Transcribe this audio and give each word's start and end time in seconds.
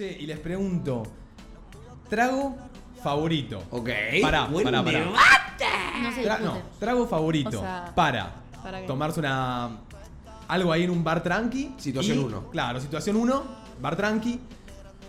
Che, 0.00 0.16
y 0.18 0.24
les 0.24 0.38
pregunto, 0.38 1.02
trago 2.08 2.56
favorito. 3.02 3.62
Ok. 3.70 3.90
Pará, 4.22 4.46
buen 4.46 4.64
pará, 4.64 4.82
pará. 4.82 4.98
debate. 4.98 5.64
No 6.02 6.10
se 6.10 6.22
Tra- 6.24 6.38
discute. 6.38 6.58
no, 6.58 6.62
trago 6.78 7.06
favorito 7.06 7.58
O 7.58 7.60
sea, 7.60 7.92
para, 7.94 8.32
¿para 8.62 8.80
qué? 8.80 8.86
tomarse 8.86 9.20
una 9.20 9.76
algo 10.48 10.72
ahí 10.72 10.84
en 10.84 10.90
un 10.90 11.04
bar 11.04 11.22
tranqui. 11.22 11.74
Situación 11.76 12.16
y- 12.18 12.24
uno. 12.24 12.48
Claro, 12.50 12.80
situación 12.80 13.16
1, 13.16 13.42
bar 13.82 13.94
tranqui. 13.94 14.40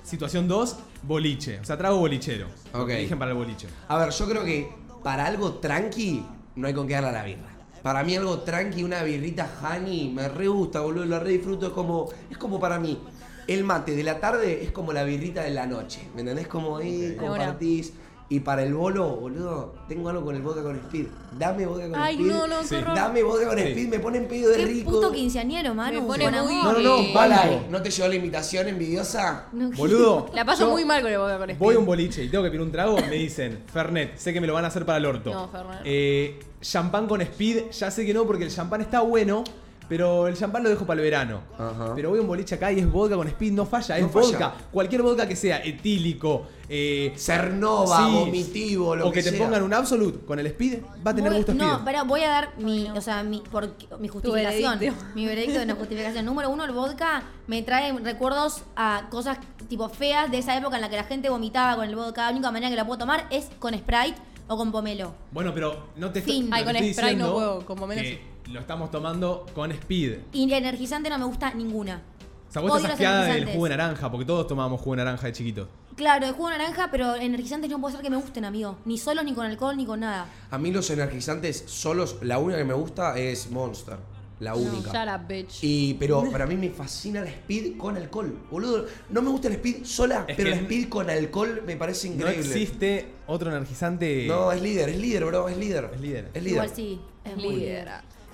Situación 0.04 0.46
2, 0.50 0.76
boliche. 1.04 1.62
O 1.62 1.64
sea, 1.64 1.78
trago 1.78 1.98
bolichero. 1.98 2.48
Ok. 2.74 2.90
Eligen 2.90 3.18
para 3.18 3.32
el 3.32 3.38
boliche. 3.38 3.70
A 3.88 3.98
ver, 3.98 4.10
yo 4.10 4.28
creo 4.28 4.44
que 4.44 4.70
para 5.02 5.26
algo 5.26 5.54
tranqui 5.54 6.22
no 6.58 6.68
hay 6.68 6.74
con 6.74 6.86
qué 6.86 6.96
darle 6.96 7.10
a 7.12 7.14
la 7.14 7.24
birra. 7.24 7.48
Para 7.82 8.04
mí 8.04 8.16
algo 8.18 8.40
tranqui, 8.42 8.84
una 8.84 9.02
birrita 9.04 9.50
honey, 9.64 10.10
me 10.10 10.28
re 10.28 10.50
gusta, 10.50 10.82
boludo, 10.82 11.06
lo 11.06 11.18
re 11.20 11.32
disfruto, 11.32 11.68
es 11.68 11.72
como, 11.74 12.10
es 12.30 12.38
como 12.38 12.60
para 12.60 12.78
mí. 12.78 13.00
El 13.48 13.64
mate 13.64 13.96
de 13.96 14.04
la 14.04 14.20
tarde 14.20 14.64
es 14.64 14.72
como 14.72 14.94
la 14.94 15.04
birrita 15.04 15.42
de 15.44 15.52
la 15.52 15.66
noche, 15.66 16.02
¿me 16.16 16.22
entendés? 16.22 16.48
Como 16.48 16.78
ahí 16.78 17.16
Ok. 17.18 17.26
compartís. 17.28 17.94
Y 18.30 18.40
para 18.40 18.64
el 18.64 18.74
bolo, 18.74 19.10
boludo, 19.18 19.76
tengo 19.90 20.08
algo 20.08 20.24
con 20.24 20.34
el 20.34 20.42
vodka 20.42 20.64
con 20.64 20.78
speed. 20.78 21.08
Dame 21.38 21.66
vodka 21.66 21.90
con 21.90 22.00
Ay, 22.00 22.14
speed. 22.16 22.28
no, 22.32 22.48
no, 22.48 22.64
Sí. 22.64 22.76
Dame 22.96 23.24
vodka 23.24 23.48
con 23.50 23.58
Sí. 23.58 23.64
speed, 23.66 23.88
me 23.90 24.00
ponen 24.00 24.26
pedo 24.30 24.52
de 24.52 24.56
Qué 24.56 24.66
rico. 24.68 24.90
puto 24.90 25.12
quinceañero, 25.12 25.76
Manu. 25.76 26.00
Me 26.02 26.08
pone 26.08 26.32
muy-. 26.42 26.56
No, 26.64 26.72
no, 26.72 26.80
no. 26.80 27.14
Balay, 27.14 27.68
¿no 27.70 27.82
te 27.82 27.92
llegó 27.92 28.08
la 28.08 28.16
invitación 28.16 28.70
envidiosa? 28.70 29.48
No, 29.52 29.70
Boludo. 29.76 30.28
La 30.34 30.46
paso 30.46 30.70
muy 30.70 30.86
mal 30.86 31.02
con 31.02 31.12
el 31.12 31.18
vodka 31.18 31.40
con 31.40 31.50
speed. 31.50 31.60
Voy 31.60 31.76
a 31.76 31.80
un 31.80 31.86
boliche 31.86 32.24
y 32.24 32.30
tengo 32.30 32.46
que 32.46 32.52
pedir 32.52 32.62
un 32.62 32.72
trago, 32.72 32.96
me 33.02 33.16
dicen, 33.18 33.64
Fernet, 33.68 34.16
sé 34.18 34.32
que 34.32 34.40
me 34.40 34.48
lo 34.48 34.54
van 34.54 34.64
a 34.64 34.70
hacer 34.70 34.86
para 34.86 35.00
el 35.00 35.06
orto. 35.08 35.30
No, 35.34 35.50
Fernet. 35.50 35.82
Eh, 35.84 36.40
champán 36.62 37.08
con 37.08 37.20
speed, 37.20 37.72
ya 37.72 37.92
sé 37.92 38.06
que 38.06 38.14
no, 38.14 38.26
porque 38.26 38.46
el 38.46 38.50
champán 38.50 38.80
está 38.80 39.02
bueno, 39.02 39.44
pero 39.92 40.26
el 40.30 40.38
champán 40.38 40.64
lo 40.64 40.70
dejo 40.70 40.86
para 40.86 41.02
el 41.02 41.04
verano. 41.04 41.42
Ajá. 41.60 41.92
Pero 41.94 42.12
voy 42.12 42.20
a 42.20 42.22
un 42.22 42.28
boliche 42.30 42.56
acá 42.56 42.72
y 42.72 42.80
es 42.80 42.90
vodka 42.90 43.18
con 43.18 43.28
speed, 43.28 43.52
no 43.52 43.66
falla, 43.66 44.00
No 44.00 44.06
es 44.06 44.12
falla. 44.14 44.26
vodka. 44.30 44.54
Cualquier 44.72 45.02
vodka 45.02 45.28
que 45.28 45.36
sea 45.36 45.58
etílico, 45.62 46.44
eh, 46.70 47.12
Cernova, 47.18 47.98
sí, 48.08 48.14
vomitivo, 48.14 48.96
lo 48.96 49.10
o 49.10 49.12
que, 49.12 49.22
te 49.22 49.32
sea. 49.32 49.38
pongan 49.46 49.62
un 49.64 49.74
absolute 49.74 50.20
con 50.26 50.40
el 50.40 50.48
speed, 50.48 50.80
va 51.06 51.12
a 51.12 51.14
tener 51.14 51.30
Voy- 51.32 51.40
gusto 51.40 51.52
speed. 51.52 51.68
No, 51.68 51.82
pero 51.84 52.06
voy 52.06 52.22
a 52.24 52.30
dar 52.30 52.50
mi, 52.58 52.90
o 52.90 53.02
sea, 53.02 53.22
mi, 53.24 53.42
por, 53.52 53.76
mi 54.00 54.08
justificación. 54.08 54.80
veredicto. 54.80 55.06
Mi 55.14 55.26
veredicto 55.26 55.60
de 55.60 55.66
una 55.66 55.76
justificación. 55.76 56.24
Número 56.24 56.50
uno, 56.50 56.64
el 56.64 56.72
vodka 56.72 57.24
me 57.48 57.62
trae 57.62 57.92
recuerdos 58.00 58.62
a 58.78 59.10
cosas 59.12 59.40
tipo 59.68 59.90
feas 59.90 60.32
de 60.32 60.38
esa 60.38 60.56
época 60.58 60.78
en 60.78 60.84
la 60.84 60.90
que 60.90 60.96
la 60.96 61.04
gente 61.04 61.30
vomitaba 61.30 61.76
con 61.76 61.86
el 61.90 61.98
vodka. 61.98 62.28
La 62.28 62.32
única 62.32 62.50
manera 62.50 62.70
que 62.70 62.78
la 62.78 62.86
puedo 62.88 63.00
tomar 63.00 63.26
es 63.30 63.50
con 63.60 63.74
Sprite 63.74 64.16
o 64.48 64.58
con 64.58 64.72
pomelo. 64.72 65.14
Bueno, 65.32 65.54
pero 65.54 65.88
no 65.96 66.12
te, 66.12 66.22
Fin. 66.22 66.50
Ay, 66.52 66.62
te 66.64 66.68
con 66.68 66.76
estoy 66.76 66.94
Sprite 66.94 67.16
no 67.16 67.26
diciendo 67.26 67.34
puedo, 67.34 67.66
con 67.66 67.78
pomelo 67.78 68.02
que 68.02 68.22
lo 68.52 68.60
estamos 68.60 68.92
tomando 68.92 69.46
con 69.54 69.72
speed. 69.72 70.18
Y 70.34 70.52
energizante 70.52 71.10
no 71.10 71.18
me 71.18 71.26
gusta 71.26 71.54
ninguna. 71.54 72.02
O 72.50 72.52
sea, 72.52 72.62
vos 72.62 72.72
Odio 72.72 72.84
estás 72.88 72.92
los 72.92 73.00
del 73.00 73.08
energizantes. 73.08 73.56
jugo 73.56 73.64
de 73.66 73.70
naranja, 73.70 74.12
porque 74.12 74.26
todos 74.26 74.48
tomábamos 74.48 74.82
jugo 74.82 74.96
de 74.96 75.04
naranja 75.06 75.28
de 75.28 75.34
chiquitos. 75.34 75.68
Claro, 75.96 76.26
el 76.26 76.34
jugo 76.34 76.50
de 76.50 76.58
naranja, 76.58 76.90
pero 76.92 77.16
energizantes 77.16 77.70
no 77.70 77.80
puede 77.80 77.96
ser 77.96 78.04
que 78.04 78.10
me 78.10 78.18
gusten, 78.18 78.44
amigo. 78.44 78.78
Ni 78.86 78.98
solos, 78.98 79.24
ni 79.24 79.34
con 79.34 79.46
alcohol, 79.46 79.78
ni 79.78 79.86
con 79.86 80.02
nada. 80.02 80.26
A 80.50 80.58
mí 80.58 80.72
los 80.72 80.90
energizantes 80.90 81.64
solos, 81.68 82.18
la 82.22 82.40
única 82.40 82.58
que 82.58 82.66
me 82.66 82.74
gusta 82.74 83.18
es 83.18 83.50
Monster. 83.52 83.98
La 84.42 84.56
única. 84.56 84.92
Shut 84.92 85.22
up, 85.22 85.28
bitch. 85.28 85.60
Y, 85.64 85.94
pero 85.94 86.30
para 86.32 86.46
mí 86.48 86.56
me 86.56 86.70
fascina 86.72 87.22
la 87.22 87.30
speed 87.30 87.78
con 87.78 87.96
alcohol. 87.96 88.36
Boludo, 88.50 88.86
no 89.10 89.22
me 89.22 89.30
gusta 89.30 89.48
el 89.48 89.54
speed 89.54 89.86
sola, 89.86 90.26
Es 90.28 90.36
pero 90.36 90.50
la 90.50 90.56
speed 90.58 90.90
con 90.90 91.10
alcohol 91.10 91.62
me 91.66 91.76
parece 91.78 92.10
No 92.10 92.16
increíble. 92.16 92.42
existe 92.50 93.12
otro 93.28 93.50
energizante. 93.52 94.26
No, 94.28 94.52
es 94.52 94.62
líder, 94.62 94.90
es 94.90 94.98
líder, 94.98 95.26
bro, 95.26 95.48
es 95.48 95.58
líder. 95.58 95.92
Es 95.94 96.02
líder. 96.02 96.30
Es 96.34 96.42
líder. 96.44 96.54
Igual 96.56 96.72
sí. 96.76 97.00
Es 97.24 97.38
líder. 97.38 97.88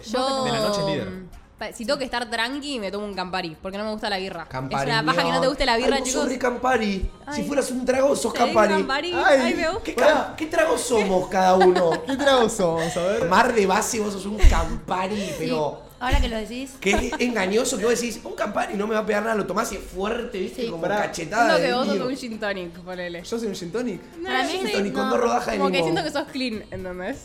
Yo. 0.10 0.44
De 0.46 0.52
la 0.52 0.60
noche 0.60 0.80
es 0.80 0.88
líder. 0.88 1.10
mm, 1.10 1.28
Si 1.74 1.86
tengo 1.86 1.98
que 2.00 2.06
estar 2.06 2.30
tranqui, 2.30 2.80
me 2.80 2.90
tomo 2.90 3.06
un 3.06 3.14
Campari, 3.14 3.58
porque 3.62 3.78
no 3.78 3.84
me 3.84 3.92
gusta 3.92 4.10
la 4.10 4.18
birra. 4.18 4.46
Campari. 4.48 4.90
es 4.90 4.96
una 4.96 5.06
paja 5.12 5.24
que 5.26 5.32
no 5.34 5.42
te 5.42 5.48
guste 5.48 5.66
la 5.66 5.76
birra, 5.76 5.96
Ay, 5.96 6.00
vos 6.02 6.08
chicos. 6.08 6.22
sos 6.24 6.32
re 6.32 6.38
Campari. 6.40 7.10
Si 7.34 7.44
fueras 7.44 7.70
un 7.72 7.84
trago, 7.84 8.16
sos 8.16 8.32
Campari. 8.34 8.74
Campari. 8.76 9.12
Ay, 9.14 9.56
me 9.56 9.68
gusta. 9.70 9.84
¿Qué, 9.84 9.94
ca- 9.96 10.36
¿Qué 10.38 10.46
tragos 10.46 10.80
somos 10.80 11.28
cada 11.28 11.56
uno? 11.56 11.92
¿Qué 12.08 12.16
tragos 12.16 12.54
somos? 12.54 12.96
A 12.96 13.04
ver. 13.08 13.26
Mar 13.28 13.54
de 13.54 13.66
base, 13.66 14.00
vos 14.00 14.14
sos 14.14 14.26
un 14.26 14.38
Campari, 14.38 15.32
pero. 15.38 15.86
Ahora 16.00 16.22
que 16.22 16.30
lo 16.30 16.38
decís. 16.38 16.74
Que 16.80 16.92
es 16.92 17.12
engañoso 17.20 17.78
que 17.78 17.86
vos 17.86 18.00
decís, 18.00 18.20
un 18.24 18.34
Campari 18.36 18.76
no 18.76 18.86
me 18.88 18.94
va 18.94 19.00
a 19.02 19.06
pegar 19.06 19.24
nada, 19.24 19.36
lo 19.36 19.46
tomás 19.46 19.72
y 19.72 19.76
es 19.78 19.82
fuerte, 19.82 20.38
viste, 20.40 20.64
Sí. 20.64 20.68
como 20.70 20.82
Pará. 20.84 21.02
cachetada. 21.04 21.56
Siento 21.58 21.62
que 21.62 21.68
de 21.68 21.74
vos 21.74 21.88
sos 21.88 22.08
un 22.12 22.18
gin 22.18 22.40
tonic, 22.40 22.72
ponele. 22.82 23.24
Yo 23.24 23.40
soy 23.40 23.48
un 23.48 23.56
gin 23.56 23.72
tonic. 23.72 24.02
Para 24.24 24.44
mí 24.44 24.52
Gin 24.52 24.72
tonic 24.72 24.94
con 24.94 25.04
no, 25.06 25.10
dos 25.12 25.20
rodajas 25.20 25.54
de 25.54 25.58
Como 25.58 25.72
que 25.72 25.78
limón. 25.78 25.92
siento 25.94 26.04
que 26.12 26.20
sos 26.20 26.28
clean, 26.32 26.64
¿entendés? 26.72 27.18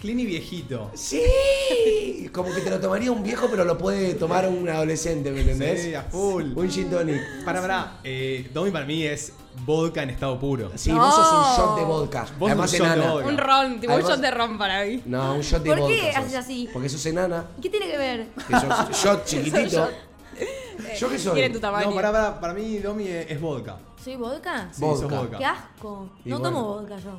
Clean 0.00 0.18
y 0.20 0.26
viejito. 0.26 0.90
Sí, 0.94 2.28
como 2.32 2.52
que 2.52 2.60
te 2.60 2.70
lo 2.70 2.80
tomaría 2.80 3.12
un 3.12 3.22
viejo, 3.22 3.48
pero 3.50 3.64
lo 3.64 3.78
puede 3.78 4.14
tomar 4.14 4.48
un 4.48 4.68
adolescente, 4.68 5.30
¿me 5.30 5.40
entendés? 5.42 5.82
Sí, 5.82 5.94
a 5.94 6.02
full. 6.02 6.52
Un 6.56 6.70
gin 6.70 6.90
tonic. 6.90 7.20
Para, 7.44 7.60
para. 7.60 7.98
Eh, 8.04 8.48
Domi 8.52 8.70
para 8.70 8.84
mí 8.84 9.04
es 9.04 9.32
vodka 9.64 10.02
en 10.02 10.10
estado 10.10 10.38
puro. 10.38 10.70
Sí, 10.74 10.92
No. 10.92 11.00
vos 11.00 11.14
sos 11.14 11.32
un 11.32 11.56
shot 11.56 11.78
de 11.78 11.84
vodka. 11.84 12.26
Vos 12.38 12.50
Además 12.50 12.70
sos 12.70 12.80
un 12.80 12.86
shot 12.86 12.94
de 12.94 13.00
enana. 13.00 13.12
vodka. 13.14 13.28
Un 13.28 13.38
ron, 13.38 13.80
tipo 13.80 13.92
Además- 13.92 14.04
un 14.10 14.14
shot 14.16 14.20
de 14.22 14.30
ron 14.30 14.58
para 14.58 14.84
mí. 14.84 15.02
No, 15.06 15.34
un 15.34 15.40
shot 15.40 15.62
de 15.62 15.70
¿Por 15.70 15.78
vodka. 15.80 15.94
qué 15.94 16.12
sos. 16.12 16.16
haces 16.24 16.34
así? 16.36 16.68
Porque 16.72 16.88
sos 16.88 17.06
enana. 17.06 17.44
¿Qué 17.60 17.68
tiene 17.70 17.86
que 17.86 17.96
ver? 17.98 18.28
Que 18.46 18.54
sos 18.60 18.90
shot 19.04 19.24
chiquitito. 19.26 19.88
¿Yo 20.98 21.08
qué 21.08 21.18
soy? 21.18 21.34
Quieren 21.34 21.52
tu 21.52 21.60
tamaño. 21.60 21.88
No, 21.90 21.94
para, 21.94 22.10
para, 22.12 22.40
para 22.40 22.54
mí 22.54 22.78
Domi 22.78 23.06
es, 23.06 23.30
es 23.30 23.40
vodka. 23.40 23.76
¿Soy 24.02 24.16
vodka? 24.16 24.68
Sí, 24.72 24.80
Vodka. 24.80 25.00
sos 25.08 25.10
vodka. 25.10 25.38
¡Qué 25.38 25.44
asco! 25.44 26.08
Y 26.24 26.30
No 26.30 26.38
bueno. 26.40 26.56
tomo 26.56 26.68
vodka 26.74 26.96
yo. 26.98 27.10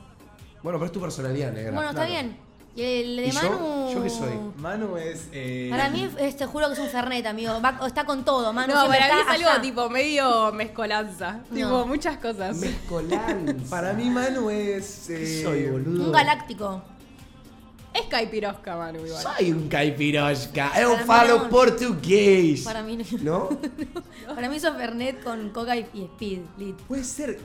Bueno, 0.64 0.80
pero 0.80 0.86
es 0.86 0.92
tu 0.92 1.00
personalidad, 1.00 1.52
negra. 1.52 1.72
Bueno, 1.74 1.90
está 1.92 2.06
bien. 2.06 2.38
Y 2.76 2.82
el 2.82 3.16
de 3.18 3.28
¿Y 3.28 3.32
yo? 3.32 3.42
Manu. 3.44 3.94
¿Yo 3.94 4.04
qué 4.04 4.10
soy? 4.10 4.34
Manu 4.58 4.98
es. 4.98 5.28
Eh, 5.32 5.68
Para 5.70 5.90
mí, 5.90 6.10
es- 6.18 6.36
te 6.38 6.46
juro 6.48 6.68
que 6.68 6.74
es 6.74 6.80
un 6.80 6.88
Fernet, 6.88 7.26
amigo. 7.28 7.62
Va- 7.62 7.80
está 7.86 8.04
con 8.06 8.26
todo, 8.26 8.52
Manu. 8.52 8.74
No, 8.74 8.88
para 8.88 9.14
mí 9.14 9.22
es 9.22 9.28
algo 9.28 9.50
allá. 9.50 9.62
tipo 9.62 9.90
medio 9.90 10.52
mezcolanza. 10.54 11.42
Tipo 11.54 11.86
muchas 11.86 12.18
cosas. 12.18 12.58
Mezcolanza. 12.58 13.70
Para 13.70 13.94
mí 13.94 14.10
Manu 14.10 14.50
es. 14.50 15.04
¿Qué 15.08 15.42
eh, 15.42 15.44
soy, 15.44 15.66
boludo? 15.68 16.06
Un 16.06 16.12
galáctico. 16.12 16.82
Es 17.94 18.08
caipirosca, 18.08 18.76
Manu, 18.76 19.06
igual. 19.06 19.22
Soy 19.22 19.52
un 19.52 19.68
caipirosca. 19.70 20.72
Mí 20.76 20.96
falo 21.06 21.44
no. 21.44 21.50
portugués. 21.50 22.62
Para 22.62 22.82
mí, 22.82 22.98
¿No? 23.22 23.50
para 24.34 24.50
mí 24.50 24.60
sos 24.60 24.76
Fernet 24.76 25.24
con 25.24 25.52
coca 25.52 25.76
y, 25.78 25.86
y 25.94 26.06
speed. 26.06 26.40
lit. 26.58 26.76
Puede 26.88 27.04
ser. 27.04 27.40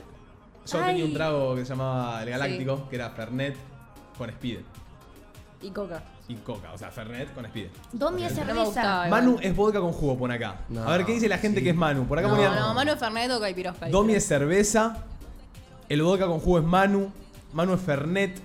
Yo 0.65 0.79
Ay. 0.79 0.87
tenía 0.87 1.05
un 1.05 1.13
trago 1.13 1.53
que 1.55 1.61
se 1.65 1.69
llamaba 1.69 2.23
El 2.23 2.31
Galáctico, 2.31 2.89
que 2.89 2.95
era 2.95 3.11
Fernet 3.11 3.55
con 4.17 4.27
Speed. 4.31 4.57
Y 5.61 5.71
coca. 5.71 6.01
Y 6.29 6.35
Coca, 6.35 6.71
o 6.73 6.77
sea, 6.77 6.89
Fernet 6.91 7.33
con 7.33 7.45
Speed. 7.45 7.67
Domi 7.91 8.23
es 8.23 8.31
No 8.31 8.37
me 8.39 8.45
cerveza. 8.45 8.65
gustaba. 8.65 9.07
Manu 9.07 9.37
es 9.41 9.55
vodka 9.55 9.79
con 9.81 9.91
jugo, 9.91 10.17
pone 10.17 10.35
acá. 10.35 10.61
No, 10.69 10.83
a 10.83 10.95
ver 10.97 11.05
qué 11.05 11.13
dice 11.13 11.27
la 11.27 11.37
gente 11.39 11.59
sí. 11.59 11.63
que 11.65 11.69
es 11.71 11.75
Manu. 11.75 12.05
Por 12.07 12.17
acá 12.19 12.27
No, 12.27 12.35
ponían. 12.35 12.55
no, 12.55 12.73
Manu 12.73 12.91
es 12.93 12.99
Fernet 12.99 13.31
o 13.31 13.39
caipirosca. 13.41 13.89
Domi 13.89 14.13
es 14.13 14.25
cerveza. 14.25 14.97
El 15.89 16.01
vodka 16.03 16.27
con 16.27 16.39
jugo 16.39 16.59
es 16.59 16.63
Manu. 16.65 17.11
Manu 17.53 17.73
es 17.73 17.81
Fernet. 17.81 18.39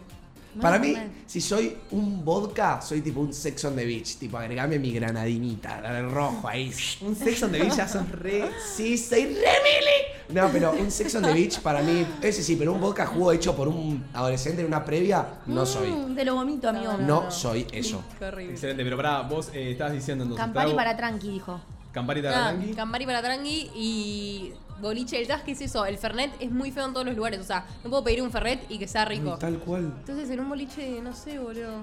Para 0.60 0.78
mí, 0.78 0.94
Fernet. 0.94 1.12
si 1.26 1.40
soy 1.40 1.76
un 1.90 2.24
vodka, 2.24 2.80
soy 2.80 3.00
tipo 3.00 3.20
un 3.20 3.32
sex 3.34 3.64
on 3.64 3.76
the 3.76 3.84
beach. 3.84 4.16
Tipo, 4.16 4.38
agregame 4.38 4.78
mi 4.78 4.92
granadinita, 4.92 5.80
el 5.98 6.10
rojo 6.10 6.48
ahí. 6.48 6.72
Un 7.02 7.14
sex 7.14 7.42
on 7.42 7.52
the 7.52 7.58
beach 7.60 7.74
ya 7.76 7.86
sos 7.86 8.08
re. 8.10 8.50
Sí, 8.74 8.96
soy 8.96 9.24
re 9.26 9.34
mili. 9.34 10.03
No, 10.30 10.48
pero 10.50 10.72
un 10.72 10.90
sex 10.90 11.14
on 11.16 11.22
the 11.22 11.32
beach 11.32 11.60
para 11.60 11.82
mí, 11.82 12.06
ese 12.22 12.42
sí, 12.42 12.56
pero 12.56 12.72
un 12.72 12.80
vodka 12.80 13.04
jugo 13.06 13.30
hecho 13.32 13.54
por 13.54 13.68
un 13.68 14.04
adolescente 14.14 14.62
en 14.62 14.66
una 14.68 14.84
previa, 14.84 15.26
no 15.46 15.66
soy. 15.66 15.90
Mm, 15.90 16.14
Te 16.14 16.24
lo 16.24 16.34
vomito, 16.34 16.68
amigo. 16.70 16.94
No 16.98 17.30
soy 17.30 17.66
eso. 17.72 18.02
Qué 18.18 18.24
horrible. 18.24 18.52
Excelente, 18.54 18.82
pero 18.84 18.96
pará, 18.96 19.20
vos 19.22 19.50
eh, 19.52 19.72
estabas 19.72 19.92
diciendo 19.92 20.24
entonces. 20.24 20.44
Campari 20.46 20.66
trago- 20.70 20.76
para 20.76 20.96
tranqui, 20.96 21.28
dijo. 21.28 21.60
Campari 21.92 22.22
para 22.22 22.46
Ah, 22.48 22.50
tranqui. 22.52 22.74
Campari 22.74 23.06
para 23.06 23.22
tranqui 23.22 23.70
y 23.74 24.52
boliche. 24.80 25.20
El 25.20 25.26
¿sabes 25.26 25.44
qué 25.44 25.52
es 25.52 25.60
eso? 25.60 25.84
El 25.86 25.98
Fernet 25.98 26.32
es 26.40 26.50
muy 26.50 26.70
feo 26.72 26.86
en 26.86 26.92
todos 26.94 27.06
los 27.06 27.14
lugares. 27.14 27.38
O 27.40 27.44
sea, 27.44 27.66
no 27.84 27.90
puedo 27.90 28.02
pedir 28.02 28.22
un 28.22 28.30
Fernet 28.30 28.64
y 28.70 28.78
que 28.78 28.88
sea 28.88 29.04
rico. 29.04 29.32
Ay, 29.34 29.38
tal 29.40 29.58
cual. 29.58 29.92
Entonces 30.00 30.28
en 30.30 30.40
un 30.40 30.48
boliche, 30.48 31.00
no 31.02 31.14
sé, 31.14 31.38
boludo. 31.38 31.82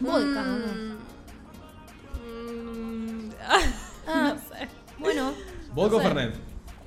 Vodka, 0.00 0.42
Mm, 2.24 3.26
mm, 3.26 3.30
Ah, 4.06 4.34
no 4.34 4.56
sé. 4.56 4.68
bueno. 4.98 5.32
¿Vodka 5.74 5.96
o 5.96 5.98
No 5.98 6.02
sé. 6.02 6.14
Fernet? 6.14 6.34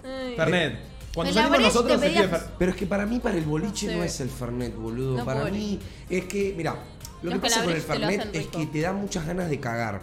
Ay. 0.06 0.36
Fernet. 0.36 0.80
Cuando 1.14 1.34
salimos 1.34 1.60
nosotros 1.62 2.00
te 2.02 2.08
se 2.08 2.14
pide 2.14 2.28
pedías- 2.28 2.42
Fer- 2.44 2.50
Pero 2.60 2.72
es 2.72 2.78
que 2.78 2.86
para 2.86 3.06
mí, 3.06 3.20
para 3.20 3.38
el 3.38 3.46
boliche 3.46 3.88
No 3.88 3.94
no, 3.94 4.00
sé. 4.00 4.06
es 4.08 4.20
el 4.22 4.30
Fernet, 4.30 4.76
boludo. 4.76 5.18
No 5.18 5.26
para 5.26 5.46
mí 5.46 5.80
es 6.10 6.26
que, 6.26 6.54
mira, 6.58 6.76
lo 7.22 7.32
Los 7.32 7.34
que 7.36 7.40
pasa 7.40 7.64
con 7.64 7.74
el 7.74 7.82
calabres 7.86 7.86
te 7.86 8.00
lo 8.00 8.08
Fernet 8.24 8.36
es 8.36 8.42
rico. 8.48 8.58
que 8.60 8.66
te 8.68 8.82
da 8.82 8.94
muchas 8.94 9.26
ganas 9.26 9.50
de 9.50 9.60
cagar. 9.60 10.02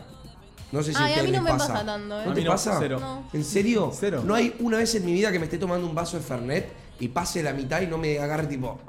No 0.72 0.82
sé 0.82 0.92
si 0.94 1.02
Ay, 1.02 1.12
a 1.12 1.20
a 1.20 1.22
mí 1.22 1.28
no 1.28 1.32
les 1.32 1.42
me 1.42 1.50
pasa. 1.50 1.68
pasa 1.74 1.84
tanto, 1.84 2.18
¿eh? 2.18 2.22
¿No 2.24 2.30
A 2.30 2.34
te 2.34 2.40
mí 2.40 2.44
no, 2.46 2.50
pasa? 2.52 2.76
cero. 2.80 2.98
No. 2.98 3.28
¿En 3.34 3.44
serio? 3.44 3.92
Cero. 3.94 4.22
No 4.24 4.34
hay 4.34 4.54
una 4.60 4.78
vez 4.78 4.94
en 4.94 5.04
mi 5.04 5.12
vida 5.12 5.30
que 5.30 5.38
me 5.38 5.44
esté 5.44 5.58
tomando 5.58 5.86
un 5.86 5.94
vaso 5.94 6.16
de 6.16 6.22
Fernet 6.22 6.72
y 6.98 7.08
pase 7.08 7.42
la 7.42 7.52
mitad 7.52 7.82
y 7.82 7.86
no 7.88 7.98
me 7.98 8.18
agarre 8.18 8.46
tipo 8.46 8.80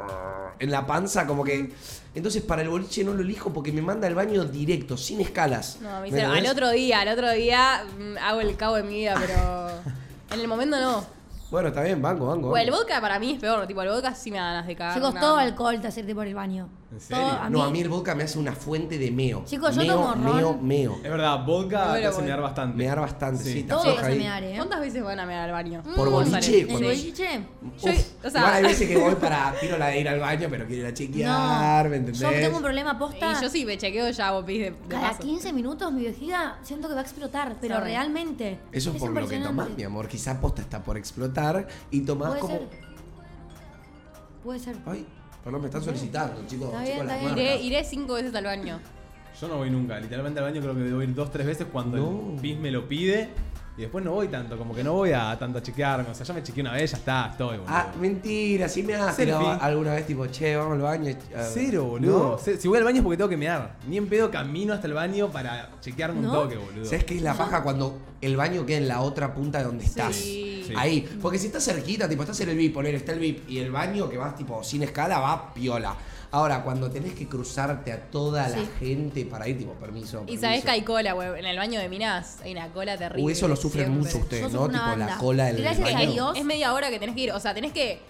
en 0.59 0.71
la 0.71 0.87
panza, 0.87 1.27
como 1.27 1.43
que. 1.43 1.73
Entonces 2.15 2.41
para 2.41 2.61
el 2.61 2.69
boliche 2.69 3.03
no 3.03 3.13
lo 3.13 3.21
elijo 3.21 3.51
porque 3.51 3.73
me 3.73 3.81
manda 3.81 4.07
al 4.07 4.15
baño 4.15 4.45
directo, 4.45 4.95
sin 4.95 5.19
escalas. 5.19 5.79
No, 5.81 5.89
me 5.95 5.99
¿Me 5.99 6.05
dice, 6.05 6.21
al 6.21 6.29
entendés? 6.29 6.51
otro 6.53 6.69
día, 6.71 7.01
al 7.01 7.09
otro 7.09 7.29
día 7.31 7.83
mm, 7.99 8.17
hago 8.19 8.39
el 8.39 8.55
cabo 8.55 8.77
de 8.77 8.83
mi 8.83 8.93
vida, 8.93 9.15
pero 9.19 9.69
en 10.31 10.39
el 10.39 10.47
momento 10.47 10.79
no. 10.79 11.03
Bueno, 11.51 11.67
está 11.69 11.83
bien, 11.83 12.01
banco, 12.01 12.25
banco. 12.25 12.49
O 12.49 12.57
el 12.57 12.71
vodka 12.71 12.99
para 12.99 13.19
mí 13.19 13.33
es 13.33 13.39
peor, 13.39 13.67
tipo 13.67 13.81
el 13.81 13.89
vodka 13.89 14.15
sí 14.15 14.31
me 14.31 14.37
da 14.37 14.45
ganas 14.45 14.67
de 14.67 14.75
cagar. 14.75 14.95
Chicos, 14.95 15.13
nada 15.13 15.27
todo 15.27 15.37
alcohol 15.37 15.79
te 15.79 15.87
hacerte 15.87 16.15
por 16.15 16.25
el 16.25 16.33
baño. 16.33 16.69
¿En 16.93 16.99
serio? 16.99 17.23
Todo- 17.23 17.31
a 17.41 17.49
no, 17.49 17.59
mí- 17.59 17.65
a 17.65 17.69
mí 17.71 17.81
el 17.81 17.89
vodka 17.89 18.13
me 18.13 18.23
hace 18.23 18.37
una 18.37 18.53
fuente 18.53 18.97
de 18.99 19.09
meo. 19.09 19.43
Chicos, 19.45 19.75
yo 19.75 19.81
meo, 19.81 19.95
tomo 19.95 20.13
ron. 20.13 20.35
meo, 20.37 20.57
meo. 20.61 20.95
Es 21.03 21.09
verdad, 21.09 21.43
vodka 21.43 21.85
Bueno, 21.89 21.99
te 22.01 22.05
hace 22.05 22.21
mear 22.21 22.41
bastante. 22.41 22.77
Mear 22.77 22.99
bastante, 22.99 23.43
sí, 23.43 23.63
te 23.63 23.69
Todo 23.69 23.79
afloja 23.79 23.95
te 23.95 24.01
hace 24.03 24.11
ahí. 24.13 24.19
mear, 24.19 24.43
¿eh? 24.43 24.53
¿Cuántas 24.57 24.79
veces 24.79 25.03
van 25.03 25.19
a 25.19 25.25
mear 25.25 25.49
al 25.49 25.51
baño? 25.51 25.81
Por 25.95 26.09
boliche, 26.11 26.59
¿El 26.61 26.67
cuando- 26.67 26.87
boliche? 26.89 27.45
Yo- 27.81 27.89
o 27.89 28.29
sea- 28.29 28.39
igual 28.41 28.53
hay 28.53 28.63
veces 28.63 28.87
que 28.87 28.97
voy 28.97 29.15
para 29.21 29.53
tiro 29.59 29.77
la 29.79 29.87
de 29.87 29.99
ir 30.01 30.07
al 30.09 30.19
baño, 30.19 30.47
pero 30.51 30.67
quiero 30.67 30.83
ir 30.83 30.87
a 30.87 30.93
chequear, 30.93 31.89
¿me 31.89 31.95
entendés? 31.97 32.19
Yo 32.21 32.29
tengo 32.29 32.57
un 32.57 32.63
problema 32.63 32.99
posta. 32.99 33.31
Y 33.31 33.41
yo 33.41 33.49
sí 33.49 33.65
me 33.65 33.77
chequeo 33.77 34.09
ya 34.11 34.31
vos 34.31 34.45
pis 34.45 34.59
de, 34.61 34.75
Cada 34.87 35.09
paso. 35.09 35.23
15 35.23 35.51
minutos 35.51 35.91
mi 35.91 36.03
vejiga 36.03 36.57
siento 36.61 36.87
que 36.87 36.93
va 36.93 36.99
a 36.99 37.03
explotar, 37.03 37.55
pero 37.59 37.75
Sorry. 37.75 37.87
realmente. 37.89 38.59
Eso 38.71 38.91
es 38.91 38.97
por 38.97 39.11
lo 39.11 39.27
que 39.27 39.39
tomás, 39.39 39.69
mi 39.75 39.83
amor. 39.83 40.07
Quizá 40.07 40.39
posta 40.39 40.61
está 40.61 40.83
por 40.83 40.97
explotar 40.97 41.67
y 41.89 42.01
tomás 42.01 42.29
Puede 42.29 42.41
como. 42.41 42.53
ser. 42.53 42.67
Puede 44.43 44.59
ser. 44.59 44.75
Ay, 44.85 45.05
perdón, 45.43 45.61
me 45.61 45.67
están 45.67 45.83
solicitando, 45.83 46.41
chicos. 46.47 46.67
Está 46.73 46.83
chicos, 46.83 46.95
bien, 46.95 47.07
las 47.07 47.15
está 47.17 47.27
bien. 47.27 47.37
Iré, 47.37 47.49
marcas. 47.51 47.65
iré 47.65 47.83
cinco 47.83 48.13
veces 48.13 48.35
al 48.35 48.43
baño. 48.45 48.79
Yo 49.41 49.47
no 49.47 49.57
voy 49.57 49.69
nunca, 49.69 49.99
literalmente 49.99 50.39
al 50.39 50.45
baño 50.45 50.61
creo 50.61 50.75
que 50.75 50.81
debo 50.81 51.01
ir 51.01 51.13
dos, 51.13 51.31
tres 51.31 51.45
veces 51.45 51.67
cuando 51.71 51.97
No. 51.97 52.33
el 52.35 52.39
pis 52.41 52.57
me 52.59 52.71
lo 52.71 52.87
pide. 52.87 53.29
Y 53.75 53.81
después 53.81 54.05
no 54.05 54.11
voy 54.11 54.27
tanto, 54.27 54.55
como 54.55 54.75
que 54.75 54.83
no 54.83 54.93
voy 54.93 55.13
a 55.13 55.35
tanto 55.39 55.57
a 55.57 55.63
chequearme. 55.63 56.07
O 56.09 56.13
sea, 56.13 56.23
ya 56.23 56.33
me 56.35 56.43
chequeé 56.43 56.61
una 56.61 56.73
vez, 56.73 56.91
ya 56.91 56.97
está, 56.97 57.29
estoy, 57.31 57.57
boludo. 57.57 57.65
Ah, 57.75 57.91
mentira, 57.99 58.69
sí 58.69 58.83
me 58.83 58.93
has 58.93 59.15
Selfie. 59.15 59.35
tirado 59.35 59.61
alguna 59.63 59.95
vez 59.95 60.05
tipo, 60.05 60.27
che, 60.27 60.55
vamos 60.55 60.73
al 60.73 60.81
baño. 60.81 61.15
Cero, 61.51 61.85
boludo. 61.85 62.37
Si 62.37 62.67
voy 62.67 62.77
al 62.77 62.83
baño 62.83 62.97
es 62.97 63.03
porque 63.03 63.17
tengo 63.17 63.29
que 63.29 63.37
mear. 63.37 63.75
Ni 63.87 63.97
en 63.97 64.07
pedo 64.07 64.29
camino 64.29 64.73
hasta 64.73 64.85
el 64.85 64.93
baño 64.93 65.29
para 65.31 65.71
chequearme 65.81 66.19
un 66.19 66.25
¿No? 66.27 66.33
toque, 66.33 66.55
boludo. 66.55 66.85
¿Sabes 66.85 67.03
qué 67.03 67.15
es 67.15 67.23
la 67.23 67.33
paja 67.33 67.63
cuando 67.63 67.97
el 68.21 68.37
baño 68.37 68.63
queda 68.63 68.77
en 68.77 68.87
la 68.87 69.01
otra 69.01 69.33
punta 69.33 69.57
de 69.57 69.63
donde 69.63 69.85
estás? 69.85 70.15
Sí. 70.15 70.63
Sí. 70.67 70.73
Ahí. 70.77 71.09
Porque 71.21 71.39
si 71.39 71.47
estás 71.47 71.65
cerquita, 71.65 72.07
tipo, 72.07 72.21
estás 72.21 72.39
en 72.41 72.49
el 72.49 72.57
VIP, 72.57 72.75
poner, 72.75 72.93
está 72.93 73.11
el 73.11 73.19
VIP 73.19 73.49
y 73.49 73.57
el 73.57 73.71
baño 73.71 74.07
que 74.07 74.17
vas 74.17 74.35
tipo 74.35 74.63
sin 74.63 74.83
escala 74.83 75.17
va 75.19 75.51
piola. 75.51 75.95
Ahora, 76.33 76.63
cuando 76.63 76.89
tenés 76.89 77.13
que 77.13 77.27
cruzarte 77.27 77.91
a 77.93 78.09
toda 78.09 78.49
la 78.49 78.57
gente 78.79 79.23
para 79.23 79.47
ir, 79.47 79.59
tipo, 79.59 79.73
permiso. 79.73 80.17
Y 80.17 80.25
permiso. 80.25 80.41
sabés 80.41 80.63
que 80.65 80.71
hay 80.71 80.81
cola, 80.81 81.13
güey. 81.13 81.27
En 81.39 81.45
el 81.45 81.55
baño 81.57 81.79
de 81.79 81.87
Minas 81.89 82.39
hay 82.43 82.53
una 82.53 82.69
cola 82.69 82.97
terrible. 82.97 83.23
Uy, 83.23 83.33
eso 83.33 83.47
lo 83.47 83.55
sufren 83.55 83.85
siempre. 83.85 84.03
mucho 84.05 84.17
ustedes, 84.17 84.51
¿no? 84.51 84.67
Tipo 84.67 84.95
la 84.97 85.17
cola 85.19 85.45
del 85.45 85.57
Gracias 85.61 85.87
a 85.89 85.93
baño. 85.93 86.11
Dios. 86.11 86.37
Es 86.37 86.43
media 86.43 86.73
hora 86.73 86.89
que 86.89 86.97
tenés 86.97 87.13
que 87.13 87.21
ir. 87.21 87.31
O 87.33 87.39
sea, 87.39 87.53
tenés 87.53 87.71
que 87.71 88.01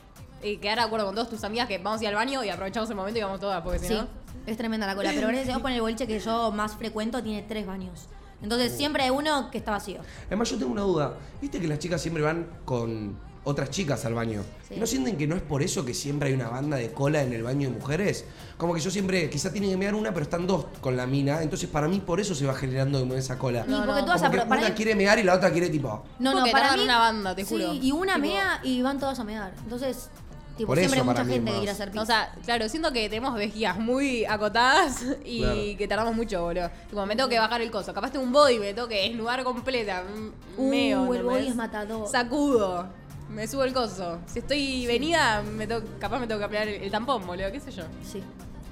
eh, 0.41 0.57
quedar 0.59 0.77
de 0.77 0.85
acuerdo 0.85 1.05
con 1.07 1.15
todas 1.15 1.29
tus 1.29 1.43
amigas 1.43 1.67
que 1.67 1.77
vamos 1.79 1.99
a 1.99 2.03
ir 2.03 2.07
al 2.09 2.15
baño 2.15 2.41
y 2.45 2.49
aprovechamos 2.49 2.89
el 2.89 2.95
momento 2.95 3.19
y 3.19 3.23
vamos 3.23 3.41
todas, 3.41 3.61
porque 3.61 3.79
si 3.79 3.87
Sí, 3.87 3.93
no. 3.95 4.07
es 4.45 4.55
tremenda 4.57 4.87
la 4.87 4.95
cola. 4.95 5.11
Pero 5.13 5.27
gracias 5.27 5.47
a 5.49 5.51
Dios, 5.51 5.61
con 5.61 5.71
el 5.73 5.81
boliche 5.81 6.07
que 6.07 6.17
yo 6.19 6.49
más 6.51 6.75
frecuento 6.77 7.21
tiene 7.21 7.41
tres 7.41 7.65
baños. 7.67 8.07
Entonces 8.41 8.71
siempre 8.71 9.03
hay 9.03 9.09
uno 9.09 9.51
que 9.51 9.57
está 9.57 9.71
vacío. 9.71 9.99
Además, 10.27 10.49
yo 10.49 10.57
tengo 10.57 10.71
una 10.71 10.81
duda. 10.83 11.17
¿Viste 11.41 11.59
que 11.59 11.67
las 11.67 11.79
chicas 11.79 12.01
siempre 12.01 12.23
van 12.23 12.47
con 12.63 13.17
otras 13.45 13.69
chicas 13.69 14.05
al 14.05 14.13
baño? 14.13 14.41
Sí. 14.69 14.75
¿No 14.77 14.85
sienten 14.87 15.17
que 15.17 15.27
no 15.27 15.35
es 15.35 15.41
por 15.41 15.61
eso 15.61 15.83
que 15.85 15.93
siempre 15.93 16.29
hay 16.29 16.33
una 16.35 16.49
banda 16.49 16.77
de 16.77 16.91
cola 16.91 17.21
en 17.23 17.33
el 17.33 17.43
baño 17.43 17.69
de 17.69 17.75
mujeres? 17.75 18.25
Como 18.57 18.73
que 18.73 18.79
yo 18.79 18.89
siempre, 18.91 19.29
quizá 19.29 19.51
tienen 19.51 19.69
que 19.71 19.77
mear 19.77 19.95
una, 19.95 20.13
pero 20.13 20.23
están 20.23 20.47
dos 20.47 20.65
con 20.81 20.95
la 20.95 21.05
mina. 21.07 21.41
Entonces, 21.41 21.69
para 21.69 21.87
mí, 21.87 21.99
por 21.99 22.19
eso 22.19 22.33
se 22.35 22.45
va 22.45 22.53
generando 22.53 22.99
como 22.99 23.13
esa 23.15 23.37
cola. 23.37 23.65
Y 23.67 23.71
No, 23.71 23.77
porque 23.85 24.01
no, 24.01 24.05
tú 24.05 24.11
vas 24.11 24.23
a 24.23 24.31
que 24.31 24.37
para 24.37 24.59
una 24.61 24.69
mí- 24.69 24.75
quiere 24.75 24.95
mear 24.95 25.19
y 25.19 25.23
la 25.23 25.35
otra 25.35 25.51
quiere 25.51 25.69
tipo. 25.69 26.03
No, 26.19 26.31
no, 26.31 26.37
Porque 26.39 26.51
para 26.51 26.75
mí. 26.77 26.83
una 26.83 26.99
banda, 26.99 27.35
te 27.35 27.43
sí, 27.45 27.49
juro. 27.55 27.73
y 27.73 27.91
una 27.91 28.15
Tipo- 28.15 28.27
mea 28.27 28.59
y 28.63 28.81
van 28.81 28.99
todos 28.99 29.19
a 29.19 29.23
mear. 29.23 29.53
Entonces, 29.63 30.09
tipo, 30.57 30.67
Por 30.67 30.77
siempre 30.77 30.99
eso 30.99 31.09
hay 31.09 31.15
mucha 31.17 31.25
gente 31.25 31.51
que 31.51 31.57
quiere 31.57 31.71
hacer 31.71 31.91
pis. 31.91 32.01
O 32.01 32.05
sea, 32.05 32.33
claro, 32.45 32.69
siento 32.69 32.93
que 32.93 33.09
tenemos 33.09 33.33
vejigas 33.35 33.77
muy 33.79 34.23
acotadas 34.25 35.03
y 35.25 35.39
Claro. 35.39 35.59
que 35.77 35.87
tardamos 35.89 36.15
mucho, 36.15 36.41
boludo. 36.43 36.69
Tipo, 36.89 37.05
me 37.05 37.15
tengo 37.15 37.27
que 37.27 37.39
bajar 37.39 37.61
el 37.61 37.71
coso. 37.71 37.93
Capaz 37.93 38.11
tengo 38.11 38.23
un 38.23 38.31
body, 38.31 38.59
me 38.59 38.73
tengo 38.73 38.87
que 38.87 39.01
desnudar 39.09 39.43
completa. 39.43 40.03
mm, 40.03 40.59
Uh, 40.61 40.69
meo, 40.69 41.13
el 41.15 41.23
body 41.23 41.47
es 41.47 41.55
matador. 41.55 42.07
Sacudo. 42.07 42.87
Me 43.33 43.47
subo 43.47 43.63
el 43.63 43.73
coso. 43.73 44.19
Si 44.27 44.39
estoy 44.39 44.85
venida, 44.85 45.41
me 45.41 45.65
tengo, 45.67 45.81
capaz 45.99 46.19
me 46.19 46.27
tengo 46.27 46.39
que 46.39 46.43
cambiar 46.43 46.67
el, 46.67 46.83
el 46.83 46.91
tampón, 46.91 47.25
boludo, 47.25 47.51
qué 47.51 47.59
sé 47.59 47.71
yo. 47.71 47.83
sí. 48.03 48.23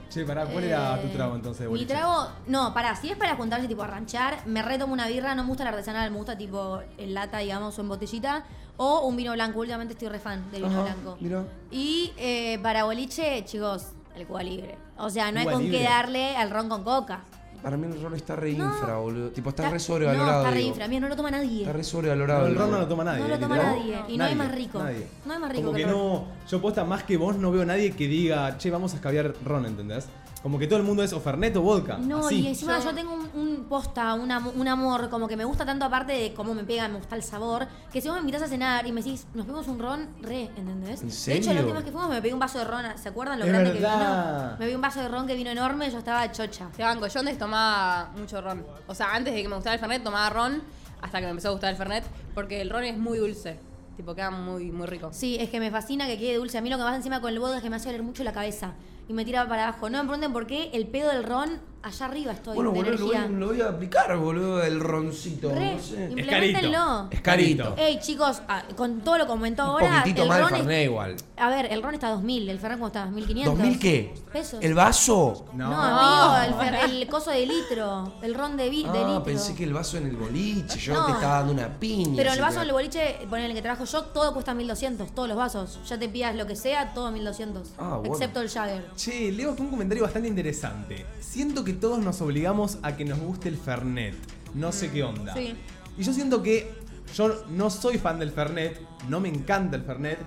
Che, 0.09 0.25
pará, 0.25 0.45
¿cuál 0.45 0.65
era 0.65 0.97
Eh, 0.99 1.03
tu 1.03 1.07
trago 1.15 1.35
entonces 1.35 1.59
de 1.61 1.65
Mi 1.67 1.69
boliche? 1.69 1.93
trago, 1.93 2.27
no, 2.47 2.73
pará, 2.73 2.97
si 2.97 3.09
es 3.09 3.15
para 3.15 3.37
juntarse 3.37 3.65
tipo 3.69 3.81
a 3.81 3.87
ranchar, 3.87 4.45
me 4.45 4.61
retomo 4.61 4.91
una 4.91 5.07
birra, 5.07 5.33
no 5.35 5.43
me 5.43 5.47
gusta 5.47 5.63
la 5.63 5.69
artesanal, 5.69 6.11
me 6.11 6.17
gusta 6.17 6.37
tipo 6.37 6.81
en 6.97 7.13
lata, 7.13 7.37
digamos, 7.37 7.77
o 7.79 7.81
en 7.81 7.87
botellita, 7.87 8.43
o 8.75 9.07
un 9.07 9.15
vino 9.15 9.31
blanco, 9.31 9.59
últimamente 9.61 9.93
estoy 9.93 10.09
re 10.09 10.19
fan 10.19 10.51
del 10.51 10.63
vino 10.63 10.73
Ajá, 10.81 10.83
blanco. 10.93 11.17
mirá. 11.21 11.45
Y 11.71 12.11
eh, 12.17 12.59
para 12.61 12.83
boliche, 12.83 13.45
chicos, 13.45 13.93
el 14.13 14.27
Cuba 14.27 14.43
Libre. 14.43 14.77
O 14.97 15.09
sea, 15.09 15.31
no 15.31 15.39
hay 15.39 15.45
Cuba 15.45 15.53
con 15.53 15.63
Libre. 15.63 15.77
qué 15.77 15.83
darle 15.85 16.35
al 16.35 16.49
ron 16.49 16.67
con 16.67 16.83
coca. 16.83 17.21
Para 17.61 17.77
mí 17.77 17.85
el 17.85 18.01
ron 18.01 18.15
está 18.15 18.35
re 18.35 18.53
No. 18.53 18.65
infra, 18.65 18.97
boludo. 18.97 19.29
Tipo, 19.29 19.49
está, 19.51 19.63
Está- 19.63 19.73
re 19.73 19.79
sobrevalorado. 19.79 20.31
No, 20.31 20.37
está 20.39 20.51
re 20.51 20.61
infra, 20.63 20.87
mira, 20.87 21.01
no 21.01 21.09
lo 21.09 21.15
toma 21.15 21.29
nadie. 21.31 21.59
Está 21.61 21.73
re 21.73 21.83
sobrevalorado. 21.83 22.41
No, 22.41 22.47
el 22.47 22.55
ron 22.55 22.71
no 22.71 22.79
lo 22.79 22.87
toma 22.87 23.03
nadie. 23.03 23.21
No 23.21 23.27
lo 23.27 23.39
toma 23.39 23.55
literal. 23.55 23.77
nadie, 23.77 24.01
y 24.07 24.17
no 24.17 24.23
hay 24.23 24.35
más 24.35 24.51
rico. 24.51 24.79
Nadie. 24.79 25.07
No 25.25 25.33
hay 25.33 25.39
más 25.39 25.51
rico 25.51 25.65
Como 25.65 25.77
que 25.77 25.85
no. 25.85 26.25
Yo 26.49 26.61
posta 26.61 26.83
más 26.83 27.03
que 27.03 27.17
vos 27.17 27.35
no 27.35 27.51
veo 27.51 27.61
a 27.61 27.65
nadie 27.65 27.91
que 27.91 28.07
diga, 28.07 28.57
che, 28.57 28.71
vamos 28.71 28.93
a 28.93 28.95
escabiar 28.95 29.33
ron, 29.45 29.65
¿entendés? 29.67 30.07
Como 30.41 30.57
que 30.57 30.65
todo 30.65 30.79
el 30.79 30.83
mundo 30.85 31.03
es 31.03 31.13
o 31.13 31.19
Fernet 31.19 31.55
o 31.57 31.61
vodka. 31.61 31.97
No, 31.99 32.25
así. 32.25 32.39
y 32.41 32.47
encima 32.47 32.79
Yo- 32.79 32.85
yo 32.85 32.95
tengo 32.95 33.13
un, 33.13 33.29
un 33.35 33.65
posta, 33.69 34.15
un, 34.15 34.31
am- 34.31 34.51
un 34.55 34.67
amor, 34.67 35.09
como 35.09 35.27
que 35.27 35.37
me 35.37 35.45
gusta 35.45 35.65
tanto 35.65 35.85
aparte 35.85 36.13
de 36.13 36.33
cómo 36.33 36.55
me 36.55 36.63
pega, 36.63 36.87
me 36.87 36.97
gusta 36.97 37.15
el 37.15 37.21
sabor, 37.21 37.67
que 37.93 38.01
si 38.01 38.07
vos 38.07 38.15
me 38.15 38.21
invitas 38.21 38.41
a 38.41 38.47
cenar 38.47 38.87
y 38.87 38.91
me 38.91 39.03
decís, 39.03 39.27
nos 39.35 39.45
pedimos 39.45 39.67
un 39.67 39.77
ron, 39.77 40.09
re, 40.21 40.45
¿entendés? 40.57 41.01
¿En 41.01 41.09
De 41.09 41.13
hecho, 41.13 41.21
serio? 41.21 41.53
la 41.53 41.59
última 41.59 41.75
vez 41.75 41.85
que 41.85 41.91
fuimos 41.91 42.09
me 42.09 42.21
pedí 42.23 42.33
un 42.33 42.39
vaso 42.39 42.57
de 42.57 42.65
ron, 42.65 42.83
¿se 42.97 43.09
acuerdan 43.09 43.37
lo 43.37 43.45
Es 43.45 43.51
grande 43.51 43.71
verdad. 43.73 43.99
que 43.99 43.99
vino? 43.99 44.51
Me 44.59 44.65
pedí 44.65 44.75
un 44.75 44.81
vaso 44.81 44.99
de 45.01 45.07
ron 45.09 45.27
que 45.27 45.35
vino 45.35 45.49
enorme, 45.51 45.91
yo 45.91 45.99
estaba 45.99 46.31
chocha. 46.31 46.69
Te 46.75 46.81
banco, 46.81 47.05
yo 47.05 47.19
antes 47.19 47.37
tomaba 47.37 48.09
mucho 48.17 48.41
ron. 48.41 48.65
O 48.87 48.95
sea, 48.95 49.13
antes 49.13 49.35
de 49.35 49.43
que 49.43 49.47
me 49.47 49.55
gustara 49.55 49.75
el 49.75 49.79
Fernet, 49.79 50.03
tomaba 50.03 50.27
ron 50.31 50.63
hasta 51.01 51.19
que 51.19 51.25
me 51.25 51.31
empezó 51.31 51.49
a 51.49 51.51
gustar 51.51 51.69
el 51.69 51.75
Fernet, 51.77 52.03
porque 52.33 52.61
el 52.61 52.69
ron 52.71 52.83
es 52.83 52.97
muy 52.97 53.19
dulce. 53.19 53.59
Tipo, 53.95 54.15
queda 54.15 54.31
muy, 54.31 54.71
muy 54.71 54.87
rico. 54.87 55.09
Sí, 55.11 55.37
es 55.39 55.49
que 55.51 55.59
me 55.59 55.69
fascina 55.69 56.07
que 56.07 56.17
quede 56.17 56.37
dulce. 56.37 56.57
A 56.57 56.61
mí 56.61 56.69
lo 56.71 56.77
que 56.77 56.83
más 56.83 56.95
encima 56.95 57.21
con 57.21 57.31
el 57.31 57.39
vodka 57.39 57.57
es 57.57 57.61
que 57.63 57.69
me 57.69 57.75
hace 57.75 57.87
doler 57.89 58.01
mucho 58.01 58.23
la 58.23 58.31
cabeza 58.33 58.71
y 59.07 59.13
me 59.13 59.25
tira 59.25 59.47
para 59.47 59.67
abajo. 59.67 59.89
No 59.89 59.97
me 59.99 60.03
pregunten 60.03 60.33
por 60.33 60.47
qué 60.47 60.69
el 60.73 60.87
pedo 60.87 61.11
del 61.11 61.23
ron, 61.23 61.61
allá 61.83 62.05
arriba 62.05 62.31
estoy, 62.33 62.55
Bueno, 62.55 62.71
de 62.71 62.77
boludo, 62.83 62.97
lo 62.97 63.05
voy, 63.07 63.15
energía. 63.15 63.37
lo 63.39 63.47
voy 63.47 63.61
a 63.61 63.69
aplicar, 63.69 64.17
boludo, 64.17 64.63
el 64.63 64.79
roncito. 64.79 65.49
Re, 65.53 65.75
no 65.75 65.81
sé. 65.81 66.07
implementenlo. 66.11 67.07
Es 67.11 67.21
carito. 67.21 67.75
Ey, 67.77 67.99
chicos, 67.99 68.41
ah, 68.47 68.63
con 68.75 69.01
todo 69.01 69.17
lo 69.17 69.23
que 69.25 69.29
comentó 69.29 69.63
Un 69.63 69.69
ahora, 69.69 69.97
poquitito 69.99 70.23
el 70.23 70.29
más 70.29 70.39
ron 70.41 70.49
es- 70.53 70.57
Fernet 70.59 70.85
igual. 70.85 71.15
A 71.37 71.49
ver, 71.49 71.65
el 71.71 71.81
ron 71.83 71.93
está 71.95 72.07
a 72.07 72.11
2000, 72.11 72.49
el 72.49 72.59
Fernet 72.59 72.77
¿cómo 72.79 72.87
está? 72.87 73.05
1500. 73.07 73.57
¿2000 73.59 73.79
qué? 73.79 74.13
Pesos. 74.31 74.59
¿El 74.63 74.73
vaso? 74.73 75.45
No, 75.53 75.69
No. 75.69 75.81
amigo, 75.81 76.57
el, 76.61 76.73
fer- 76.73 76.83
el 76.89 77.07
coso 77.07 77.31
de 77.31 77.45
litro, 77.45 78.13
el 78.21 78.33
ron 78.35 78.57
de, 78.57 78.69
vi- 78.69 78.83
de 78.83 78.89
Ah, 78.89 78.93
litro. 79.07 79.23
pensé 79.23 79.55
que 79.55 79.63
el 79.63 79.73
vaso 79.73 79.97
en 79.97 80.07
el 80.07 80.15
boliche, 80.15 80.79
yo 80.79 80.93
No. 80.93 81.05
te 81.07 81.11
estaba 81.13 81.37
dando 81.39 81.53
una 81.53 81.79
piña. 81.79 82.13
Pero 82.15 82.31
el 82.33 82.39
vaso 82.41 82.57
que- 82.57 82.61
en 82.61 82.67
el 82.67 82.73
boliche, 82.73 83.17
poner 83.29 83.45
el 83.49 83.55
que 83.55 83.61
trabajo 83.61 83.85
yo, 83.85 84.03
todo 84.05 84.33
cuesta 84.33 84.53
1200, 84.53 85.13
todos 85.15 85.27
los 85.27 85.37
vasos. 85.37 85.79
Ya 85.87 85.97
te 85.97 86.07
pidas 86.09 86.35
lo 86.35 86.45
que 86.45 86.55
sea, 86.55 86.93
todo 86.93 87.11
1200. 87.11 87.69
Ah, 87.77 87.97
bueno. 87.97 88.13
Excepto 88.13 88.41
el 88.41 88.49
Jagger. 88.49 88.85
Che, 88.95 89.31
leo 89.31 89.51
aquí 89.51 89.61
un 89.61 89.69
comentario 89.69 90.03
bastante 90.03 90.27
interesante. 90.27 91.05
Siento 91.19 91.63
que 91.63 91.70
todos 91.73 91.99
nos 91.99 92.21
obligamos 92.21 92.77
a 92.83 92.95
que 92.95 93.05
nos 93.05 93.19
guste 93.19 93.49
el 93.49 93.57
Fernet. 93.57 94.15
No 94.53 94.71
sé 94.71 94.91
qué 94.91 95.03
onda. 95.03 95.33
Sí. 95.33 95.55
Y 95.97 96.03
yo 96.03 96.13
siento 96.13 96.41
que 96.43 96.71
yo 97.15 97.43
no 97.49 97.69
soy 97.69 97.97
fan 97.97 98.19
del 98.19 98.31
Fernet, 98.31 98.79
no 99.09 99.19
me 99.19 99.29
encanta 99.29 99.75
el 99.75 99.83
Fernet, 99.83 100.19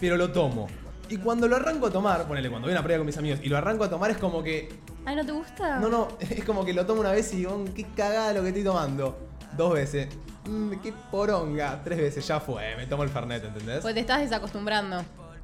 pero 0.00 0.16
lo 0.16 0.30
tomo. 0.32 0.66
Y 1.08 1.18
cuando 1.18 1.46
lo 1.48 1.56
arranco 1.56 1.86
a 1.86 1.90
tomar, 1.90 2.26
ponele, 2.26 2.50
cuando 2.50 2.66
voy 2.66 2.72
a 2.74 2.78
una 2.78 2.82
previa 2.82 2.98
con 2.98 3.06
mis 3.06 3.16
amigos 3.16 3.40
y 3.42 3.48
lo 3.48 3.56
arranco 3.56 3.84
a 3.84 3.90
tomar 3.90 4.10
es 4.10 4.18
como 4.18 4.42
que. 4.42 4.68
Ay, 5.04 5.14
¿no 5.16 5.24
te 5.24 5.32
gusta? 5.32 5.78
No, 5.78 5.88
no, 5.88 6.08
es 6.20 6.44
como 6.44 6.64
que 6.64 6.72
lo 6.74 6.84
tomo 6.84 7.00
una 7.00 7.12
vez 7.12 7.32
y 7.32 7.36
digo, 7.36 7.56
"Mm, 7.56 7.68
qué 7.74 7.84
cagada 7.96 8.32
lo 8.32 8.42
que 8.42 8.48
estoy 8.48 8.64
tomando. 8.64 9.16
Dos 9.56 9.72
veces. 9.74 10.08
"Mm, 10.46 10.72
qué 10.82 10.92
poronga. 11.10 11.80
Tres 11.84 11.98
veces, 11.98 12.26
ya 12.26 12.40
fue, 12.40 12.76
me 12.76 12.86
tomo 12.86 13.02
el 13.04 13.08
Fernet, 13.08 13.44
¿entendés? 13.44 13.80
Pues 13.82 13.94
te 13.94 14.00
estás 14.00 14.20
desacostumbrando. 14.20 15.02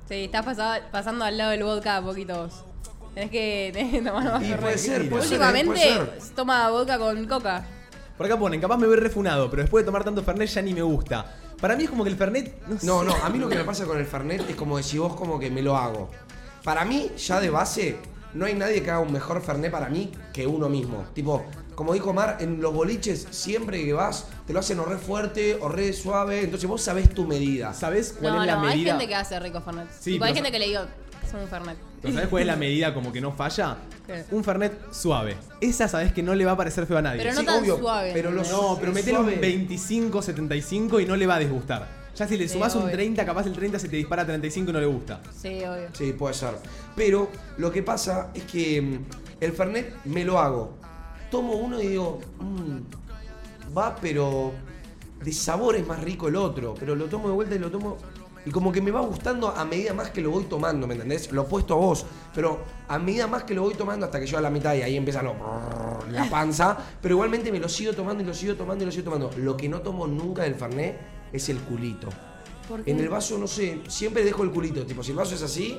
Sí, 0.08 0.24
estás 0.24 0.44
pasado- 0.44 0.82
pasando 0.90 1.24
al 1.24 1.38
lado 1.38 1.52
del 1.52 1.62
vodka 1.62 1.96
a 1.96 2.02
poquitos. 2.02 2.64
Tenés 3.14 3.30
que, 3.30 3.70
tenés 3.72 3.92
que 3.92 4.02
tomar 4.02 4.24
más 4.24 4.42
Y 4.42 4.52
puede 4.54 4.78
ser, 4.78 5.08
puede 5.08 5.22
ser, 5.22 5.32
Últimamente 5.32 5.70
puede 5.94 6.20
ser. 6.20 6.34
toma 6.34 6.70
vodka 6.70 6.98
con 6.98 7.26
coca. 7.26 7.64
Por 8.16 8.26
acá 8.26 8.38
ponen, 8.38 8.60
capaz 8.60 8.76
me 8.76 8.86
voy 8.86 8.96
refunado, 8.96 9.50
pero 9.50 9.62
después 9.62 9.82
de 9.82 9.86
tomar 9.86 10.04
tanto 10.04 10.22
Fernet 10.22 10.48
ya 10.48 10.62
ni 10.62 10.74
me 10.74 10.82
gusta. 10.82 11.24
Para 11.60 11.76
mí 11.76 11.84
es 11.84 11.90
como 11.90 12.04
que 12.04 12.10
el 12.10 12.16
Fernet. 12.16 12.60
No, 12.82 13.02
No, 13.04 13.12
sé. 13.12 13.18
no, 13.18 13.24
a 13.24 13.28
mí 13.30 13.38
lo 13.38 13.48
que 13.48 13.56
me 13.56 13.64
pasa 13.64 13.84
con 13.84 13.98
el 13.98 14.06
Fernet 14.06 14.48
es 14.50 14.56
como 14.56 14.76
decir 14.76 15.00
vos 15.00 15.14
como 15.14 15.38
que 15.38 15.50
me 15.50 15.62
lo 15.62 15.76
hago. 15.76 16.10
Para 16.62 16.84
mí, 16.84 17.10
ya 17.16 17.40
de 17.40 17.50
base, 17.50 17.96
no 18.34 18.46
hay 18.46 18.54
nadie 18.54 18.82
que 18.82 18.90
haga 18.90 19.00
un 19.00 19.12
mejor 19.12 19.42
Fernet 19.42 19.70
para 19.72 19.88
mí 19.88 20.12
que 20.32 20.46
uno 20.46 20.68
mismo. 20.68 21.04
Tipo, 21.14 21.44
como 21.74 21.92
dijo 21.94 22.12
Mar, 22.12 22.36
en 22.40 22.60
los 22.60 22.72
boliches, 22.72 23.26
siempre 23.30 23.84
que 23.84 23.92
vas, 23.92 24.26
te 24.46 24.52
lo 24.52 24.60
hacen 24.60 24.78
o 24.78 24.84
re 24.84 24.98
fuerte 24.98 25.56
o 25.60 25.68
re 25.68 25.92
suave. 25.92 26.42
Entonces 26.44 26.68
vos 26.68 26.80
sabés 26.82 27.10
tu 27.12 27.26
medida. 27.26 27.72
¿Sabés 27.74 28.14
cuál 28.20 28.34
No, 28.34 28.40
es 28.42 28.46
la 28.46 28.56
no, 28.56 28.62
hay 28.66 28.76
medida? 28.76 28.92
gente 28.92 29.08
que 29.08 29.14
hace 29.14 29.38
rico 29.40 29.60
Fernet. 29.60 29.88
Sí, 29.98 30.12
Tipo, 30.12 30.24
hay 30.24 30.32
pero 30.32 30.44
gente 30.44 30.52
que 30.52 30.58
le 30.64 30.68
digo, 30.68 30.82
es 31.26 31.34
un 31.34 31.48
Fernet. 31.48 31.76
¿Pero 32.00 32.14
¿Sabés 32.14 32.28
cuál 32.28 32.42
es 32.42 32.46
la 32.48 32.56
medida 32.56 32.92
como 32.94 33.12
que 33.12 33.20
no 33.20 33.32
falla? 33.32 33.76
¿Qué? 34.06 34.24
Un 34.32 34.42
Fernet 34.42 34.92
suave. 34.92 35.36
Esa 35.60 35.86
sabés 35.88 36.12
que 36.12 36.22
no 36.22 36.34
le 36.34 36.44
va 36.44 36.52
a 36.52 36.56
parecer 36.56 36.86
feo 36.86 36.98
a 36.98 37.02
nadie. 37.02 37.18
Pero 37.22 37.34
no 37.34 37.40
Sí, 37.40 37.46
tan 37.46 37.60
obvio, 37.62 37.78
suave. 37.78 38.10
pero 38.12 38.30
lo 38.32 38.42
No, 38.42 38.76
pero 38.80 38.92
metele 38.92 39.18
suave. 39.18 39.34
un 39.34 39.40
25, 39.40 40.22
75 40.22 41.00
y 41.00 41.06
no 41.06 41.16
le 41.16 41.26
va 41.26 41.36
a 41.36 41.38
disgustar. 41.38 42.02
Ya 42.16 42.28
si 42.28 42.36
le 42.36 42.46
Sí, 42.46 42.54
sumás 42.54 42.74
un 42.74 42.82
obvio. 42.82 42.92
30, 42.92 43.24
capaz 43.24 43.46
el 43.46 43.52
30 43.54 43.78
se 43.78 43.88
te 43.88 43.96
dispara 43.96 44.22
a 44.22 44.26
35 44.26 44.70
y 44.70 44.72
no 44.74 44.80
le 44.80 44.86
gusta. 44.86 45.20
Sí, 45.34 45.48
obvio. 45.64 45.88
Sí, 45.92 46.12
puede 46.12 46.34
ser. 46.34 46.54
Pero 46.96 47.30
lo 47.58 47.70
que 47.72 47.82
pasa 47.82 48.30
es 48.34 48.42
que 48.44 48.82
mm, 48.82 48.98
el 49.40 49.52
Fernet 49.52 49.94
me 50.04 50.24
lo 50.24 50.38
hago. 50.38 50.76
Tomo 51.30 51.54
uno 51.54 51.80
y 51.80 51.86
digo, 51.88 52.20
"Mm, 52.40 53.76
va, 53.76 53.96
pero 53.96 54.52
de 55.24 55.32
sabor 55.32 55.76
es 55.76 55.86
más 55.86 56.00
rico 56.02 56.28
el 56.28 56.36
otro. 56.36 56.74
Pero 56.78 56.94
lo 56.96 57.04
tomo 57.06 57.28
de 57.28 57.34
vuelta 57.34 57.54
y 57.54 57.58
lo 57.60 57.70
tomo 57.70 57.96
Y 58.44 58.50
como 58.50 58.72
que 58.72 58.80
me 58.80 58.90
va 58.90 59.00
gustando 59.00 59.48
a 59.48 59.64
medida 59.64 59.94
más 59.94 60.10
que 60.10 60.20
lo 60.20 60.30
voy 60.30 60.44
tomando, 60.44 60.86
¿me 60.86 60.94
entendés? 60.94 61.30
Lo 61.30 61.42
opuesto 61.42 61.74
a 61.74 61.76
vos. 61.76 62.04
Pero 62.34 62.60
a 62.88 62.98
medida 62.98 63.26
más 63.26 63.44
que 63.44 63.54
lo 63.54 63.62
voy 63.62 63.74
tomando 63.74 64.06
hasta 64.06 64.18
que 64.18 64.26
yo 64.26 64.38
a 64.38 64.40
la 64.40 64.50
mitad 64.50 64.74
y 64.74 64.82
ahí 64.82 64.96
empieza 64.96 65.22
lo, 65.22 65.34
la 66.10 66.28
panza. 66.28 66.76
Pero 67.00 67.14
igualmente 67.14 67.52
me 67.52 67.60
lo 67.60 67.68
sigo 67.68 67.92
tomando 67.92 68.22
y 68.22 68.26
lo 68.26 68.34
sigo 68.34 68.54
tomando 68.54 68.82
y 68.82 68.86
lo 68.86 68.92
sigo 68.92 69.04
tomando. 69.04 69.30
Lo 69.36 69.56
que 69.56 69.68
no 69.68 69.80
tomo 69.80 70.06
nunca 70.06 70.42
del 70.42 70.56
Fernet 70.56 70.98
es 71.32 71.48
el 71.48 71.58
culito. 71.58 72.08
¿Por 72.68 72.82
qué? 72.82 72.90
En 72.90 72.98
el 72.98 73.08
vaso, 73.08 73.38
no 73.38 73.46
sé, 73.46 73.80
siempre 73.88 74.24
dejo 74.24 74.42
el 74.42 74.50
culito. 74.50 74.84
Tipo, 74.84 75.02
si 75.04 75.12
el 75.12 75.16
vaso 75.16 75.34
es 75.34 75.42
así, 75.42 75.78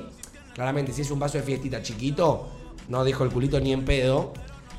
claramente, 0.54 0.92
si 0.92 1.02
es 1.02 1.10
un 1.10 1.18
vaso 1.18 1.36
de 1.38 1.44
fiestita 1.44 1.82
chiquito, 1.82 2.48
no 2.88 3.04
dejo 3.04 3.24
el 3.24 3.30
culito 3.30 3.60
ni 3.60 3.72
en 3.72 3.84
pedo. 3.84 4.32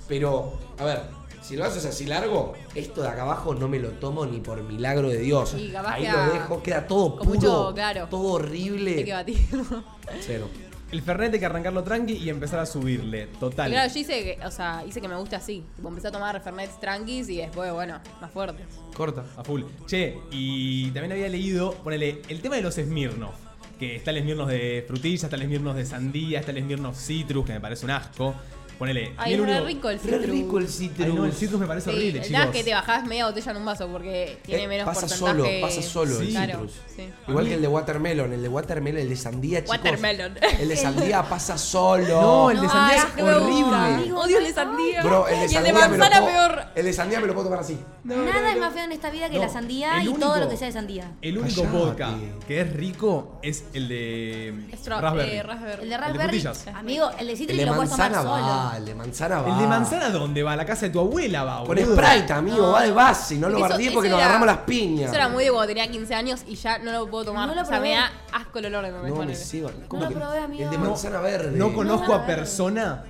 Pero, 0.07 0.53
a 0.79 0.85
ver, 0.85 1.01
si 1.45 1.53
el 1.53 1.59
vaso 1.59 1.77
es 1.77 1.85
así 1.85 2.05
largo, 2.05 2.53
esto 2.73 3.03
de 3.03 3.07
acá 3.07 3.21
abajo 3.21 3.53
no 3.53 3.67
me 3.67 3.77
lo 3.77 3.89
tomo 3.91 4.25
ni 4.25 4.39
por 4.39 4.63
milagro 4.63 5.09
de 5.09 5.19
Dios. 5.19 5.51
Sí, 5.51 5.69
capaz 5.71 5.93
Ahí 5.93 6.03
queda 6.03 6.25
lo 6.25 6.33
dejo, 6.33 6.63
queda 6.63 6.87
todo 6.87 7.17
con 7.17 7.27
puro, 7.27 7.39
mucho, 7.39 7.73
claro. 7.75 8.07
todo 8.09 8.33
horrible. 8.33 8.95
Hay 8.97 9.03
que 9.05 9.13
batirlo. 9.13 9.83
Cero. 10.21 10.49
El 10.91 11.01
Fernet 11.01 11.33
hay 11.33 11.39
que 11.39 11.45
arrancarlo 11.45 11.83
tranqui 11.83 12.13
y 12.13 12.29
empezar 12.29 12.59
a 12.59 12.65
subirle. 12.65 13.27
Total. 13.39 13.69
Y 13.69 13.73
claro, 13.73 13.93
yo 13.93 13.99
hice 13.99 14.23
que, 14.23 14.45
o 14.45 14.49
sea, 14.49 14.83
hice 14.87 15.01
que 15.01 15.07
me 15.07 15.15
guste 15.17 15.35
así. 15.35 15.63
Tipo, 15.75 15.89
empecé 15.89 16.07
a 16.07 16.11
tomar 16.11 16.41
Fernets 16.41 16.79
tranquis 16.79 17.29
y 17.29 17.37
después, 17.37 17.71
bueno, 17.73 17.99
más 18.21 18.31
fuertes. 18.31 18.65
Corta, 18.95 19.23
a 19.37 19.43
full. 19.43 19.63
Che, 19.85 20.17
y 20.31 20.89
también 20.91 21.11
había 21.11 21.29
leído, 21.29 21.73
ponele, 21.83 22.21
el 22.27 22.41
tema 22.41 22.55
de 22.55 22.63
los 22.63 22.75
Smirnoff. 22.75 23.35
Que 23.77 23.97
está 23.97 24.11
el 24.11 24.21
Smirnoff 24.21 24.49
de 24.49 24.83
frutilla, 24.87 25.25
está 25.25 25.35
el 25.35 25.43
Smirnoff 25.43 25.75
de 25.75 25.85
sandía, 25.85 26.39
está 26.39 26.51
el 26.51 26.61
Smirnoff 26.61 26.97
citrus, 26.97 27.45
que 27.45 27.53
me 27.53 27.59
parece 27.59 27.85
un 27.85 27.91
asco. 27.91 28.33
Ponele. 28.77 29.13
Ay, 29.17 29.33
es 29.33 29.39
re 29.39 29.45
único- 29.45 29.65
rico 29.65 29.89
el 29.89 29.99
Re 29.99 30.03
citrus. 30.03 30.25
rico 30.29 30.57
el 30.59 30.65
Ay, 30.65 30.71
citrus. 30.71 31.15
no, 31.15 31.25
el 31.25 31.33
citrus 31.33 31.59
me 31.61 31.67
parece 31.67 31.89
Sí, 31.91 31.95
horrible, 31.95 32.21
chicos. 32.21 32.41
es 32.45 32.49
que 32.51 32.63
te 32.63 32.73
bajás 32.73 33.05
media 33.05 33.25
botella 33.27 33.51
en 33.51 33.57
un 33.57 33.65
vaso 33.65 33.87
porque 33.87 34.37
tiene 34.45 34.63
Eh, 34.63 34.67
menos 34.67 34.85
pasa 34.85 35.01
porcentaje. 35.01 35.31
solo, 35.37 35.61
pasa 35.61 35.81
solo 35.81 36.21
el. 36.21 36.29
Claro, 36.29 36.51
citrus. 36.53 36.71
sí. 36.95 37.09
Igual 37.27 37.47
que 37.47 37.53
el 37.55 37.61
de 37.61 37.67
watermelon, 37.67 38.33
el 38.33 38.41
de 38.41 38.49
watermelon, 38.49 39.01
el 39.01 39.09
de 39.09 39.15
sandía, 39.15 39.59
chicos. 39.63 39.77
Watermelon. 39.77 40.35
El 40.59 40.67
de 40.69 40.75
sandía 40.77 41.23
pasa 41.23 41.57
solo. 41.57 42.21
No, 42.21 42.51
el 42.51 42.61
de 42.61 42.67
sandía 42.67 43.03
ay, 43.03 43.11
es 43.17 43.23
horrible. 43.23 43.75
Amigo, 43.75 44.19
Odio 44.19 44.37
el 44.39 44.43
de 44.45 44.53
sandía. 44.53 45.03
Bro, 45.03 45.27
el 45.27 45.35
de 45.35 45.41
y 45.41 45.43
el 45.43 45.49
de 45.49 45.53
sandía 45.55 45.73
me 45.73 45.79
lo 45.79 45.89
manzana 46.03 46.21
puedo, 46.21 46.35
peor. 46.49 46.65
El 46.75 46.85
de 46.85 46.93
sandía 46.93 47.19
me 47.19 47.27
lo 47.27 47.33
puedo 47.33 47.45
tomar 47.47 47.59
así. 47.61 47.77
Nada 48.03 48.51
es 48.51 48.59
más 48.59 48.73
feo 48.73 48.83
en 48.83 48.91
esta 48.91 49.09
vida 49.09 49.29
que 49.29 49.35
No, 49.37 49.41
la 49.43 49.49
sandía 49.49 50.03
y 50.03 50.13
todo 50.13 50.37
lo 50.39 50.49
que 50.49 50.57
sea 50.57 50.67
de 50.67 50.73
sandía. 50.73 51.11
El 51.21 51.37
único 51.37 51.61
Callate. 51.63 51.77
vodka 51.77 52.15
que 52.47 52.61
es 52.61 52.73
rico 52.73 53.39
es 53.41 53.63
el 53.73 53.87
de 53.87 54.53
raspberry. 54.85 55.31
eh, 55.31 55.43
raspberry. 55.43 55.83
El 55.83 55.89
de 55.89 55.97
raspberry, 55.97 56.43
amigo, 56.73 57.09
el 57.19 57.27
de 57.27 57.35
citrus 57.35 57.61
lo 57.65 57.75
puedes 57.75 57.91
tomar 57.91 58.13
solo. 58.13 58.64
Va, 58.69 58.77
el 58.77 58.85
de 58.85 58.95
manzana 58.95 59.41
va. 59.41 59.49
¿El 59.53 59.59
de 59.61 59.67
manzana 59.67 60.09
dónde 60.09 60.43
va? 60.43 60.53
A 60.53 60.55
la 60.55 60.65
casa 60.65 60.85
de 60.87 60.91
tu 60.91 60.99
abuela 60.99 61.43
va, 61.43 61.57
Con 61.59 61.67
boludo. 61.67 61.95
Sprite, 61.95 62.33
amigo, 62.33 62.71
va 62.71 62.83
de 62.83 62.91
base. 62.91 63.35
No 63.35 63.47
lo 63.49 63.57
Eso- 63.57 63.67
guardé 63.67 63.83
eso 63.85 63.93
porque 63.93 64.09
nos 64.09 64.17
era- 64.17 64.25
agarramos 64.27 64.47
las 64.47 64.57
piñas. 64.65 65.07
Eso 65.07 65.15
era 65.15 65.29
muy 65.29 65.43
de 65.45 65.51
cuando 65.51 65.67
tenía 65.67 65.87
15 65.89 66.13
años 66.15 66.43
y 66.47 66.55
ya 66.55 66.77
no 66.79 66.91
lo 66.91 67.09
puedo 67.09 67.25
tomar. 67.25 67.47
No 67.47 67.55
lo 67.55 67.61
o 67.61 67.65
sea, 67.65 67.79
me 67.79 67.87
probé. 67.89 67.95
da 67.95 68.11
asco 68.33 68.59
el 68.59 68.65
olor 68.65 68.85
de 68.85 68.91
No 69.09 69.15
me 69.25 69.35
sigo. 69.35 69.71
¿Cómo 69.87 70.03
lo 70.03 70.09
que- 70.09 70.15
probé, 70.15 70.39
amigo. 70.39 70.63
El 70.63 70.69
de 70.69 70.77
manzana 70.77 71.19
verde. 71.21 71.57
No 71.57 71.73
conozco 71.73 72.07
No, 72.09 72.13
a 72.15 72.25
persona 72.25 73.03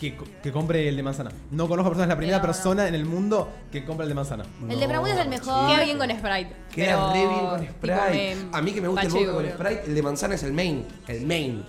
que, 0.00 0.16
co- 0.16 0.24
que 0.42 0.50
compre 0.52 0.88
el 0.88 0.96
de 0.96 1.02
manzana. 1.04 1.30
No 1.52 1.68
conozco 1.68 1.88
a 1.88 1.90
persona, 1.92 2.04
es 2.04 2.08
la 2.08 2.16
primera 2.16 2.38
No, 2.38 2.42
no. 2.42 2.46
persona 2.48 2.88
en 2.88 2.94
el 2.96 3.04
mundo 3.04 3.48
que 3.70 3.84
compra 3.84 4.02
el 4.04 4.08
de 4.08 4.14
manzana. 4.16 4.44
El 4.68 4.80
de 4.80 4.86
Bramuda 4.86 5.12
es 5.14 5.20
el 5.20 5.28
mejor. 5.28 5.68
Queda 5.68 5.84
bien 5.84 5.98
con 5.98 6.10
Sprite. 6.10 6.56
Queda 6.74 6.86
pero, 6.96 7.12
re 7.12 7.18
bien 7.18 7.46
con 7.46 7.60
tipo, 7.60 7.72
Sprite. 7.74 8.36
me- 8.50 8.56
A 8.58 8.60
mí 8.60 8.72
que 8.72 8.80
me 8.80 8.88
gusta 8.88 9.06
el 9.06 9.12
vodka 9.12 9.24
con 9.26 9.34
boludo. 9.34 9.52
Sprite, 9.52 9.82
el 9.86 9.94
de 9.94 10.02
manzana 10.02 10.34
es 10.34 10.42
el 10.42 10.52
main. 10.52 10.86
El 11.06 11.26
main. 11.26 11.64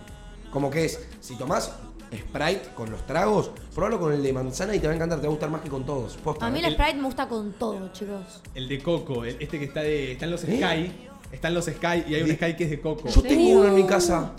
Como 0.51 0.71
que 0.71 0.85
es, 0.85 0.99
si 1.19 1.35
tomás 1.37 1.71
Sprite 2.13 2.69
con 2.75 2.89
los 2.91 3.05
tragos, 3.05 3.51
probalo 3.73 3.99
con 3.99 4.13
el 4.13 4.21
de 4.23 4.31
manzana 4.33 4.75
y 4.75 4.79
te 4.79 4.87
va 4.87 4.93
a 4.93 4.95
encantar, 4.95 5.19
te 5.19 5.23
va 5.27 5.29
a 5.29 5.31
gustar 5.31 5.49
más 5.49 5.61
que 5.61 5.69
con 5.69 5.85
todos. 5.85 6.15
Posta, 6.17 6.45
A 6.45 6.49
mí 6.49 6.59
el 6.63 6.73
Sprite 6.73 6.95
me 6.95 7.03
gusta 7.03 7.27
con 7.27 7.53
todo, 7.53 7.89
chicos. 7.91 8.41
El 8.53 8.67
de 8.67 8.79
coco, 8.81 9.25
el- 9.25 9.37
este 9.39 9.59
que 9.59 9.65
está 9.65 9.81
de. 9.81 10.13
Están 10.13 10.31
los 10.31 10.43
¿Eh? 10.43 10.57
Sky. 10.57 10.91
Están 11.31 11.53
los 11.53 11.65
Sky 11.65 12.03
y 12.07 12.15
hay 12.15 12.21
un. 12.23 12.29
Sky 12.31 12.55
que 12.55 12.63
es 12.65 12.69
de 12.69 12.79
coco. 12.81 13.07
Yo 13.09 13.21
tengo 13.21 13.59
uno 13.59 13.67
en 13.67 13.75
mi 13.75 13.85
casa. 13.85 14.31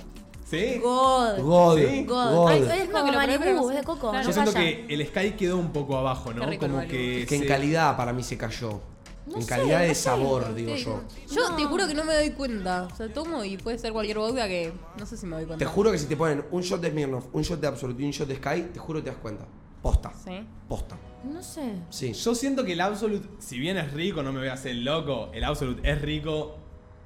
¿Sí? 0.48 0.78
God. 0.80 1.40
God. 1.40 1.76
Sí. 1.78 2.04
God. 2.06 2.34
God. 2.34 2.48
Ay, 2.48 2.62
es 2.62 2.68
No, 2.68 2.68
como 2.68 2.76
que 2.78 2.88
lo 2.88 3.02
probé, 3.02 3.16
Malibu, 3.16 3.38
pero 3.44 3.56
no 3.56 3.70
es 3.70 3.76
de 3.76 3.82
coco. 3.82 4.10
Claro. 4.10 4.22
Yo 4.22 4.28
no 4.28 4.32
siento 4.32 4.52
falla. 4.52 4.64
que 4.64 4.94
el 4.94 5.06
Sky 5.08 5.30
quedó 5.32 5.56
un 5.58 5.72
poco 5.72 5.96
abajo, 5.96 6.32
¿no? 6.32 6.46
Rico 6.46 6.66
Como 6.68 6.80
que. 6.82 7.26
Que 7.28 7.34
en 7.34 7.40
se- 7.42 7.46
calidad 7.46 7.96
para 7.96 8.12
mí 8.12 8.22
se 8.22 8.38
cayó. 8.38 8.80
No 9.26 9.36
en 9.36 9.42
sé, 9.42 9.48
calidad 9.48 9.80
de 9.80 9.94
sabor, 9.94 10.54
digo 10.54 10.76
Sí. 10.76 10.84
yo. 10.84 11.02
Yo 11.30 11.54
te 11.56 11.64
juro 11.64 11.86
que 11.88 11.94
no 11.94 12.04
me 12.04 12.14
doy 12.14 12.30
cuenta. 12.30 12.88
O 12.92 12.96
sea, 12.96 13.12
tomo 13.12 13.42
y 13.44 13.56
puede 13.56 13.78
ser 13.78 13.92
cualquier 13.92 14.18
vodka 14.18 14.46
que 14.46 14.72
no 14.98 15.04
sé 15.06 15.16
si 15.16 15.26
me 15.26 15.36
doy 15.36 15.46
cuenta. 15.46 15.64
Te 15.64 15.70
juro 15.70 15.90
que 15.90 15.98
si 15.98 16.06
te 16.06 16.16
ponen 16.16 16.44
un 16.50 16.62
shot 16.62 16.80
de 16.80 16.90
Smirnoff, 16.90 17.26
un 17.32 17.42
shot 17.42 17.60
de 17.60 17.66
Absolute 17.66 18.02
y 18.02 18.06
un 18.06 18.12
shot 18.12 18.28
de 18.28 18.36
Sky, 18.36 18.62
te 18.72 18.78
juro 18.78 19.00
que 19.00 19.04
te 19.04 19.10
das 19.10 19.18
cuenta. 19.18 19.44
Posta. 19.82 20.12
Sí. 20.24 20.46
Posta. 20.68 20.96
No 21.24 21.42
sé. 21.42 21.72
Sí. 21.90 22.12
Yo 22.12 22.34
siento 22.34 22.64
que 22.64 22.72
el 22.74 22.80
Absolute, 22.80 23.28
si 23.40 23.58
bien 23.58 23.76
es 23.76 23.92
rico, 23.92 24.22
no 24.22 24.32
me 24.32 24.38
voy 24.40 24.48
a 24.48 24.52
hacer 24.54 24.76
loco, 24.76 25.30
el 25.32 25.42
Absolute 25.44 25.88
es 25.90 26.00
rico, 26.02 26.56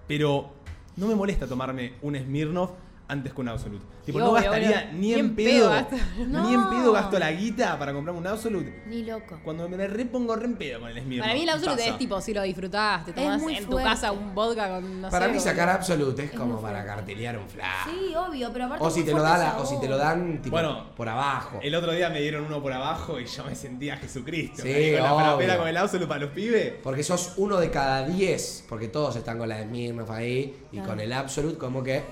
pero 0.06 0.50
no 0.96 1.06
me 1.06 1.14
molesta 1.14 1.46
tomarme 1.46 1.94
un 2.02 2.16
Smirnoff 2.16 2.70
antes 3.08 3.32
que 3.32 3.40
un 3.40 3.48
Absolute. 3.48 3.84
Tipo, 4.12 4.18
Y 4.18 4.22
no 4.22 4.30
obvio, 4.30 4.42
gastaría 4.42 4.68
obvio. 4.88 4.92
ni 4.92 4.98
Ni 5.00 5.12
en 5.14 5.34
pedo, 5.36 5.48
pedo 5.50 5.70
gasto. 5.70 5.96
ni 6.18 6.54
en 6.54 6.68
pedo 6.70 6.92
gasto 6.92 7.18
la 7.18 7.30
guita 7.32 7.78
para 7.78 7.92
comprarme 7.92 8.20
un 8.20 8.26
Absolute. 8.26 8.82
Ni 8.86 9.04
loco. 9.04 9.38
Cuando 9.44 9.68
me 9.68 9.86
repongo 9.86 10.34
re 10.36 10.46
en 10.46 10.56
pedo 10.56 10.80
con 10.80 10.88
el 10.90 11.00
Smirnoff. 11.00 11.26
Para 11.26 11.34
mí 11.34 11.42
el 11.44 11.48
Absolute 11.48 11.76
Pasa. 11.82 11.92
es 11.92 11.98
tipo, 11.98 12.20
si 12.20 12.34
lo 12.34 12.42
disfrutás, 12.42 13.04
te 13.04 13.12
tomás 13.12 13.42
en 13.42 13.66
tu 13.66 13.76
casa 13.76 14.12
un 14.12 14.34
vodka 14.34 14.68
con, 14.68 15.00
no 15.02 15.08
Para 15.10 15.26
sé, 15.26 15.32
mí 15.32 15.40
sacar 15.40 15.68
Absolute 15.68 16.24
es 16.24 16.32
Es 16.32 16.38
como 16.38 16.60
para 16.60 16.84
cartelear 16.84 17.38
un 17.38 17.48
flash. 17.48 17.86
Sí, 17.86 18.14
obvio, 18.14 18.50
pero 18.52 18.64
aparte. 18.66 18.84
O 18.84 18.90
si 18.90 19.04
te 19.04 19.12
lo 19.12 19.22
o 19.22 19.66
si 19.66 19.78
te 19.80 19.88
lo 19.88 19.96
dan 19.96 20.42
tipo, 20.42 20.56
Bueno, 20.56 20.86
por 20.96 21.08
abajo. 21.08 21.58
El 21.62 21.74
otro 21.74 21.92
día 21.92 22.10
me 22.10 22.20
dieron 22.20 22.44
uno 22.44 22.60
por 22.62 22.72
abajo 22.72 23.20
y 23.20 23.26
yo 23.26 23.44
me 23.44 23.54
sentía 23.54 23.96
Jesucristo. 23.96 24.62
Sí, 24.62 24.92
con 24.94 25.02
la 25.04 25.14
obvio. 25.14 25.24
parapela 25.24 25.56
con 25.58 25.68
el 25.68 25.76
Absolute 25.76 26.08
para 26.08 26.20
los 26.20 26.30
pibes. 26.30 26.74
Porque 26.82 27.02
sos 27.02 27.34
uno 27.36 27.58
de 27.58 27.70
cada 27.70 28.06
diez, 28.06 28.64
porque 28.68 28.88
todos 28.88 29.14
están 29.16 29.38
con 29.38 29.48
la 29.48 29.56
de 29.58 29.64
Smirnoff 29.64 30.10
ahí, 30.10 30.56
y 30.72 30.76
Claro. 30.76 30.88
con 30.88 31.00
el 31.00 31.12
Absolute 31.12 31.58
como 31.58 31.82
que... 31.82 31.96
eh, 31.96 32.02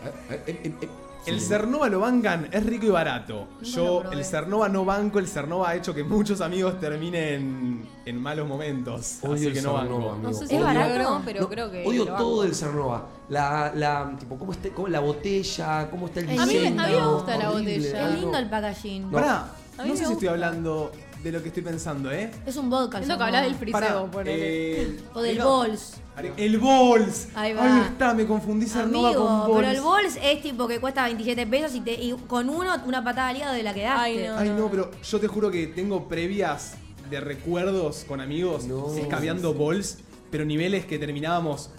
eh, 0.46 0.60
eh. 0.64 0.88
El. 1.26 1.40
Cernova 1.40 1.88
lo 1.88 2.00
bancan, 2.00 2.48
es 2.52 2.64
rico 2.64 2.86
y 2.86 2.90
barato. 2.90 3.48
Yo, 3.62 4.02
el 4.12 4.24
Cernova 4.24 4.68
no 4.68 4.84
banco, 4.84 5.18
el 5.18 5.26
Cernova 5.28 5.70
ha 5.70 5.74
hecho 5.74 5.92
que 5.94 6.02
muchos 6.04 6.40
amigos 6.40 6.80
terminen 6.80 7.86
en 8.06 8.22
malos 8.22 8.48
momentos. 8.48 9.18
Odio 9.22 9.34
así 9.34 9.46
el 9.48 9.52
que 9.52 9.62
no 9.62 9.78
Cernova, 9.78 9.80
banco. 10.04 10.10
amigo. 10.12 10.28
No 10.30 10.32
sé 10.34 10.46
si 10.46 10.54
¿Es 10.56 10.62
barato? 10.62 11.22
pero 11.24 11.40
No, 11.40 11.48
creo 11.48 11.70
que. 11.70 11.84
Odio 11.86 12.04
lo 12.06 12.14
todo 12.16 12.42
del 12.42 12.54
Cernova. 12.54 13.06
La, 13.28 13.72
la, 13.74 14.16
tipo, 14.18 14.38
cómo 14.38 14.52
está, 14.52 14.70
cómo 14.70 14.88
la 14.88 15.00
botella, 15.00 15.88
cómo 15.90 16.06
está 16.06 16.20
el 16.20 16.26
A 16.40 16.46
mí 16.46 16.54
me- 16.54 16.60
diseño. 16.60 16.82
a 16.82 16.86
mí 16.86 16.92
me 16.94 17.06
gusta 17.12 17.36
la 17.36 17.50
botella. 17.50 18.08
Es 18.10 18.20
lindo 18.20 18.38
el 18.38 18.48
packaging. 18.48 19.02
No. 19.02 19.10
Pará, 19.12 19.46
no 19.78 19.96
sé 19.96 20.06
si 20.06 20.12
estoy 20.14 20.28
hablando 20.28 20.90
de 21.22 21.32
lo 21.32 21.42
que 21.42 21.48
estoy 21.48 21.62
pensando, 21.62 22.10
¿eh? 22.12 22.30
Es 22.46 22.56
un 22.56 22.70
vodka. 22.70 22.98
el 22.98 23.04
Siento 23.04 23.18
que 23.18 23.24
hablas 23.24 23.44
del 23.44 23.54
friseo, 23.56 24.10
ponele. 24.10 24.82
eh, 24.82 25.00
O 25.14 25.20
del 25.20 25.40
Bols. 25.40 25.94
El 26.36 26.58
Bols. 26.58 27.28
Ahí 27.34 27.52
va. 27.52 27.86
está, 27.86 28.12
me 28.14 28.26
confundí 28.26 28.66
Amigo, 28.74 29.14
con 29.14 29.46
Bols. 29.48 29.56
pero 29.60 29.70
el 29.70 29.80
Bols 29.80 30.18
es 30.22 30.42
tipo 30.42 30.66
que 30.66 30.80
cuesta 30.80 31.04
27 31.04 31.46
pesos 31.46 31.74
y, 31.74 31.80
te, 31.80 31.92
y 31.94 32.12
con 32.26 32.48
uno 32.48 32.72
una 32.86 33.02
patada 33.04 33.28
al 33.28 33.36
hígado 33.36 33.54
de 33.54 33.62
la 33.62 33.74
que 33.74 33.82
daste. 33.82 34.00
Ay, 34.00 34.26
no. 34.28 34.38
Ay, 34.38 34.48
no, 34.50 34.70
pero 34.70 34.90
yo 35.02 35.20
te 35.20 35.28
juro 35.28 35.50
que 35.50 35.66
tengo 35.68 36.08
previas 36.08 36.74
de 37.10 37.20
recuerdos 37.20 38.04
con 38.06 38.20
amigos 38.20 38.64
No. 38.66 38.92
escabeando 38.94 39.54
Bols, 39.54 39.98
pero 40.30 40.44
niveles 40.44 40.84
que 40.86 40.98
terminábamos 40.98 41.70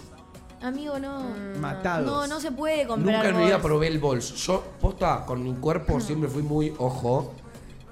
Amigo, 0.62 0.98
no. 0.98 1.22
matados. 1.58 2.04
No, 2.06 2.26
no 2.26 2.40
se 2.40 2.50
puede 2.52 2.86
comprar 2.86 3.16
Nunca 3.16 3.28
en 3.30 3.36
mi 3.38 3.44
vida 3.46 3.62
probé 3.62 3.86
el 3.86 3.98
bols. 3.98 4.34
Yo, 4.46 4.62
posta, 4.80 5.24
con 5.24 5.42
mi 5.42 5.54
cuerpo 5.54 6.00
siempre 6.00 6.28
fui 6.28 6.42
muy 6.42 6.74
ojo. 6.78 7.32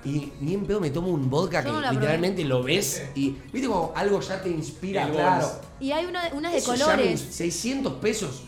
Y 0.08 0.32
ni 0.40 0.54
en 0.54 0.64
pedo 0.66 0.80
me 0.80 0.90
tomo 0.90 1.08
un 1.08 1.28
vodka 1.28 1.60
Yo 1.60 1.66
que 1.66 1.72
no 1.72 1.80
la 1.80 1.92
literalmente 1.92 2.44
lo 2.44 2.62
ves 2.62 3.02
y 3.14 3.36
viste 3.52 3.68
como 3.68 3.92
algo 3.94 4.20
ya 4.20 4.40
te 4.42 4.48
inspira, 4.48 5.04
El 5.04 5.12
claro. 5.12 5.46
Bols. 5.46 5.58
Y 5.80 5.92
hay 5.92 6.06
una, 6.06 6.22
unas 6.32 6.52
de 6.52 6.58
Eso 6.58 6.74
ya 6.74 6.86
me- 6.88 6.92
colores. 6.94 7.20
600 7.20 7.92
pesos. 7.94 8.42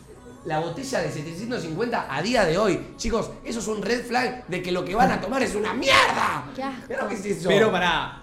La 0.47 0.59
botella 0.59 1.01
de 1.01 1.11
750 1.13 2.07
a 2.09 2.23
día 2.23 2.45
de 2.47 2.57
hoy. 2.57 2.95
Chicos, 2.97 3.31
eso 3.45 3.59
es 3.59 3.69
un 3.69 3.83
red 3.83 4.05
flag 4.07 4.47
de 4.47 4.63
que 4.63 4.73
lo 4.73 4.85
que 4.85 4.95
van 4.95 5.11
a 5.13 5.21
tomar 5.21 5.43
es 5.43 5.55
una 5.55 5.75
mierda. 5.75 6.45
Qué 6.57 6.63
asco. 6.63 6.85
Pero 6.89 7.09
qué 7.09 7.15
es 7.15 7.25
eso. 7.27 7.49
Pero 7.49 7.71
para, 7.71 8.23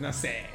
no 0.00 0.12
sé, 0.14 0.46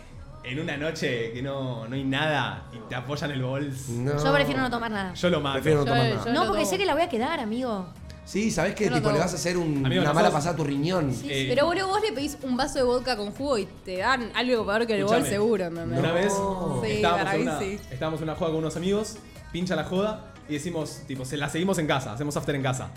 en 0.43 0.60
una 0.60 0.75
noche 0.77 1.31
que 1.34 1.41
no, 1.43 1.88
no 1.88 1.96
hay 1.96 2.03
nada 2.03 2.63
y 2.74 2.79
te 2.89 2.96
apoyan 2.96 3.29
el 3.29 3.43
Bols, 3.43 3.89
No. 3.89 4.24
Yo 4.24 4.34
prefiero 4.34 4.60
no 4.60 4.72
tomar 4.72 4.89
nada. 4.89 5.13
yo 5.13 5.29
lo 5.29 5.39
mato. 5.39 5.53
Prefiero 5.62 5.79
no 5.81 5.86
Yo- 5.86 5.91
tomar 5.91 6.10
yo- 6.10 6.15
nada. 6.15 6.34
No, 6.34 6.39
lo 6.41 6.48
porque 6.48 6.62
tomo. 6.63 6.72
sé 6.72 6.77
que 6.79 6.86
la 6.88 6.93
voy 6.93 7.03
a 7.03 7.10
quedar, 7.10 7.39
amigo. 7.39 7.86
Sí, 8.32 8.50
¿sabés 8.50 8.76
qué? 8.76 8.90
Lo 8.90 8.96
Tipo, 8.96 9.12
le 9.12 9.20
vas 9.20 9.34
a 9.34 9.36
hacer 9.36 9.58
un- 9.58 9.86
Amigo, 9.86 10.02
una 10.04 10.14
mala 10.14 10.30
nosotros- 10.30 10.34
pasada 10.34 10.54
a 10.54 10.56
tu 10.58 10.64
riñón. 10.64 11.14
Eh, 11.26 11.48
Pero 11.50 11.66
boludo, 11.66 11.88
vos 11.88 12.02
le 12.02 12.14
pedís 12.14 12.38
un 12.44 12.56
vaso 12.56 12.76
de 12.76 12.84
vodka 12.84 13.18
con 13.18 13.32
jugo 13.34 13.58
y 13.58 13.66
te 13.84 13.98
dan 13.98 14.32
algo 14.36 14.66
peor 14.66 14.88
que 14.88 14.96
el 14.96 15.04
bol 15.04 15.16
Escuchame, 15.16 15.30
seguro, 15.36 15.66
¿entendés? 15.66 16.00
Una 16.00 16.12
vez 16.14 16.32
Sí, 16.32 16.92
estábamos, 16.94 17.24
para 17.26 17.36
en 17.36 17.42
mí 17.42 17.48
una, 17.48 17.60
sí. 17.60 17.80
estábamos 17.92 18.20
en 18.22 18.24
una 18.30 18.36
joda 18.36 18.52
con 18.52 18.60
unos 18.60 18.78
amigos, 18.78 19.18
pincha 19.52 19.76
la 19.76 19.84
joda 19.84 20.32
y 20.48 20.54
decimos, 20.54 21.02
tipo, 21.08 21.26
se 21.26 21.36
la 21.36 21.50
seguimos 21.50 21.78
en 21.78 21.88
casa, 21.88 22.14
hacemos 22.14 22.38
after 22.38 22.56
en 22.56 22.64
casa. 22.64 22.92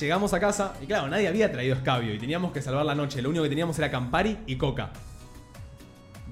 Llegamos 0.00 0.34
a 0.34 0.40
casa 0.40 0.72
y 0.82 0.86
claro, 0.86 1.06
nadie 1.06 1.28
había 1.28 1.52
traído 1.52 1.76
escabio 1.76 2.12
y 2.12 2.18
teníamos 2.18 2.50
que 2.52 2.60
salvar 2.60 2.84
la 2.84 2.96
noche. 2.96 3.22
Lo 3.22 3.28
único 3.28 3.44
que 3.44 3.48
teníamos 3.48 3.78
era 3.78 3.92
Campari 3.92 4.38
y 4.48 4.56
Coca. 4.56 4.90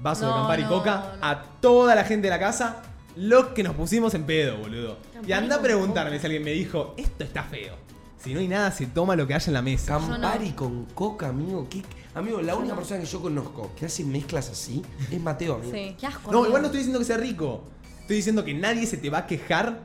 Vaso 0.01 0.25
de 0.25 0.31
No, 0.31 0.37
Campari 0.37 0.61
y 0.63 0.65
no, 0.65 0.71
Coca 0.71 1.13
no. 1.21 1.25
a 1.25 1.43
toda 1.61 1.95
la 1.95 2.03
gente 2.03 2.27
de 2.27 2.31
la 2.31 2.39
casa. 2.39 2.81
Lo 3.15 3.53
que 3.53 3.63
nos 3.63 3.75
pusimos 3.75 4.13
en 4.15 4.23
pedo, 4.25 4.57
boludo. 4.57 4.97
y 5.11 5.13
Campari 5.13 5.33
anda 5.33 5.55
a 5.55 5.57
con 5.59 5.65
preguntarme 5.65 6.19
si 6.19 6.25
alguien 6.25 6.43
me 6.43 6.51
dijo, 6.51 6.93
esto 6.97 7.23
está 7.23 7.43
feo. 7.43 7.87
Si 8.19 8.33
no 8.33 8.39
hay 8.41 8.47
nada, 8.47 8.71
se 8.71 8.85
toma 8.85 9.15
lo 9.15 9.25
que 9.27 9.33
haya 9.33 9.47
en 9.47 9.53
la 9.53 9.61
mesa. 9.61 9.97
Campari 9.97 10.51
con 10.51 10.85
coca, 10.85 11.29
amigo. 11.29 11.67
¿Qué- 11.69 11.83
Amigo, 12.15 12.41
la 12.41 12.55
única 12.55 12.75
persona 12.75 12.99
que 12.99 13.05
yo 13.05 13.21
conozco 13.21 13.71
que 13.77 13.85
hace 13.85 14.03
mezclas 14.03 14.49
así 14.49 14.81
es 15.09 15.21
Mateo, 15.21 15.55
amigo. 15.55 15.71
Sí. 15.71 15.95
Qué 15.97 16.07
asco. 16.07 16.31
No, 16.31 16.39
amigo. 16.39 16.47
igual 16.47 16.61
no 16.63 16.65
estoy 16.67 16.79
diciendo 16.79 16.99
que 16.99 17.05
sea 17.05 17.17
rico. 17.17 17.63
Estoy 18.01 18.17
diciendo 18.17 18.43
que 18.43 18.53
nadie 18.53 18.85
se 18.87 18.97
te 18.97 19.09
va 19.09 19.19
a 19.19 19.27
quejar 19.27 19.81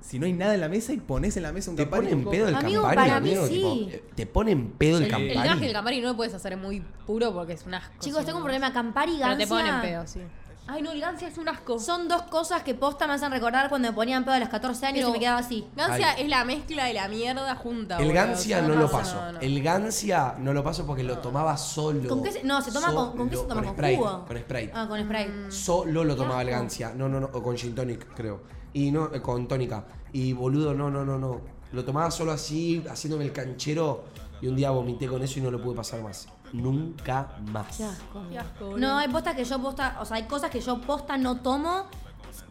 si 0.00 0.18
no 0.18 0.26
hay 0.26 0.34
nada 0.34 0.54
en 0.54 0.60
la 0.60 0.68
mesa 0.68 0.92
y 0.92 0.98
pones 0.98 1.36
en 1.38 1.42
la 1.44 1.50
mesa 1.52 1.70
un 1.70 1.76
Te 1.76 1.84
Campari. 1.84 2.02
pone 2.08 2.12
en 2.18 2.22
con 2.24 2.32
pedo 2.32 2.48
el 2.48 2.54
Amigo, 2.54 2.82
Campari, 2.82 3.08
para 3.08 3.20
mí 3.20 3.30
amigo, 3.30 3.46
sí. 3.46 3.52
tipo, 3.54 3.74
eh, 3.90 4.04
te 4.14 4.26
pone 4.26 4.52
en 4.52 4.70
pedo 4.72 4.98
el 4.98 5.04
Sí. 5.04 5.10
Campari. 5.10 5.30
El 5.38 5.42
gas 5.42 5.58
que 5.58 5.66
el 5.66 5.72
Campari 5.72 6.00
no 6.02 6.08
lo 6.08 6.16
puedes 6.16 6.34
hacer 6.34 6.56
muy 6.58 6.82
puro 7.06 7.32
porque 7.32 7.54
es 7.54 7.64
un 7.66 7.74
asco. 7.74 7.94
Chicos, 8.00 8.24
tengo 8.26 8.38
un 8.38 8.44
problema. 8.44 8.72
Campari 8.72 9.14
y 9.16 9.20
Pero 9.20 9.36
te 9.38 9.46
ponen 9.46 9.80
pedo, 9.80 10.06
sí. 10.06 10.20
Ay, 10.66 10.80
no, 10.80 10.92
el 10.92 11.00
Gancia 11.00 11.28
es 11.28 11.36
un 11.36 11.46
asco. 11.46 11.78
son 11.78 12.08
dos 12.08 12.22
cosas 12.22 12.62
que 12.62 12.74
posta 12.74 13.06
me 13.06 13.12
hacen 13.12 13.30
recordar 13.30 13.68
cuando 13.68 13.88
me 13.88 13.94
ponían 13.94 14.24
pedo 14.24 14.34
a 14.34 14.38
los 14.40 14.48
14 14.48 14.86
años 14.86 14.98
Pero- 15.00 15.08
y 15.10 15.12
me 15.12 15.18
quedaba 15.18 15.38
así. 15.40 15.66
Gancia 15.76 16.12
Ay. 16.12 16.22
es 16.22 16.28
la 16.30 16.44
mezcla 16.46 16.86
de 16.86 16.94
la 16.94 17.06
mierda 17.08 17.54
junta. 17.56 17.98
El 17.98 18.04
boludo. 18.06 18.14
Gancia 18.14 18.56
O 18.56 18.60
sea, 18.60 18.68
no 18.68 18.74
lo 18.74 18.90
paso. 18.90 19.14
no, 19.16 19.32
no. 19.32 19.40
El 19.40 19.62
Gancia 19.62 20.34
no 20.38 20.54
lo 20.54 20.64
paso 20.64 20.86
porque 20.86 21.02
lo 21.02 21.18
tomaba 21.18 21.56
solo. 21.58 22.08
¿Con 22.08 22.22
qué 22.22 22.32
se, 22.32 22.44
no, 22.44 22.62
se 22.62 22.72
toma 22.72 22.94
con, 22.94 23.14
¿con 23.16 23.28
qué 23.28 23.36
se 23.36 23.42
toma? 23.44 23.62
¿Con, 23.62 23.72
Sprite, 23.74 23.96
jugo? 23.96 24.24
Con 24.26 24.38
Sprite. 24.38 24.72
Ah, 24.74 24.86
con 24.88 25.00
Sprite. 25.00 25.50
Solo 25.52 26.02
lo 26.04 26.16
tomaba 26.16 26.40
el. 26.40 26.48
Gancia. 26.48 26.92
No, 26.96 27.08
no, 27.10 27.20
no. 27.20 27.28
O 27.34 27.42
con 27.42 27.56
Gin 27.56 27.74
Tonic, 27.74 28.14
creo. 28.14 28.42
Y 28.72 28.90
no, 28.90 29.10
eh, 29.12 29.20
con 29.20 29.46
tónica. 29.46 29.84
Y 30.14 30.32
boludo, 30.32 30.72
no, 30.72 30.90
no, 30.90 31.04
no, 31.04 31.18
no. 31.18 31.42
Lo 31.72 31.84
tomaba 31.84 32.10
solo 32.10 32.32
así, 32.32 32.82
haciéndome 32.88 33.24
el 33.24 33.32
canchero. 33.32 34.04
Y 34.40 34.46
un 34.46 34.56
día 34.56 34.70
vomité 34.70 35.08
con 35.08 35.22
eso 35.22 35.38
y 35.38 35.42
no 35.42 35.50
lo 35.50 35.62
pude 35.62 35.76
pasar 35.76 36.02
más. 36.02 36.26
Nunca 36.54 37.30
más. 37.50 37.76
Qué 37.76 37.84
asco. 37.84 38.22
Qué 38.30 38.38
asco. 38.38 38.78
No, 38.78 38.98
hay 38.98 39.08
postas 39.08 39.34
que 39.34 39.44
yo 39.44 39.60
posta, 39.60 39.98
o 40.00 40.04
sea, 40.04 40.18
hay 40.18 40.22
cosas 40.22 40.50
que 40.50 40.60
yo 40.60 40.80
posta 40.80 41.18
no 41.18 41.40
tomo, 41.40 41.86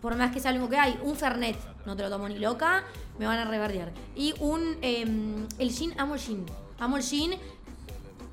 por 0.01 0.17
más 0.17 0.31
que 0.31 0.41
sea 0.41 0.51
algo 0.51 0.67
que 0.67 0.77
hay. 0.77 0.99
Un 1.03 1.15
Fernet, 1.15 1.57
no 1.85 1.95
te 1.95 2.03
lo 2.03 2.09
tomo 2.09 2.27
ni 2.27 2.37
loca, 2.37 2.83
me 3.17 3.25
van 3.25 3.39
a 3.39 3.45
reverdear. 3.45 3.93
Y 4.13 4.33
un, 4.41 4.75
em, 4.81 5.47
el 5.57 5.71
gin, 5.71 5.93
amo 5.97 6.15
el 6.15 6.19
gin. 6.19 6.45
Amo 6.79 6.97
el 6.97 7.03
gin. 7.03 7.31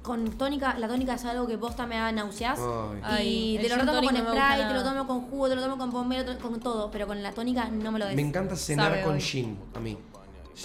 Con 0.02 0.30
tónica, 0.30 0.76
la 0.76 0.88
tónica 0.88 1.14
es 1.14 1.24
algo 1.24 1.46
que 1.46 1.56
posta 1.56 1.86
me 1.86 1.96
da 1.96 2.10
náuseas. 2.10 2.58
Ay. 3.04 3.56
Y 3.56 3.58
te 3.58 3.68
lo 3.68 3.84
tomo 3.84 4.02
con 4.02 4.14
no 4.14 4.20
Sprite, 4.20 4.66
te 4.66 4.74
lo 4.74 4.82
tomo 4.82 5.06
con 5.06 5.20
jugo, 5.20 5.48
te 5.48 5.54
lo 5.54 5.62
tomo 5.62 5.78
con 5.78 5.90
pomelo, 5.92 6.38
con 6.38 6.58
todo, 6.58 6.90
pero 6.90 7.06
con 7.06 7.22
la 7.22 7.30
tónica 7.30 7.68
no 7.68 7.92
me 7.92 8.00
lo 8.00 8.06
des. 8.06 8.16
Me 8.16 8.22
encanta 8.22 8.56
cenar 8.56 8.90
Sabe 8.90 9.02
con 9.04 9.14
hoy. 9.14 9.20
gin, 9.20 9.56
a 9.74 9.78
mí. 9.78 9.96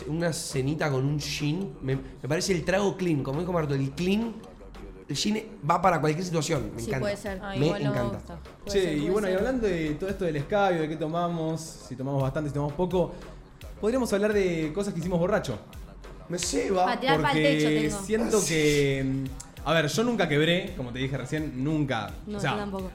Una 0.08 0.34
cenita 0.34 0.90
con 0.90 1.06
un 1.06 1.20
gin. 1.20 1.78
Me, 1.84 1.96
me 1.96 2.28
parece 2.28 2.54
el 2.54 2.66
trago 2.66 2.98
clean. 2.98 3.22
Como 3.22 3.42
dijo 3.42 3.54
Marto, 3.54 3.76
el 3.76 3.92
clean. 3.92 4.34
El 5.08 5.16
gin 5.16 5.42
va 5.70 5.82
para 5.82 6.02
cualquier 6.02 6.26
situación. 6.26 6.72
Me 6.76 6.82
Sí, 6.82 6.88
encanta. 6.88 7.00
puede 7.04 7.18
ser. 7.18 7.40
Ay, 7.44 7.60
me 7.60 7.66
igual 7.68 7.84
no 7.84 7.92
me 7.92 7.98
encanta. 7.98 8.18
gusta. 8.18 8.36
Puede 8.66 8.72
Che, 8.80 8.84
ser, 8.86 8.98
y 8.98 9.10
bueno, 9.10 9.30
y 9.30 9.34
hablando 9.34 9.68
de 9.68 9.90
todo 9.96 10.10
esto 10.10 10.26
del 10.26 10.36
escabio, 10.38 10.82
de 10.82 10.90
qué 10.90 10.96
tomamos, 10.96 11.62
si 11.62 11.96
tomamos 11.96 12.22
bastante, 12.24 12.50
si 12.50 12.54
tomamos 12.56 12.74
poco, 12.74 13.14
podríamos 13.80 14.12
hablar 14.14 14.34
de 14.34 14.72
cosas 14.74 14.94
que 14.94 15.00
hicimos 15.00 15.20
borracho. 15.20 15.60
Me. 16.28 16.38
Ah, 16.38 16.98
pa'l 17.00 17.22
Porque 17.22 17.42
techo 17.44 17.68
tengo. 17.68 18.04
siento 18.04 18.46
que. 18.48 19.26
A 19.64 19.74
ver, 19.74 19.88
yo 19.88 20.04
nunca 20.04 20.28
quebré, 20.28 20.74
como 20.76 20.92
te 20.92 21.00
dije 21.00 21.16
recién, 21.18 21.64
nunca. 21.64 22.12
No, 22.26 22.38
o 22.38 22.42
sea, 22.42 22.52
yo 22.52 22.58
tampoco. 22.58 22.92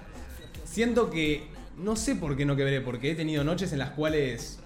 Siento 0.65 1.11
que. 1.11 1.49
No 1.77 1.95
sé 1.97 2.17
por 2.17 2.37
qué 2.37 2.45
no 2.45 2.57
quebré, 2.57 2.81
porque 2.81 3.13
he 3.13 3.15
tenido 3.15 3.43
noches 3.45 3.73
en 3.73 3.79
las 3.79 3.91
cuales 3.91 4.59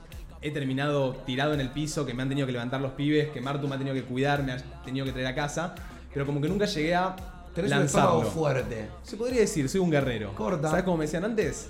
he 0.42 0.50
terminado 0.50 1.12
tirado 1.26 1.54
en 1.54 1.60
el 1.60 1.70
piso, 1.70 2.04
que 2.04 2.12
me 2.14 2.22
han 2.22 2.28
tenido 2.28 2.46
que 2.46 2.52
levantar 2.52 2.80
los 2.80 2.92
pibes, 2.92 3.28
que 3.28 3.40
Martu 3.40 3.68
me 3.68 3.74
ha 3.76 3.78
tenido 3.78 3.94
que 3.94 4.02
cuidar, 4.02 4.42
me 4.42 4.52
ha 4.52 4.56
tenido 4.84 5.06
que 5.06 5.12
traer 5.12 5.28
a 5.28 5.34
casa, 5.34 5.74
pero 6.12 6.26
como 6.26 6.40
que 6.40 6.48
nunca 6.48 6.64
llegué 6.66 6.94
a 6.94 7.14
Tenés 7.54 7.73
un 7.73 7.82
estómago 7.82 8.18
lanzarlo. 8.18 8.30
fuerte. 8.40 8.88
Se 9.02 9.16
podría 9.16 9.40
decir, 9.40 9.68
soy 9.68 9.80
un 9.80 9.90
guerrero. 9.90 10.34
Corta. 10.34 10.68
¿Sabes 10.70 10.84
cómo 10.84 10.96
me 10.99 11.04
decían 11.04 11.25
antes? 11.25 11.68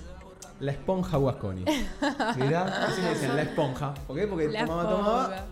La 0.59 0.71
esponja 0.71 1.17
Guasconi. 1.17 1.65
Mirá. 2.37 2.85
Así 2.87 3.01
me 3.01 3.09
decían, 3.09 3.35
la 3.35 3.41
esponja. 3.43 3.93
¿Por 4.07 4.15
qué? 4.15 4.27
Porque 4.27 4.47
La 4.47 4.65
tomaba, 4.65 4.83
esponja. 4.83 5.05
tomaba 5.11 5.45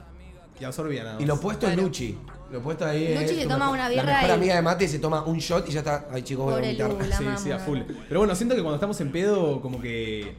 y 0.59 0.63
absorbía 0.63 1.01
nada 1.03 1.13
más. 1.15 1.23
Y 1.23 1.25
lo 1.25 1.33
opuesto 1.35 1.67
es 1.67 1.73
Claro. 1.73 1.87
Luchi. 1.87 2.17
Lo 2.51 2.59
opuesto 2.59 2.85
ahí 2.85 3.15
Luchi 3.15 3.35
se 3.35 3.41
tu 3.43 3.49
toma 3.49 3.57
mejor- 3.65 3.73
una 3.73 3.83
La 3.83 3.89
birra 3.89 4.05
mejor 4.13 4.29
y- 4.29 4.31
amiga 4.33 4.55
de 4.55 4.61
Mate 4.61 4.87
se 4.87 4.99
toma 4.99 5.23
un 5.23 5.39
shot 5.39 5.67
y 5.67 5.71
ya 5.71 5.79
está. 5.79 6.05
Ay, 6.11 6.21
chicos, 6.21 6.45
voy 6.45 6.53
a 6.53 6.57
Pobre 6.57 6.67
vomitar. 6.67 6.89
Lu, 6.91 7.09
la 7.09 7.17
Sí, 7.17 7.43
sí, 7.43 7.51
a 7.51 7.59
full. 7.59 7.79
Pero 8.07 8.19
bueno, 8.19 8.35
siento 8.35 8.55
que 8.55 8.61
cuando 8.61 8.75
estamos 8.75 8.99
en 9.01 9.11
pedo, 9.11 9.59
como 9.61 9.81
que. 9.81 10.35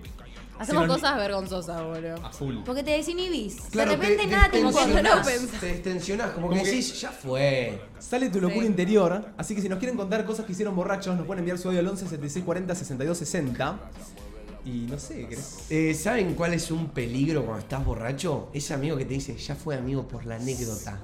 Hacemos 0.58 0.86
cosas 0.86 1.16
vergonzosas, 1.16 1.82
boludo. 1.82 2.24
A 2.24 2.30
full. 2.30 2.56
Porque 2.64 2.82
te 2.82 2.92
desinhibís. 2.92 3.56
Claro, 3.70 3.90
de 3.90 3.96
repente 3.96 4.24
te, 4.24 4.30
nada 4.30 4.50
te 4.50 4.60
importa. 4.60 5.02
no 5.02 5.22
pensás. 5.24 5.60
Te 5.60 5.66
destensionás, 5.66 6.30
como, 6.30 6.48
Como 6.48 6.58
que 6.62 6.64
que- 6.64 6.76
decís, 6.76 7.00
ya 7.00 7.10
fue. 7.10 7.80
Sale 7.98 8.30
tu 8.30 8.40
locura 8.40 8.60
Sí. 8.62 8.66
interior, 8.66 9.26
así 9.36 9.54
que 9.54 9.60
si 9.62 9.68
nos 9.68 9.78
quieren 9.78 9.96
contar 9.96 10.24
cosas 10.24 10.46
que 10.46 10.52
hicieron 10.52 10.76
borrachos, 10.76 11.16
nos 11.16 11.26
pueden 11.26 11.40
enviar 11.40 11.58
su 11.58 11.68
audio 11.68 11.80
al 11.80 11.88
11 11.88 12.04
76 12.04 12.44
40 12.44 12.74
62 12.74 13.18
60. 13.18 13.78
Y 14.66 14.86
no 14.90 14.98
sé, 14.98 15.26
¿querés? 15.26 15.58
Eh, 15.68 15.92
¿Saben 15.92 16.34
cuál 16.34 16.54
es 16.54 16.70
un 16.70 16.88
peligro 16.88 17.44
cuando 17.44 17.60
estás 17.62 17.84
borracho? 17.84 18.48
Ese 18.54 18.72
amigo 18.72 18.96
que 18.96 19.04
te 19.04 19.12
dice, 19.12 19.36
ya 19.36 19.54
fue 19.54 19.76
amigo 19.76 20.08
por 20.08 20.24
la 20.24 20.36
anécdota. 20.36 21.00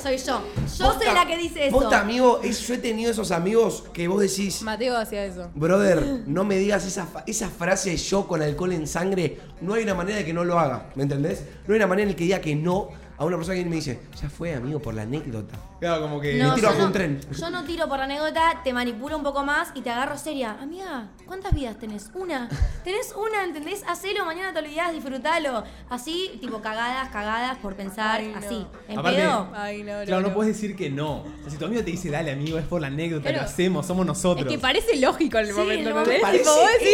Soy 0.00 0.16
yo. 0.18 0.42
Yo 0.78 0.92
soy 0.94 1.06
la 1.14 1.26
que 1.26 1.36
dice 1.36 1.66
eso. 1.68 1.78
Posta, 1.78 2.00
amigo, 2.00 2.40
es- 2.42 2.66
yo 2.66 2.74
he 2.74 2.78
tenido 2.78 3.10
esos 3.10 3.30
amigos 3.30 3.84
que 3.92 4.08
vos 4.08 4.20
decís, 4.20 4.62
Mateo 4.62 4.96
hacía 4.96 5.24
eso. 5.24 5.50
brother, 5.54 6.22
no 6.26 6.44
me 6.44 6.56
digas 6.58 6.84
esa, 6.86 7.06
esa 7.26 7.48
frase 7.50 7.96
yo 7.96 8.26
con 8.26 8.42
alcohol 8.42 8.72
en 8.72 8.86
sangre. 8.86 9.38
No 9.60 9.74
hay 9.74 9.84
una 9.84 9.94
manera 9.94 10.18
de 10.18 10.24
que 10.24 10.32
no 10.32 10.44
lo 10.44 10.58
haga, 10.58 10.88
¿me 10.96 11.04
entendés? 11.04 11.44
No 11.66 11.74
hay 11.74 11.76
una 11.78 11.86
manera 11.86 12.04
en 12.04 12.08
la 12.10 12.16
que 12.16 12.24
diga 12.24 12.40
que 12.40 12.54
no 12.56 12.88
a 13.22 13.24
una 13.26 13.36
persona 13.36 13.56
que 13.58 13.64
me 13.64 13.76
dice, 13.76 14.00
ya 14.20 14.28
fue 14.28 14.54
amigo 14.54 14.80
por 14.80 14.94
la 14.94 15.02
anécdota. 15.02 15.56
Claro, 15.80 16.02
como 16.02 16.20
que. 16.20 16.34
No, 16.34 16.54
tiro 16.54 16.68
bajo 16.68 16.80
no, 16.80 16.86
un 16.86 16.92
tren. 16.92 17.20
yo 17.32 17.50
no 17.50 17.64
tiro 17.64 17.88
por 17.88 17.98
la 17.98 18.04
anécdota, 18.04 18.60
te 18.62 18.72
manipulo 18.72 19.16
un 19.16 19.22
poco 19.22 19.42
más 19.44 19.70
y 19.74 19.80
te 19.80 19.90
agarro 19.90 20.16
seria. 20.18 20.56
Amiga, 20.60 21.08
¿cuántas 21.26 21.52
vidas 21.54 21.78
tenés? 21.78 22.10
Una. 22.14 22.48
Tenés 22.84 23.14
una, 23.16 23.44
¿entendés? 23.44 23.82
Hacelo, 23.88 24.24
mañana 24.24 24.52
te 24.52 24.58
olvidás, 24.58 24.92
disfrutalo. 24.92 25.62
Así, 25.88 26.36
tipo 26.40 26.60
cagadas, 26.60 27.08
cagadas 27.10 27.58
por 27.58 27.74
pensar 27.76 28.20
Ay, 28.20 28.28
no. 28.32 28.38
así. 28.38 28.66
En 28.88 28.98
Aparte- 28.98 29.20
pedo. 29.20 29.48
Ay, 29.54 29.82
no, 29.82 30.02
Claro, 30.04 30.20
no 30.22 30.28
no. 30.28 30.34
puedes 30.34 30.54
decir 30.54 30.74
que 30.76 30.90
no. 30.90 31.22
O 31.22 31.40
sea, 31.42 31.50
si 31.50 31.56
tu 31.58 31.64
amigo 31.66 31.82
te 31.84 31.90
dice, 31.92 32.10
dale 32.10 32.32
amigo, 32.32 32.58
es 32.58 32.64
por 32.66 32.80
la 32.80 32.88
anécdota, 32.88 33.28
Claro. 33.30 33.38
lo 33.38 33.44
hacemos, 33.44 33.86
somos 33.86 34.04
nosotros. 34.04 34.46
Es 34.46 34.52
que 34.52 34.58
parece 34.58 34.96
lógico 34.98 35.38
en 35.38 35.46
el 35.46 35.52
Sí, 35.54 35.58
momento, 35.60 35.90
¿no? 35.90 36.02
Parece 36.04 36.40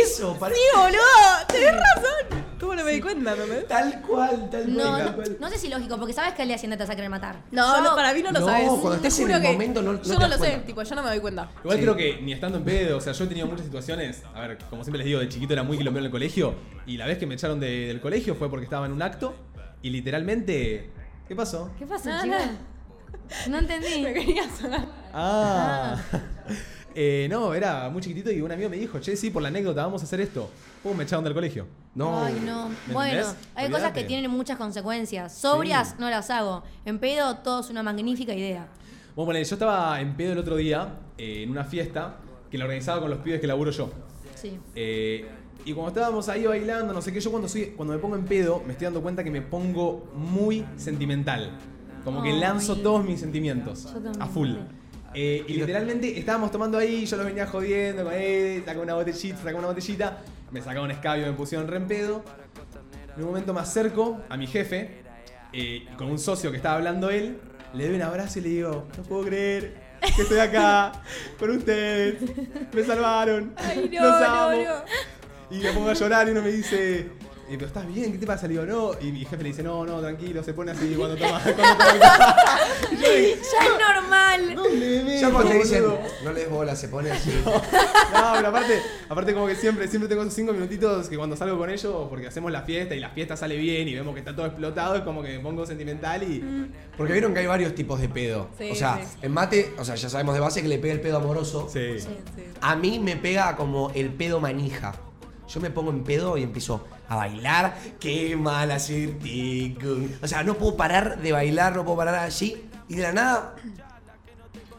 eso, 0.03 0.37
parece- 0.39 0.61
Sí, 0.61 0.67
boludo, 0.77 1.47
tenés 1.49 1.73
razón. 1.73 2.48
¿Cómo 2.61 2.75
no 2.75 2.85
me 2.85 2.91
di 2.93 3.01
cuenta, 3.01 3.35
no? 3.37 3.45
Tal 3.69 4.01
cual, 4.03 4.49
tal 4.51 4.63
cual. 4.65 4.77
No, 4.77 4.83
tal 4.97 5.07
no, 5.07 5.15
cual. 5.15 5.37
no 5.41 5.49
sé 5.49 5.59
si 5.59 5.69
lógico, 5.69 5.97
porque 5.97 6.13
sabes 6.13 6.35
que 6.35 6.43
al 6.43 6.49
día 6.49 6.59
siguiente 6.59 6.77
te 6.77 6.83
vas 6.83 6.91
a 6.91 6.97
querer 6.97 7.11
matar. 7.11 7.37
No, 7.53 7.77
Yo- 7.77 7.83
no, 7.85 7.95
para 7.95 8.13
mí 8.13 8.23
no 8.23 8.33
lo 8.33 8.41
No, 8.41 8.47
sabes. 8.47 8.69
cuando 8.69 8.91
Te 8.91 8.97
estás 9.09 9.19
en 9.21 9.25
juro 9.27 9.37
el 9.37 9.43
que 9.43 9.53
momento 9.53 9.83
no- 9.83 9.93
no 9.93 9.99
Yo 9.99 10.03
te 10.03 10.15
no 10.15 10.19
das 10.21 10.31
lo 10.31 10.37
sé, 10.37 10.51
cuenta. 10.51 10.67
tipo, 10.67 10.83
yo 10.83 10.95
no 10.97 11.03
me 11.03 11.09
doy 11.11 11.21
cuenta. 11.21 11.51
Igual 11.63 11.77
Sí. 11.79 11.83
creo 11.85 11.97
que 11.97 12.21
ni 12.23 12.33
estando 12.33 12.59
en 12.59 12.65
pedo, 12.65 12.97
o 12.97 13.01
sea, 13.01 13.13
yo 13.13 13.25
he 13.25 13.27
tenido 13.29 13.47
muchas 13.47 13.65
situaciones, 13.65 14.23
a 14.35 14.41
ver, 14.41 14.59
como 14.71 14.83
siempre 14.83 14.99
les 14.99 15.07
digo, 15.07 15.21
de 15.21 15.29
chiquito 15.29 15.53
era 15.53 15.63
muy 15.63 15.77
quilombero 15.79 16.01
en 16.03 16.07
el 16.07 16.11
colegio, 16.13 16.55
y 16.87 16.97
la 16.97 17.07
vez 17.07 17.19
que 17.19 17.27
me 17.27 17.35
echaron 17.35 17.61
de- 17.61 17.87
del 17.87 18.01
colegio 18.01 18.35
fue 18.35 18.51
porque 18.51 18.65
estaba 18.65 18.87
en 18.87 18.93
un 18.93 19.03
acto, 19.03 19.35
y 19.83 19.91
literalmente, 19.91 20.91
¿qué 21.29 21.37
pasó? 21.37 21.71
¿Qué 21.79 21.87
pasa, 21.87 22.11
Nada, 22.11 22.23
chica? 22.25 22.39
nada. 22.39 22.53
No 23.49 23.59
entendí. 23.59 24.01
Me 24.03 24.13
quería 24.15 24.45
sonar. 24.59 24.87
Ah, 25.13 25.97
Eh, 27.01 27.29
no, 27.31 27.55
era 27.55 27.89
muy 27.91 28.03
chiquitito 28.03 28.29
y 28.33 28.41
un 28.41 28.51
amigo 28.51 28.69
me 28.69 28.77
dijo, 28.77 28.99
che, 28.99 29.15
sí, 29.15 29.31
por 29.31 29.41
la 29.41 29.49
anécdota, 29.51 29.85
vamos 29.85 30.03
a 30.03 30.05
hacer 30.05 30.21
esto. 30.21 30.51
Pum, 30.83 30.97
me 30.97 31.05
echaron 31.05 31.23
del 31.23 31.33
colegio. 31.33 31.65
No. 31.95 32.25
Ay, 32.25 32.43
no. 32.45 32.71
¿Me 32.89 32.93
Bueno, 32.93 33.19
entendés? 33.21 33.37
hay 33.55 33.67
cosas 33.67 33.83
Olvídate. 33.85 34.01
que 34.01 34.07
tienen 34.09 34.29
muchas 34.33 34.59
consecuencias. 34.59 35.33
Sobrias 35.33 35.91
Sí. 35.91 35.95
no 36.01 36.11
las 36.11 36.29
hago. 36.31 36.65
En 36.85 36.99
pedo, 36.99 37.37
todo 37.37 37.61
es 37.61 37.71
una 37.71 37.85
magnífica 37.85 38.35
idea. 38.35 38.67
Bueno, 39.15 39.27
ponele, 39.29 39.45
yo 39.45 39.55
estaba 39.55 40.01
en 40.01 40.17
pedo 40.17 40.33
el 40.33 40.39
otro 40.39 40.57
día, 40.57 40.89
eh, 41.17 41.45
en 41.45 41.51
una 41.53 41.63
fiesta, 41.63 42.17
que 42.51 42.59
la 42.59 42.65
organizaba 42.65 43.01
con 43.01 43.11
los 43.11 43.21
pibes 43.21 43.41
que 43.41 43.47
laburo 43.47 43.71
yo. 43.71 43.91
Sí. 44.35 44.59
Eh, 44.75 45.25
y 45.65 45.73
cuando 45.75 45.91
estábamos 45.91 46.29
ahí 46.29 46.47
bailando, 46.47 46.93
no 46.93 47.01
sé 47.01 47.13
qué, 47.13 47.21
yo 47.21 47.31
cuando, 47.31 47.47
soy, 47.49 47.67
cuando 47.77 47.95
me 47.95 48.01
pongo 48.01 48.17
en 48.17 48.25
pedo, 48.25 48.61
me 48.67 48.73
estoy 48.73 48.87
dando 48.87 49.03
cuenta 49.03 49.23
que 49.23 49.31
me 49.31 49.43
pongo 49.43 50.11
muy 50.17 50.65
sentimental. 50.77 51.57
Como 52.03 52.25
que 52.25 52.31
Ay. 52.31 52.41
lanzo 52.41 52.75
todos 52.77 53.05
mis 53.05 53.21
sentimientos 53.21 53.85
Yo 53.85 54.01
también, 54.01 54.21
a 54.21 54.27
full. 54.27 54.51
Sí. 55.15 55.21
Eh, 55.21 55.45
y 55.49 55.55
literalmente 55.55 56.19
estábamos 56.19 56.51
tomando 56.51 56.79
ahí, 56.79 57.07
yo 57.07 57.17
los 57.17 57.27
venía 57.27 57.47
jodiendo 57.47 58.05
con 58.05 58.13
él, 58.15 58.63
sacaba 58.65 58.83
una 58.85 58.95
botellita, 58.95 59.37
sacaba 59.39 59.59
una 59.59 59.69
botellita, 59.69 60.19
me 60.51 60.61
sacaba 60.61 60.85
un 60.85 60.91
escabio, 60.91 61.27
me 61.27 61.33
pusieron 61.33 61.67
re 61.69 61.77
en 61.79 61.87
pedo. 61.87 62.25
En 63.17 63.23
un 63.23 63.29
momento 63.31 63.53
me 63.53 63.61
acerco 63.61 64.21
a 64.29 64.37
mi 64.37 64.47
jefe, 64.47 65.03
eh, 65.53 65.87
con 65.97 66.09
un 66.09 66.19
socio 66.19 66.51
que 66.51 66.57
estaba 66.59 66.77
hablando 66.77 67.11
él, 67.11 67.39
le 67.75 67.87
doy 67.87 67.97
un 67.97 68.03
abrazo 68.03 68.39
y 68.39 68.43
le 68.43 68.49
digo, 68.51 68.87
no 68.97 69.03
puedo 69.03 69.25
creer 69.25 69.75
que 70.15 70.23
estoy 70.23 70.39
acá 70.39 70.93
con 71.39 71.51
ustedes, 71.51 72.17
me 72.73 72.85
salvaron, 72.85 73.53
Ay, 73.57 73.91
no, 73.93 74.03
los 74.05 74.21
no, 74.21 74.27
amo". 74.27 74.63
no. 74.63 75.57
Y 75.57 75.61
me 75.61 75.73
pongo 75.73 75.89
a 75.89 75.95
llorar 75.95 76.29
y 76.29 76.31
uno 76.33 76.43
me 76.43 76.51
dice, 76.51 77.09
"Eh, 77.49 77.55
pero 77.55 77.67
estás 77.67 77.87
bien, 77.87 78.13
¿qué 78.13 78.19
te 78.19 78.27
pasa? 78.27 78.47
Le 78.47 78.55
digo, 78.55 78.67
no. 78.67 78.91
Y 79.01 79.11
mi 79.13 79.21
jefe 79.25 79.43
le 79.43 79.49
dice, 79.49 79.63
no, 79.63 79.85
no, 79.87 80.01
tranquilo, 80.01 80.43
se 80.43 80.53
pone 80.53 80.73
así 80.73 80.95
cuando 80.99 81.17
toma. 81.17 81.41
Cuando 81.41 81.63
toma 81.63 82.37
Y 82.93 82.97
yo 82.97 83.13
digo, 83.13 83.37
Ya 83.43 83.67
es 83.67 83.95
normal. 83.95 84.55
¿dónde 84.55 85.03
me 85.05 85.21
Ya 85.21 85.31
cuando 85.31 85.51
te 85.51 85.59
dicen, 85.59 85.85
no 86.25 86.33
le 86.33 86.41
des 86.41 86.51
bola, 86.51 86.77
se 86.77 86.89
pone 86.89 87.11
así. 87.11 87.31
No, 87.45 88.33
pero 88.37 88.49
aparte, 88.49 88.83
aparte 89.09 89.35
como 89.35 89.47
que 89.47 89.55
siempre, 89.55 89.89
siempre 89.89 90.09
tengo 90.09 90.23
esos 90.23 90.35
cinco 90.35 90.53
minutitos 90.53 91.09
que 91.09 91.17
cuando 91.17 91.37
salgo 91.37 91.57
con 91.59 91.71
ellos, 91.71 92.07
porque 92.09 92.27
hacemos 92.27 92.53
la 92.53 92.63
fiesta 92.63 92.95
y 92.95 93.01
la 93.01 93.11
fiesta 93.11 93.37
sale 93.37 93.57
bien 93.57 93.89
y 93.89 93.95
vemos 93.95 94.13
que 94.15 94.21
está 94.21 94.35
todo 94.35 94.47
explotado, 94.47 94.97
es 94.97 95.03
como 95.03 95.23
que 95.23 95.37
me 95.37 95.41
pongo 95.41 95.65
sentimental 95.67 96.23
y. 96.23 96.69
Porque 96.97 97.13
vieron 97.13 97.33
que 97.33 97.41
hay 97.41 97.47
varios 97.47 97.75
tipos 97.75 98.01
de 98.01 98.09
pedo. 98.09 98.49
Sí, 98.59 98.71
o 98.71 98.75
sea, 98.75 99.01
sí. 99.03 99.19
en 99.23 99.33
mate, 99.33 99.73
o 99.79 99.85
sea, 99.85 99.95
ya 99.95 100.09
sabemos 100.09 100.35
de 100.35 100.41
base 100.41 100.63
que 100.63 100.69
le 100.69 100.79
pega 100.79 100.95
el 100.95 101.01
pedo 101.01 101.17
amoroso. 101.19 101.69
Sí. 101.73 101.99
Sí. 102.01 102.09
A 102.61 102.77
mí 102.77 102.99
me 102.99 103.17
pega 103.17 103.57
como 103.57 103.91
el 103.95 104.11
pedo 104.13 104.41
manija. 104.41 104.95
Yo 105.49 105.61
me 105.61 105.71
pongo 105.71 105.91
en 105.91 106.05
pedo 106.05 106.37
y 106.37 106.43
empiezo 106.43 106.87
a 107.09 107.17
bailar. 107.17 107.75
Qué 107.99 108.37
mal 108.37 108.71
hacer 108.71 109.19
tico. 109.19 109.89
O 110.23 110.27
sea, 110.29 110.43
no 110.43 110.55
puedo 110.55 110.77
parar 110.77 111.19
de 111.21 111.33
bailar, 111.33 111.75
no 111.75 111.85
puedo 111.85 111.97
parar 111.99 112.17
allí. 112.17 112.69
Y 112.89 112.97
de 112.97 113.03
la 113.03 113.13
nada 113.13 113.55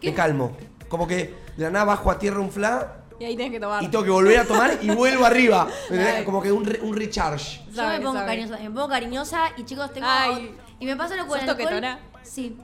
me 0.02 0.14
calmo. 0.14 0.56
Como 0.88 1.08
que 1.08 1.36
de 1.58 1.64
la 1.64 1.70
nada 1.72 1.86
bajo 1.86 2.10
a 2.12 2.18
tierra 2.20 2.40
un 2.40 2.52
fla 2.52 2.96
Y 3.20 3.26
ahí 3.26 3.36
tenés 3.36 3.52
que 3.52 3.60
tomar. 3.60 3.84
y 3.84 3.88
tengo 3.90 4.04
que 4.04 4.10
volver 4.12 4.40
a 4.40 4.46
tomar 4.46 4.78
y 4.82 4.90
vuelvo 4.92 5.26
arriba. 5.26 5.68
Ay. 5.92 6.24
Como 6.24 6.42
que 6.42 6.52
un, 6.52 6.66
re- 6.66 6.80
un 6.82 6.96
recharge. 6.96 7.62
Yo 7.70 7.76
Sabe, 7.76 7.98
me 8.00 8.06
pongo 8.06 8.16
sabe. 8.20 8.28
cariñosa, 8.28 8.58
me 8.64 8.70
pongo 8.72 8.90
cariñosa 8.90 9.40
y 9.58 9.64
chicos 9.66 9.92
tengo 9.94 10.08
Ay. 10.10 10.56
y 10.80 10.86
me 10.86 10.96
pasa 10.96 11.16
lo 11.16 11.28
con 11.28 11.38
¿Sos 11.40 11.48
toquetona? 11.48 12.00
Sí. 12.24 12.58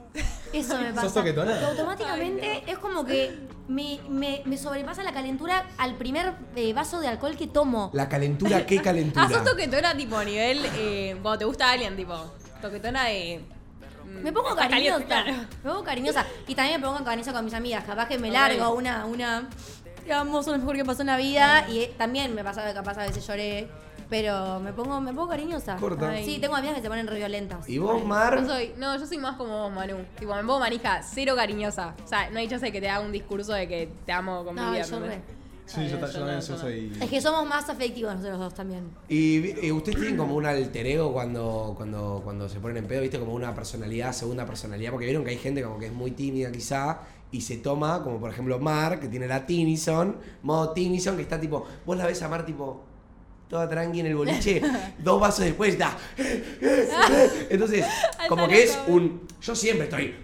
Eso 0.52 0.78
me 0.80 0.92
pasa. 0.94 1.12
toquetona? 1.12 1.58
Que 1.58 1.64
automáticamente 1.66 2.62
es 2.70 2.78
como 2.78 3.04
que 3.04 3.36
me, 3.68 3.98
me, 4.08 4.42
me 4.44 4.56
sobrepasa 4.56 5.02
la 5.02 5.12
calentura 5.12 5.66
al 5.78 5.94
primer 5.96 6.34
eh, 6.54 6.72
vaso 6.72 7.00
de 7.00 7.08
alcohol 7.08 7.36
que 7.36 7.46
tomo. 7.46 7.90
La 7.94 8.08
calentura, 8.08 8.64
qué 8.66 8.80
calentura. 8.82 9.26
Ah, 9.26 9.28
sos 9.32 9.44
toquetona 9.44 9.96
tipo 9.96 10.16
a 10.16 10.24
nivel. 10.24 10.64
Eh, 10.76 11.16
cuando 11.22 11.38
te 11.38 11.44
gusta 11.44 11.70
alguien, 11.70 11.96
tipo. 11.96 12.14
Toquetona 12.62 13.04
de. 13.06 13.40
mm, 14.04 14.22
Me 14.22 14.32
pongo 14.32 14.54
cariñosa. 14.56 15.04
caliente, 15.06 15.46
Me 15.64 15.70
pongo 15.70 15.84
cariñosa. 15.84 16.26
Y 16.46 16.54
también 16.54 16.80
me 16.80 16.86
pongo 16.86 17.04
cariñosa 17.04 17.32
con 17.32 17.44
mis 17.44 17.54
amigas. 17.54 17.84
Capaz 17.84 18.06
que 18.08 18.18
me 18.18 18.30
largo 18.30 18.72
una, 18.74 19.04
una. 19.06 19.48
Sos 20.08 20.46
lo 20.46 20.58
mejor 20.58 20.76
que 20.76 20.84
pasó 20.84 21.00
en 21.02 21.08
la 21.08 21.16
vida. 21.16 21.66
Y 21.68 21.80
eh, 21.80 21.94
también 21.98 22.34
me 22.34 22.44
pasa 22.44 22.66
que 22.66 22.72
capaz 22.74 22.96
a 22.98 23.06
veces 23.06 23.26
lloré. 23.26 23.68
Pero 24.08 24.60
me 24.60 24.72
pongo, 24.72 25.00
me 25.00 25.12
pongo 25.12 25.28
cariñosa. 25.28 25.76
Corta. 25.76 26.10
Ay. 26.10 26.24
Sí, 26.24 26.38
tengo 26.40 26.54
amigas 26.54 26.76
que 26.76 26.82
se 26.82 26.88
ponen 26.88 27.06
re 27.06 27.16
violentas. 27.16 27.68
¿Y 27.68 27.78
vos, 27.78 28.00
No 28.00 28.06
Mar? 28.06 28.44
soy, 28.46 28.72
no, 28.76 28.96
yo 28.98 29.06
soy 29.06 29.18
más 29.18 29.36
como 29.36 29.64
vos, 29.64 29.72
Manu. 29.72 29.96
Tipo, 30.18 30.34
me 30.34 30.42
pongo 30.42 30.60
manija, 30.60 31.02
cero 31.02 31.34
cariñosa. 31.34 31.94
O 32.04 32.08
sea, 32.08 32.30
no 32.30 32.38
hay 32.38 32.46
chance 32.48 32.66
de 32.66 32.72
que 32.72 32.80
te 32.80 32.88
haga 32.88 33.04
un 33.04 33.12
discurso 33.12 33.52
de 33.52 33.66
que 33.66 33.88
te 34.04 34.12
amo 34.12 34.44
con 34.44 34.54
mi 34.54 34.60
vida. 34.60 34.82
yo. 34.82 34.98
Sí, 35.66 35.88
yo, 35.88 35.98
ta- 35.98 36.06
yo 36.06 36.12
yo 36.12 36.18
también 36.20 36.40
yo 36.40 36.46
yo 36.46 36.58
soy. 36.60 36.92
Es 37.00 37.10
que 37.10 37.20
somos 37.20 37.44
más 37.44 37.68
afectivos 37.68 38.14
nosotros 38.14 38.38
dos 38.38 38.54
también. 38.54 38.84
Y 39.08 39.66
eh, 39.66 39.72
ustedes 39.72 39.96
tienen 39.98 40.16
como 40.16 40.36
un 40.36 40.46
alter 40.46 40.86
ego 40.86 41.12
cuando, 41.12 41.74
cuando, 41.76 42.20
cuando 42.22 42.48
se 42.48 42.60
ponen 42.60 42.76
en 42.76 42.86
pedo, 42.86 43.02
¿viste? 43.02 43.18
Como 43.18 43.34
una 43.34 43.52
personalidad, 43.52 44.12
segunda 44.12 44.46
personalidad. 44.46 44.92
Porque 44.92 45.06
vieron 45.06 45.24
que 45.24 45.30
hay 45.30 45.38
gente 45.38 45.64
como 45.64 45.80
que 45.80 45.86
es 45.86 45.92
muy 45.92 46.12
tímida 46.12 46.52
quizá 46.52 47.00
y 47.32 47.40
se 47.40 47.56
toma, 47.56 48.04
como 48.04 48.20
por 48.20 48.30
ejemplo 48.30 48.60
Mar, 48.60 49.00
que 49.00 49.08
tiene 49.08 49.26
la 49.26 49.44
Tinison, 49.44 50.18
modo 50.42 50.70
Tinison, 50.70 51.16
que 51.16 51.22
está 51.22 51.40
tipo, 51.40 51.66
vos 51.84 51.96
la 51.96 52.06
ves 52.06 52.22
a 52.22 52.28
Mar 52.28 52.46
tipo 52.46 52.84
toda 53.48 53.68
tranqui 53.68 54.00
en 54.00 54.06
el 54.06 54.16
boliche, 54.16 54.60
dos 54.98 55.20
vasos 55.20 55.44
después 55.44 55.72
está. 55.74 55.96
Entonces, 57.50 57.84
como 58.28 58.48
que 58.48 58.64
es 58.64 58.78
un. 58.88 59.26
Yo 59.40 59.54
siempre 59.54 59.84
estoy. 59.84 60.14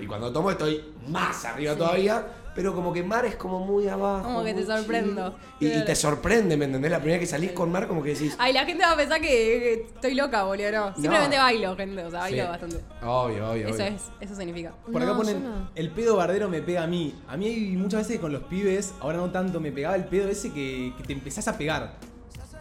Y 0.00 0.06
cuando 0.06 0.32
tomo 0.32 0.50
estoy 0.50 0.92
más 1.08 1.44
arriba 1.44 1.74
todavía. 1.76 2.26
Pero 2.54 2.72
como 2.72 2.92
que 2.92 3.02
Mar 3.02 3.24
es 3.26 3.34
como 3.34 3.58
muy 3.66 3.88
abajo. 3.88 4.22
Como 4.22 4.44
que 4.44 4.54
te 4.54 4.64
sorprendo. 4.64 5.34
Y, 5.58 5.66
y 5.66 5.84
te 5.84 5.96
sorprende, 5.96 6.56
¿me 6.56 6.66
entendés? 6.66 6.88
La 6.92 6.98
primera 6.98 7.18
vez 7.18 7.28
que 7.28 7.34
salís 7.34 7.50
con 7.50 7.72
Mar, 7.72 7.88
como 7.88 8.00
que 8.00 8.10
decís. 8.10 8.36
Ay, 8.38 8.52
la 8.52 8.64
gente 8.64 8.84
va 8.84 8.92
a 8.92 8.96
pensar 8.96 9.20
que, 9.20 9.26
que 9.26 9.86
estoy 9.92 10.14
loca, 10.14 10.44
boludo. 10.44 10.70
No. 10.70 10.94
Simplemente 10.94 11.36
bailo, 11.36 11.74
gente. 11.74 12.04
O 12.04 12.10
sea, 12.12 12.20
bailo 12.20 12.42
Sí. 12.44 12.48
bastante. 12.48 12.76
Obvio, 13.02 13.50
obvio, 13.50 13.66
Eso 13.66 13.74
obvio. 13.82 13.86
es, 13.96 14.02
eso 14.20 14.36
significa. 14.36 14.72
Por 14.92 15.02
acá 15.02 15.16
ponen, 15.16 15.44
el 15.74 15.90
pedo 15.90 16.14
bardero 16.14 16.48
me 16.48 16.62
pega 16.62 16.84
a 16.84 16.86
mí. 16.86 17.12
A 17.26 17.36
mí 17.36 17.46
hay 17.48 17.60
muchas 17.76 18.06
veces 18.06 18.20
con 18.20 18.32
los 18.32 18.44
pibes, 18.44 18.94
ahora 19.00 19.16
no 19.18 19.32
tanto, 19.32 19.58
me 19.58 19.72
pegaba 19.72 19.96
el 19.96 20.04
pedo 20.04 20.28
ese 20.28 20.52
que, 20.52 20.92
que 20.96 21.02
te 21.02 21.12
empezás 21.12 21.48
a 21.48 21.58
pegar. 21.58 21.96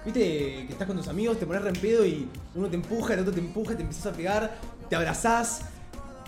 Viste 0.06 0.20
que 0.20 0.68
estás 0.70 0.88
con 0.88 0.98
tus 0.98 1.08
amigos, 1.08 1.40
te 1.40 1.46
pones 1.46 1.62
re 1.62 1.70
en 1.70 1.76
pedo 1.76 2.06
y 2.06 2.28
uno 2.56 2.68
te 2.68 2.76
empuja, 2.76 3.14
el 3.14 3.22
otro 3.22 3.32
te 3.34 3.40
empuja, 3.40 3.76
te 3.76 3.84
empezás 3.84 4.08
a 4.08 4.12
pegar, 4.12 4.56
te 4.90 4.96
abrazás, 4.98 5.62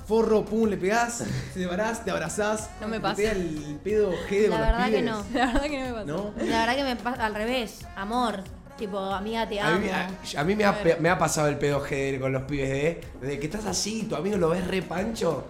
forro, 0.07 0.45
pum, 0.45 0.69
le 0.69 0.77
pegás, 0.77 1.23
te 1.53 1.61
separás, 1.63 2.05
te 2.05 2.11
abrazás. 2.11 2.69
No 2.79 2.87
me 2.87 2.97
te 2.97 3.01
pasa. 3.01 3.15
pega 3.17 3.31
el 3.31 3.79
pedo 3.83 4.11
jede 4.29 4.47
La 4.47 4.55
con 4.57 4.59
los 4.59 4.67
verdad 4.71 4.85
que 4.85 4.97
pibes. 4.97 5.03
no. 5.11 5.25
La 5.33 5.45
verdad 5.47 5.63
que 5.63 5.77
no 5.79 5.85
me 5.85 5.91
pasa. 5.93 6.05
¿No? 6.05 6.33
La 6.45 6.59
verdad 6.65 6.75
que 6.75 6.83
me 6.83 6.95
pasa 6.95 7.25
al 7.25 7.35
revés. 7.35 7.85
Amor. 7.95 8.43
Tipo, 8.77 8.99
amiga, 8.99 9.47
te 9.47 9.59
A 9.59 9.67
amo. 9.69 9.79
mí, 9.79 9.87
a- 9.89 10.09
a 10.37 10.43
mí 10.43 10.53
me, 10.55 10.65
ha, 10.65 10.83
pe- 10.83 10.97
me 10.99 11.09
ha 11.09 11.17
pasado 11.17 11.47
el 11.47 11.57
pedo 11.57 11.79
GDR 11.79 12.19
con 12.19 12.33
los 12.33 12.43
pibes 12.43 12.69
de, 12.69 13.01
de 13.27 13.39
que 13.39 13.45
estás 13.45 13.65
así, 13.65 14.03
tu 14.03 14.15
amigo 14.17 14.35
lo 14.37 14.49
ves 14.49 14.67
re 14.67 14.81
pancho. 14.81 15.45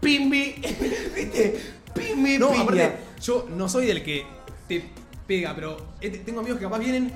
Pimbi, 0.00 0.54
¿viste? 1.16 1.58
Pimbi, 1.94 2.38
No, 2.38 2.50
piña. 2.50 2.62
aparte, 2.62 2.92
yo 3.20 3.46
no 3.50 3.68
soy 3.68 3.86
del 3.86 4.04
que 4.04 4.24
te 4.68 4.84
pega, 5.26 5.52
pero 5.54 5.76
eh, 6.00 6.10
tengo 6.24 6.38
amigos 6.40 6.58
que 6.60 6.64
capaz 6.66 6.78
vienen, 6.78 7.12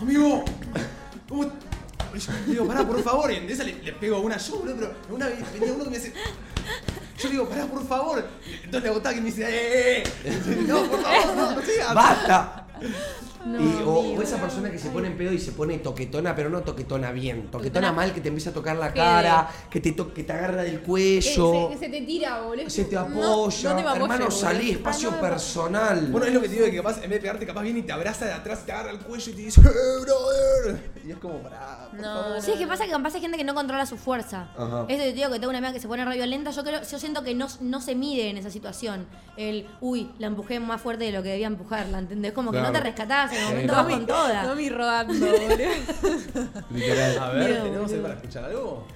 amigo, 0.00 0.44
¿cómo? 1.28 1.44
Le 1.44 2.52
digo, 2.52 2.66
pará, 2.66 2.86
por 2.86 3.02
favor, 3.02 3.32
y 3.32 3.36
en 3.36 3.48
esa 3.48 3.64
le, 3.64 3.74
le 3.82 3.92
pego 3.92 4.20
una 4.20 4.36
yo, 4.36 4.58
boludo, 4.58 4.76
pero 4.76 4.94
una 5.08 5.28
venía 5.28 5.72
uno 5.72 5.84
que 5.84 5.90
me 5.90 5.98
dice, 5.98 6.12
yo 7.18 7.24
le 7.24 7.30
digo, 7.30 7.48
pará, 7.48 7.64
por 7.66 7.86
favor. 7.86 8.28
Entonces 8.64 8.82
le 8.82 8.88
agotaba 8.90 9.14
que 9.14 9.20
me 9.22 9.26
dice, 9.28 9.46
eh, 9.48 10.02
eh, 10.24 10.64
no, 10.66 10.84
por 10.84 11.02
favor, 11.02 11.36
no, 11.36 11.52
no 11.52 11.62
sigas. 11.62 11.94
¡Basta! 11.94 12.66
No, 13.44 13.60
Y- 13.60 13.82
o, 13.84 14.22
esa 14.22 14.36
persona 14.40 14.70
que 14.70 14.78
se 14.78 14.88
pone 14.90 15.08
en 15.08 15.16
pedo 15.16 15.32
y 15.32 15.38
se 15.38 15.52
pone 15.52 15.78
toquetona, 15.78 16.34
pero 16.36 16.48
no 16.48 16.60
toquetona 16.62 17.10
bien. 17.12 17.50
Toquetona 17.50 17.92
mal, 17.92 18.12
que 18.12 18.20
te 18.20 18.28
empieza 18.28 18.50
a 18.50 18.52
tocar 18.52 18.76
la 18.76 18.92
cara, 18.94 19.48
que 19.70 19.80
te, 19.80 19.92
to- 19.92 20.12
que 20.14 20.22
te 20.22 20.32
agarra 20.32 20.62
del 20.62 20.78
Que 20.80 20.84
cuello, 20.86 21.70
se, 21.72 21.78
se 21.78 21.88
te 21.88 22.00
tira, 22.02 22.40
boludo. 22.42 22.70
se 22.70 22.84
te 22.84 22.96
apoya. 22.96 23.70
No, 23.70 23.76
te 23.76 23.82
Hermano, 23.82 24.24
boludo. 24.26 24.30
salí, 24.30 24.70
espacio 24.70 25.10
Ah, 25.16 25.20
personal. 25.20 26.06
Bueno, 26.10 26.26
es 26.26 26.32
lo 26.34 26.40
que 26.40 26.48
te 26.48 26.54
digo, 26.54 26.66
que 26.66 26.76
capaz, 26.76 26.96
en 27.02 27.10
vez 27.10 27.10
de 27.10 27.20
pegarte, 27.20 27.46
capaz 27.46 27.62
viene 27.62 27.80
y 27.80 27.82
te 27.82 27.92
abraza 27.92 28.26
de 28.26 28.32
atrás, 28.32 28.64
te 28.64 28.72
agarra 28.72 28.90
el 28.90 28.98
cuello 29.00 29.32
y 29.32 29.34
te 29.34 29.42
dice, 29.42 29.60
eh, 29.60 30.00
brother. 30.02 30.92
Y 31.04 31.10
es 31.10 31.18
como, 31.18 31.38
pará, 31.42 31.88
por 31.90 32.00
No, 32.00 32.22
favor. 32.22 32.42
Sí, 32.42 32.52
es 32.52 32.58
que 32.58 32.66
pasa 32.66 32.84
que 32.84 32.90
capaz 32.90 33.14
hay 33.14 33.20
gente 33.20 33.36
que 33.36 33.44
no 33.44 33.54
controla 33.54 33.86
su 33.86 33.96
fuerza. 33.96 34.48
Ajá. 34.56 34.84
Eso 34.88 35.02
te 35.02 35.12
digo 35.12 35.30
que 35.30 35.38
tengo 35.40 35.48
una 35.48 35.58
amiga 35.58 35.72
que 35.72 35.80
se 35.80 35.88
pone 35.88 36.04
re 36.04 36.14
violenta. 36.14 36.50
Yo 36.50 36.62
creo, 36.62 36.80
yo 36.82 36.98
siento 36.98 37.22
que 37.24 37.34
no, 37.34 37.48
no 37.60 37.80
se 37.80 37.94
mide 37.94 38.28
en 38.30 38.36
esa 38.38 38.50
situación. 38.50 39.06
El, 39.36 39.66
uy, 39.80 40.10
la 40.18 40.26
empujé 40.28 40.60
más 40.60 40.80
fuerte 40.80 41.04
de 41.04 41.12
lo 41.12 41.22
que 41.22 41.30
debía 41.30 41.46
empujarla, 41.48 41.98
¿entendés? 41.98 42.32
Como 42.32 42.52
que 42.52 42.60
no 42.60 42.70
te 42.70 42.80
rescatás 42.80 43.31
momento, 43.40 43.72
No, 43.72 43.78
vas 43.78 43.86
mi- 43.86 43.92
con 43.94 44.06
toda. 44.06 44.42
No 44.44 44.54
mi 44.54 44.68
rodando, 44.68 45.14
boludo. 45.14 45.48
Literal. 46.70 47.18
A 47.18 47.28
ver, 47.30 47.62
¿tenemos 47.62 47.92
ahí 47.92 47.98
para 48.00 48.14
escuchar 48.14 48.44
algo? 48.44 48.86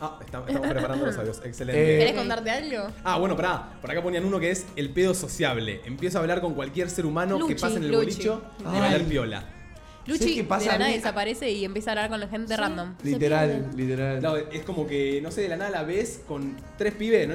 Ah, 0.00 0.18
estamos, 0.24 0.48
estamos 0.48 0.68
preparando 0.72 1.06
los 1.06 1.16
audios. 1.18 1.40
Excelente. 1.44 1.96
Eh, 1.96 1.98
¿Querés 1.98 2.14
contarte 2.14 2.50
algo? 2.50 2.88
Ah, 3.04 3.18
bueno, 3.18 3.36
pará. 3.36 3.68
Por 3.80 3.90
acá 3.90 4.02
ponían 4.02 4.24
uno 4.24 4.40
que 4.40 4.50
es 4.50 4.66
el 4.76 4.90
pedo 4.90 5.14
sociable. 5.14 5.82
Empiezo 5.84 6.18
a 6.18 6.20
hablar 6.22 6.40
con 6.40 6.54
cualquier 6.54 6.88
ser 6.90 7.04
humano 7.06 7.46
que 7.46 7.54
pase 7.56 7.76
en 7.76 7.84
el 7.84 7.90
Luchi. 7.90 8.04
bolicho 8.04 8.42
y 8.60 8.64
bailar 8.78 9.02
piola. 9.02 9.44
Luchi 10.06 10.34
qué 10.36 10.44
pasa? 10.44 10.64
de 10.64 10.70
la 10.72 10.78
nada 10.78 10.90
desaparece 10.92 11.50
y 11.50 11.64
empieza 11.64 11.90
a 11.90 11.92
hablar 11.92 12.08
con 12.08 12.18
la 12.20 12.28
gente 12.28 12.56
random. 12.56 12.94
Literal, 13.02 13.70
literal. 13.76 14.22
No, 14.22 14.36
es 14.36 14.62
como 14.64 14.86
que, 14.86 15.20
no 15.22 15.30
sé, 15.30 15.42
de 15.42 15.48
la 15.48 15.56
nada 15.58 15.70
la 15.70 15.82
ves 15.82 16.22
con 16.26 16.56
tres 16.78 16.94
pibes, 16.94 17.28
¿no? 17.28 17.34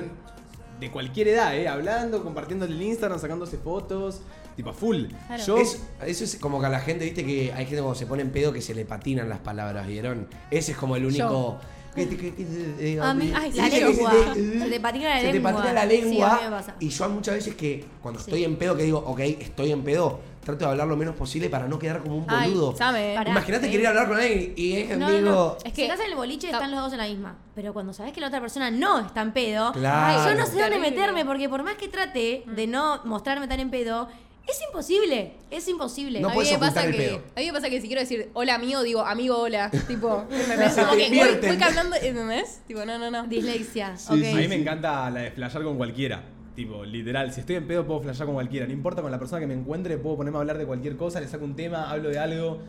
De 0.80 0.92
cualquier 0.92 1.28
edad, 1.30 1.56
¿eh? 1.56 1.68
Hablando, 1.70 2.24
compartiendo 2.24 2.66
el 2.66 2.82
Instagram, 2.82 3.20
sacándose 3.20 3.58
fotos. 3.58 4.22
Tipo 4.56 4.70
a 4.70 4.74
full. 4.74 5.06
Claro. 5.28 5.44
Yo. 5.46 5.58
Es- 5.58 5.82
eso 6.06 6.24
es 6.24 6.36
como 6.38 6.60
que 6.60 6.66
a 6.68 6.70
la 6.70 6.80
gente, 6.80 7.04
viste 7.06 7.26
que 7.26 7.52
hay 7.54 7.66
gente 7.66 7.82
cuando 7.82 7.96
se 7.96 8.06
pone 8.08 8.22
en 8.22 8.32
pedo 8.32 8.54
que 8.54 8.62
se 8.62 8.74
le 8.74 8.86
patinan 8.86 9.28
las 9.28 9.40
palabras, 9.40 9.86
¿vieron? 9.88 10.28
Ese 10.50 10.72
es 10.72 10.78
como 10.78 10.96
el 10.96 11.06
único. 11.06 11.58
te- 11.94 12.06
te- 12.08 12.34
eh, 12.38 13.00
A 13.02 13.14
mí- 13.14 13.28
eh, 13.28 13.34
ay, 13.34 13.52
la 13.54 13.70
que 13.70 13.80
lengua. 13.86 14.12
te- 14.34 14.60
Se 14.60 14.70
te 14.70 14.80
patina 14.82 15.10
la 15.12 15.16
se 15.22 15.28
te 15.28 15.34
lengua. 15.34 15.54
patina 15.54 15.74
la 15.74 15.82
Sí, 15.84 15.88
lengua. 15.88 16.28
a 16.30 16.36
mí 16.36 16.44
me 16.44 16.50
pasa. 16.52 16.76
Y 16.82 16.90
yo 16.90 17.10
muchas 17.10 17.36
veces 17.36 17.56
que 17.56 17.86
cuando 18.02 18.20
Sí. 18.20 18.26
estoy 18.32 18.44
en 18.44 18.58
pedo, 18.58 18.76
que 18.76 18.84
digo, 18.84 19.00
ok, 19.00 19.20
estoy 19.22 19.72
en 19.72 19.82
pedo, 19.82 20.20
trato 20.44 20.66
de 20.66 20.72
hablar 20.72 20.88
lo 20.88 20.98
menos 20.98 21.16
posible 21.16 21.50
para 21.50 21.70
no 21.70 21.80
quedar 21.80 22.02
como 22.04 22.18
un 22.18 22.26
Ay, 22.28 22.50
boludo. 22.52 22.76
Pará. 22.76 23.30
Imagínate 23.30 23.68
¿eh? 23.68 23.72
querer 23.72 23.88
hablar 23.88 24.10
con 24.10 24.18
alguien 24.18 24.54
y 24.58 24.74
es 24.74 24.98
No, 24.98 25.06
amigo. 25.08 25.22
no, 25.22 25.32
no. 25.32 25.58
Es 25.60 25.64
que- 25.64 25.72
que 25.72 25.84
estás 25.86 26.02
en 26.02 26.08
el 26.12 26.16
boliche 26.18 26.48
están 26.52 26.70
los 26.70 26.82
dos 26.82 26.92
en 26.92 26.98
la 26.98 27.08
misma. 27.08 27.38
Pero 27.56 27.72
cuando 27.72 27.94
sabes 27.94 28.12
que 28.12 28.20
la 28.20 28.28
otra 28.28 28.42
persona 28.42 28.70
no 28.72 29.00
está 29.00 29.22
en 29.22 29.32
pedo, 29.32 29.72
Claro. 29.72 30.30
yo 30.32 30.36
no 30.38 30.46
sé 30.46 30.52
dónde 30.52 30.72
Terrible. 30.78 30.92
meterme, 30.92 31.24
porque 31.26 31.48
por 31.48 31.64
más 31.64 31.76
que 31.76 31.88
trate 31.88 32.44
de 32.46 32.68
no 32.68 33.00
mostrarme 33.06 33.48
tan 33.48 33.62
en 33.62 33.70
pedo, 33.72 34.10
es 34.48 34.62
imposible. 34.68 35.34
Es 35.52 35.68
imposible. 35.68 36.20
No 36.20 36.28
a 36.28 36.32
mí 36.32 36.36
puedes 36.36 36.52
me 36.54 36.60
pasa 36.60 36.82
ocultar 36.82 36.86
el 36.86 36.92
que 36.92 36.98
pedo. 36.98 37.22
a 37.36 37.40
mí 37.40 37.46
me 37.48 37.54
pasa 37.54 37.70
que 37.70 37.82
si 37.82 37.88
quiero 37.88 38.02
decir 38.02 38.30
hola 38.34 38.56
amigo 38.56 38.84
digo 38.84 39.02
amigo 39.02 39.38
hola 39.38 39.70
tipo 39.88 40.26
¿entendés? 40.30 40.76
Como 40.76 40.92
que 40.92 40.98
voy, 40.98 41.04
invierten. 41.06 41.50
voy 41.50 41.58
cambiando 41.58 41.96
¿entendés? 41.96 42.62
tipo 42.68 42.86
no 42.86 42.98
no 42.98 43.12
no 43.12 43.28
Dislexia. 43.28 43.98
Sí, 43.98 44.14
ok. 44.14 44.20
sí, 44.20 44.32
a 44.32 44.36
mí 44.36 44.48
me 44.48 44.56
encanta 44.56 45.10
la 45.10 45.22
de 45.22 45.32
flashear 45.32 45.64
con 45.64 45.78
cualquiera. 45.78 46.24
Tipo, 46.56 46.86
literal, 46.86 47.34
si 47.34 47.42
estoy 47.42 47.58
en 47.58 47.68
pedo 47.68 47.86
puedo 47.86 48.00
flashear 48.02 48.28
con 48.28 48.36
cualquiera. 48.36 48.66
No 48.66 48.72
importa 48.72 49.02
con 49.02 49.12
la 49.12 49.20
persona 49.20 49.42
que 49.42 49.48
me 49.48 49.54
encuentre, 49.54 49.98
puedo 49.98 50.16
ponerme 50.16 50.38
a 50.38 50.42
hablar 50.42 50.58
de 50.58 50.66
cualquier 50.66 50.96
cosa, 50.96 51.20
le 51.20 51.28
saco 51.28 51.44
un 51.44 51.56
tema, 51.56 51.92
hablo 51.92 52.10
de 52.10 52.18
algo. 52.18 52.60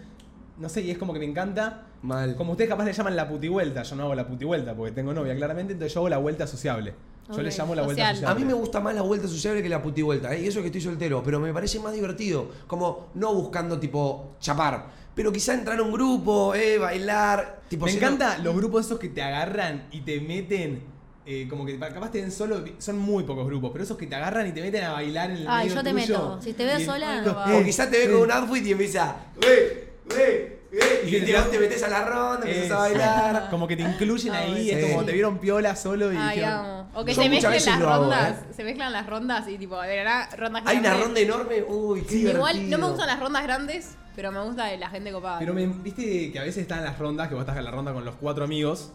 No 0.59 0.69
sé, 0.69 0.81
y 0.81 0.91
es 0.91 0.99
como 0.99 1.13
que 1.13 1.21
me 1.21 1.27
encanta. 1.27 1.87
Mal. 2.03 2.35
Como 2.35 2.53
ustedes 2.53 2.69
capaz 2.69 2.85
le 2.85 2.93
llaman 2.93 3.15
la 3.15 3.29
putivuelta, 3.29 3.85
yo 3.85 3.95
no 3.95 4.05
hago 4.05 4.15
la 4.17 4.27
putivuelta 4.27 4.75
porque 4.75 4.93
tengo 4.93 5.13
novia, 5.15 5.37
claramente, 5.37 5.75
entonces 5.75 5.95
yo 5.95 6.01
hago 6.01 6.09
la 6.09 6.19
vuelta 6.19 6.47
sociable. 6.49 6.95
Yo 7.29 7.35
Ok. 7.35 7.41
le 7.41 7.51
llamo 7.51 7.75
la 7.75 7.83
vuelta 7.83 8.03
Social. 8.03 8.15
sociable. 8.17 8.33
A 8.33 8.39
mí 8.39 8.45
me 8.45 8.53
gusta 8.55 8.81
más 8.81 8.95
la 8.95 9.03
vuelta 9.03 9.27
sociable 9.27 9.63
que 9.63 9.69
la 9.69 9.83
puti 9.83 10.03
vuelta, 10.03 10.35
¿eh? 10.35 10.43
y 10.43 10.47
eso 10.47 10.61
que 10.61 10.67
estoy 10.67 10.81
soltero, 10.81 11.23
pero 11.25 11.41
me 11.41 11.53
parece 11.53 11.81
más 11.81 11.93
divertido, 11.93 12.49
como 12.67 13.09
no 13.15 13.35
buscando 13.35 13.79
tipo 13.81 14.37
chapar, 14.41 14.87
pero 15.15 15.33
quizá 15.33 15.55
entrar 15.55 15.79
a 15.79 15.83
un 15.83 15.91
grupo, 15.93 16.55
eh, 16.55 16.79
bailar, 16.79 17.63
tipo 17.69 17.87
Me 17.87 17.91
siendo- 17.91 18.07
encanta 18.15 18.39
los 18.39 18.55
grupos 18.55 18.87
esos 18.87 18.99
que 18.99 19.09
te 19.09 19.23
agarran 19.23 19.89
y 19.91 20.01
te 20.03 20.21
meten. 20.21 20.95
eh, 21.29 21.49
como 21.51 21.67
que 21.67 21.77
capaz 21.77 22.13
te 22.13 22.21
ven 22.21 22.31
solo, 22.31 22.63
son 22.79 23.01
muy 23.01 23.25
pocos 23.25 23.45
grupos, 23.49 23.71
pero 23.73 23.83
esos 23.83 23.97
que 23.97 24.07
te 24.07 24.15
agarran 24.15 24.47
y 24.47 24.53
te 24.53 24.61
meten 24.63 24.85
a 24.85 24.93
bailar 24.93 25.29
en 25.33 25.39
el 25.39 25.47
Ay, 25.49 25.65
medio 25.69 25.75
yo 25.75 25.83
te 25.83 25.91
tuyo. 25.91 26.07
meto. 26.07 26.39
Si 26.41 26.53
te 26.53 26.65
veo 26.65 26.79
sola- 26.79 27.25
Eh, 27.49 27.61
O 27.61 27.65
quizá 27.65 27.91
te 27.91 27.99
ve 27.99 28.05
eh, 28.05 28.13
con 28.13 28.21
un 28.23 28.31
outfit 28.31 28.65
y 28.65 28.71
empieza, 28.71 29.17
ve, 29.41 29.93
ve, 30.05 30.56
y 31.05 31.17
Y 31.17 31.21
te, 31.21 31.27
te- 31.27 31.43
te 31.51 31.59
metes 31.59 31.83
a 31.83 31.89
la 31.89 32.05
ronda, 32.05 32.47
empiezas 32.47 32.73
a 32.73 32.79
bailar. 32.79 33.51
Como 33.51 33.67
que 33.69 33.77
te 33.77 33.83
incluyen 33.83 34.35
Ay, 34.35 34.53
ahí, 34.55 34.65
sí. 34.65 34.71
es 34.73 34.87
como 34.93 35.05
te 35.05 35.13
vieron 35.13 35.39
piola 35.39 35.77
solo 35.77 36.13
y 36.13 36.17
Ay, 36.17 36.37
dijeron, 36.39 36.59
amo. 36.59 36.91
O 36.95 37.05
que 37.05 37.15
se 37.15 37.29
veces 37.29 37.67
las 37.67 37.69
hago, 37.69 37.85
rondas. 38.03 38.39
¿eh? 38.39 38.53
Se 38.57 38.65
mezclan 38.65 38.93
las 38.93 39.07
rondas 39.07 39.49
y 39.49 39.59
tipo, 39.59 39.81
de 39.81 39.97
verdad, 39.97 40.29
rondas 40.37 40.63
Hay 40.67 40.79
una 40.79 40.89
grandes. 40.89 41.05
ronda 41.07 41.21
enorme, 41.21 41.63
uy, 41.69 42.03
qué 42.03 42.09
Sí, 42.11 42.27
Igual 42.29 42.71
no 42.71 42.79
me 42.79 42.87
gustan 42.89 43.07
las 43.07 43.21
rondas 43.21 43.43
grandes, 43.45 43.95
pero 44.17 44.33
me 44.33 44.41
gusta 44.43 44.75
la 44.77 44.89
gente 44.91 45.13
copada. 45.13 45.39
Pero 45.39 45.55
me, 45.55 45.67
viste 45.67 46.33
que 46.33 46.39
a 46.39 46.43
veces 46.43 46.63
están 46.63 46.83
las 46.85 46.99
rondas, 46.99 47.29
que 47.29 47.35
vos 47.35 47.43
estás 47.43 47.57
en 47.59 47.65
la 47.65 47.71
ronda 47.71 47.93
con 47.93 48.05
los 48.05 48.17
cuatro 48.17 48.45
amigos 48.45 48.93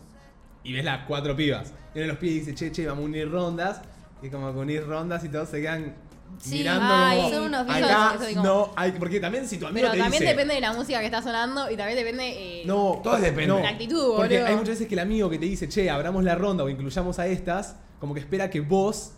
y 0.63 0.73
ves 0.73 0.83
las 0.85 1.05
cuatro 1.07 1.35
pibas. 1.35 1.69
Y 1.93 1.97
uno 1.99 2.01
de 2.01 2.07
los 2.07 2.17
pibes 2.17 2.45
dice, 2.45 2.55
che, 2.55 2.71
che, 2.71 2.85
vamos 2.87 3.03
a 3.03 3.05
unir 3.05 3.29
rondas. 3.31 3.81
Y 4.21 4.29
como 4.29 4.51
que 4.53 4.59
unir 4.59 4.85
rondas 4.85 5.23
y 5.23 5.29
todos 5.29 5.49
se 5.49 5.61
quedan 5.61 5.95
Sí, 6.39 6.55
mirando 6.59 6.87
ay, 6.93 7.17
como, 7.21 7.29
son 7.33 7.43
unos 7.43 7.61
acá 7.61 7.75
viejos, 7.77 8.15
eso 8.15 8.25
digo. 8.27 8.43
no 8.43 8.73
hay, 8.75 8.91
porque 8.93 9.19
también 9.19 9.47
si 9.47 9.57
tu 9.57 9.67
amigo 9.67 9.81
Pero 9.81 9.91
te 9.93 9.99
también 9.99 10.21
dice, 10.21 10.31
depende 10.33 10.53
de 10.55 10.61
la 10.61 10.73
música 10.73 10.99
que 10.99 11.05
está 11.05 11.21
sonando 11.21 11.69
y 11.69 11.77
también 11.77 11.97
depende. 11.97 12.61
eh, 12.61 12.63
no, 12.65 12.99
Todo 13.03 13.17
depende. 13.17 13.47
no, 13.47 13.59
La 13.59 13.69
actitud, 13.69 14.15
Porque 14.17 14.35
boludo. 14.35 14.47
hay 14.47 14.53
muchas 14.55 14.69
veces 14.69 14.87
que 14.87 14.95
el 14.95 14.99
amigo 14.99 15.29
que 15.29 15.37
te 15.39 15.45
dice, 15.45 15.69
che, 15.69 15.89
abramos 15.89 16.23
la 16.23 16.35
ronda 16.35 16.63
o 16.63 16.69
incluyamos 16.69 17.19
a 17.19 17.27
estas, 17.27 17.75
como 17.99 18.13
que 18.13 18.19
espera 18.21 18.49
que 18.49 18.59
vos 18.61 19.11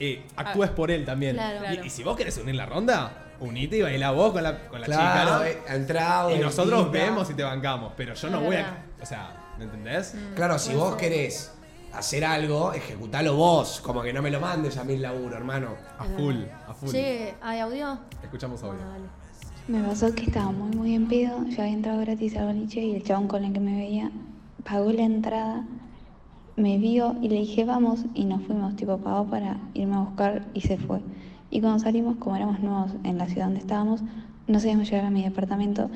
eh, 0.00 0.24
actúes 0.36 0.70
por 0.70 0.90
él 0.90 1.04
también. 1.04 1.34
Claro. 1.36 1.56
Y- 1.56 1.60
Claro. 1.72 1.84
Y, 1.84 1.90
si 1.90 2.02
vos 2.04 2.16
querés 2.16 2.36
unir 2.38 2.54
la 2.54 2.66
ronda, 2.66 3.24
unite 3.40 3.76
y 3.78 3.82
baila 3.82 4.10
vos 4.12 4.32
con 4.32 4.42
la, 4.44 4.68
con 4.68 4.80
la 4.80 4.86
Claro, 4.86 5.10
chica. 5.20 5.36
¿no? 5.38 5.44
eh, 5.44 5.58
entrado. 5.76 6.36
Y 6.36 6.38
nosotros 6.38 6.90
vemos 6.92 7.28
y 7.30 7.34
te 7.34 7.42
bancamos, 7.42 7.92
pero 7.96 8.14
yo 8.14 8.30
no 8.30 8.40
voy 8.40 8.56
a. 8.56 8.84
O 9.02 9.06
sea, 9.06 9.54
¿me 9.58 9.64
entendés? 9.64 10.14
Claro, 10.36 10.58
si 10.58 10.74
vos 10.74 10.94
querés 10.96 11.52
hacer 11.92 12.24
algo, 12.24 12.72
ejecutalo 12.72 13.36
vos. 13.36 13.80
Como 13.80 14.02
que 14.02 14.12
no 14.12 14.22
me 14.22 14.30
lo 14.30 14.40
mandes 14.40 14.76
a 14.76 14.84
mí 14.84 14.94
el 14.94 15.02
laburo, 15.02 15.36
hermano. 15.36 15.68
A 15.98 16.04
full, 16.04 16.36
a 16.66 16.74
full. 16.74 16.90
Che, 16.90 17.34
¿hay 17.40 17.60
audio? 17.60 17.98
Escuchamos 18.22 18.62
audio. 18.62 18.76
Bueno, 18.76 18.90
dale. 18.90 19.08
Me 19.68 19.82
pasó 19.86 20.14
que 20.14 20.24
estaba 20.24 20.50
muy 20.50 20.74
muy 20.74 20.94
en 20.94 21.08
pedo, 21.08 21.44
yo 21.46 21.60
había 21.60 21.74
entrado 21.74 22.00
gratis 22.00 22.34
al 22.36 22.46
boliche 22.46 22.80
y 22.80 22.94
el 22.94 23.02
chabón 23.02 23.28
con 23.28 23.44
el 23.44 23.52
que 23.52 23.60
me 23.60 23.76
veía 23.76 24.10
pagó 24.64 24.92
la 24.92 25.02
entrada, 25.02 25.66
me 26.56 26.78
vio 26.78 27.16
y 27.20 27.28
le 27.28 27.36
dije 27.36 27.64
vamos 27.64 28.00
y 28.14 28.24
nos 28.24 28.42
fuimos, 28.44 28.76
tipo 28.76 28.96
pagó 28.98 29.26
para 29.28 29.58
irme 29.74 29.96
a 29.96 30.00
buscar 30.00 30.46
y 30.54 30.62
se 30.62 30.78
fue. 30.78 31.00
Y 31.50 31.60
cuando 31.60 31.80
salimos, 31.80 32.16
como 32.16 32.36
éramos 32.36 32.60
nuevos 32.60 32.92
en 33.04 33.18
la 33.18 33.26
ciudad 33.26 33.46
donde 33.46 33.60
estábamos, 33.60 34.02
no 34.46 34.58
sabíamos 34.58 34.90
llegar 34.90 35.06
a 35.06 35.10
mi 35.10 35.22
departamento 35.22 35.90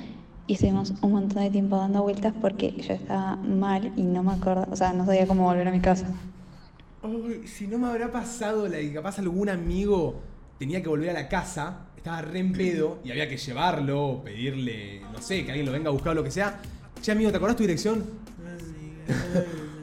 y 0.47 0.55
estuvimos 0.55 0.93
un 1.03 1.13
montón 1.13 1.43
de 1.43 1.51
tiempo 1.51 1.77
dando 1.77 2.03
vueltas 2.03 2.35
porque 2.41 2.73
yo 2.73 2.95
estaba 2.95 3.37
mal 3.37 3.93
y 3.97 4.03
no 4.03 4.23
me 4.23 4.33
acuerdo, 4.33 4.67
o 4.71 4.77
sea, 4.77 4.93
no 4.93 5.05
sabía 5.07 5.27
cómo 5.27 5.45
volver 5.45 5.69
a 5.69 5.71
mi 5.71 5.81
casa. 5.81 6.07
Ay, 7.03 7.47
si 7.47 7.67
no 7.67 7.79
me 7.79 7.89
habrá 7.89 8.11
pasado 8.13 8.69
la 8.69 8.79
que 8.79 8.93
capaz 8.93 9.19
algún 9.19 9.49
amigo 9.49 10.21
tenía 10.59 10.83
que 10.83 10.89
volver 10.89 11.11
a 11.11 11.15
la 11.15 11.29
casa, 11.29 11.87
estaba 11.97 12.23
re 12.23 12.39
en 12.41 12.53
pedo 12.53 12.99
y 13.05 13.11
había 13.11 13.29
que 13.29 13.37
llevarlo, 13.37 14.05
o 14.07 14.23
pedirle, 14.25 15.01
no 15.13 15.21
sé, 15.21 15.45
que 15.45 15.51
alguien 15.53 15.67
lo 15.67 15.73
venga 15.73 15.89
a 15.89 15.93
buscar 15.93 16.13
o 16.13 16.15
lo 16.15 16.25
que 16.25 16.31
sea. 16.31 16.61
Che, 17.01 17.11
amigo, 17.13 17.31
¿te 17.31 17.37
acordás 17.37 17.57
tu 17.57 17.63
dirección? 17.63 18.05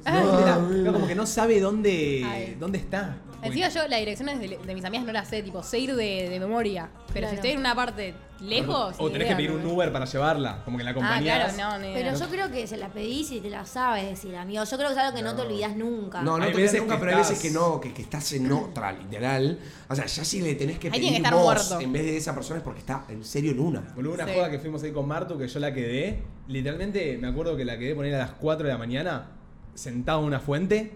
No, 0.06 0.40
era- 0.40 0.60
era 0.82 0.92
como 0.94 1.08
que 1.08 1.16
no 1.16 1.26
sabe 1.26 1.60
dónde, 1.60 2.56
dónde 2.60 2.78
está. 2.80 3.18
Encima 3.42 3.70
yo 3.70 3.88
las 3.88 4.00
direcciones 4.00 4.40
de, 4.40 4.58
de 4.58 4.74
mis 4.76 4.84
amigas 4.86 5.06
no 5.06 5.12
las 5.14 5.28
sé, 5.28 5.42
tipo, 5.44 5.64
sé 5.64 5.80
ir 5.80 5.96
de, 5.96 6.30
de 6.30 6.40
memoria. 6.40 6.90
Pero 7.08 7.20
Claro. 7.22 7.30
si 7.30 7.36
estoy 7.36 7.52
en 7.52 7.60
una 7.60 7.74
parte 7.76 8.14
lejos. 8.42 8.96
O 9.00 9.08
ni 9.08 9.14
tenés 9.14 9.28
idea, 9.28 9.38
que 9.38 9.44
pedir 9.44 9.52
un 9.58 9.64
no. 9.64 9.74
Uber 9.74 9.92
para 9.92 10.06
llevarla, 10.06 10.62
como 10.64 10.78
que 10.78 10.84
la 10.84 10.92
Ah, 10.92 10.94
acompañás. 10.94 11.54
claro, 11.54 11.72
no, 11.74 11.80
ni 11.80 11.92
idea. 11.92 12.04
Pero 12.14 12.20
yo 12.20 12.30
creo 12.32 12.52
que 12.52 12.68
se 12.68 12.78
la 12.78 12.88
pedís 12.90 13.32
y 13.32 13.42
te 13.42 13.50
la 13.50 13.66
sabes 13.66 14.06
decir, 14.10 14.36
amigo. 14.36 14.64
Yo 14.64 14.78
creo 14.78 14.90
que 14.90 14.94
es 14.94 15.00
algo 15.00 15.16
que 15.18 15.24
no, 15.24 15.36
te 15.36 15.42
olvidás 15.42 15.76
nunca. 15.76 16.22
No, 16.22 16.38
no 16.38 16.44
Hay 16.44 16.52
te 16.52 16.56
olvidas 16.56 16.72
veces 16.74 16.82
nunca, 16.82 16.96
que 16.96 17.00
pero 17.00 17.12
hay 17.12 17.18
veces 17.18 17.38
estás- 17.38 17.52
que 17.52 17.58
no, 17.58 17.82
que, 17.82 17.94
que 17.94 18.02
estás 18.02 18.32
en 18.34 18.52
otra, 18.52 18.92
literal. 18.92 19.60
O 19.90 19.96
sea, 19.96 20.06
ya 20.06 20.24
si 20.26 20.42
le 20.42 20.56
tenés 20.56 20.80
que 20.80 20.88
Ahí 20.88 20.92
pedir 20.92 21.02
tiene 21.04 21.18
que 21.18 21.24
estar 21.24 21.34
vos 21.34 21.44
muerto. 21.44 21.80
en 21.82 21.92
vez 21.94 22.04
de 22.04 22.18
esa 22.18 22.34
persona 22.34 22.58
es 22.60 22.64
porque 22.64 22.80
está 22.80 23.06
en 23.10 23.24
serio 23.24 23.52
en 23.52 23.60
una. 23.60 23.82
Boludo, 23.96 24.14
una 24.14 24.26
Sí. 24.26 24.32
joda 24.36 24.50
que 24.52 24.60
fuimos 24.60 24.84
ahí 24.84 24.92
con 24.92 25.08
Martu, 25.08 25.38
que 25.38 25.48
yo 25.48 25.60
la 25.60 25.74
quedé. 25.74 26.24
Literalmente, 26.48 27.18
me 27.18 27.28
acuerdo 27.28 27.56
que 27.58 27.66
la 27.66 27.78
quedé 27.78 27.96
poner 27.96 28.16
a 28.16 28.20
las 28.20 28.32
4 28.32 28.68
de 28.68 28.74
la 28.74 28.78
mañana, 28.80 29.32
sentado 29.76 30.20
en 30.20 30.26
una 30.26 30.40
fuente. 30.40 30.92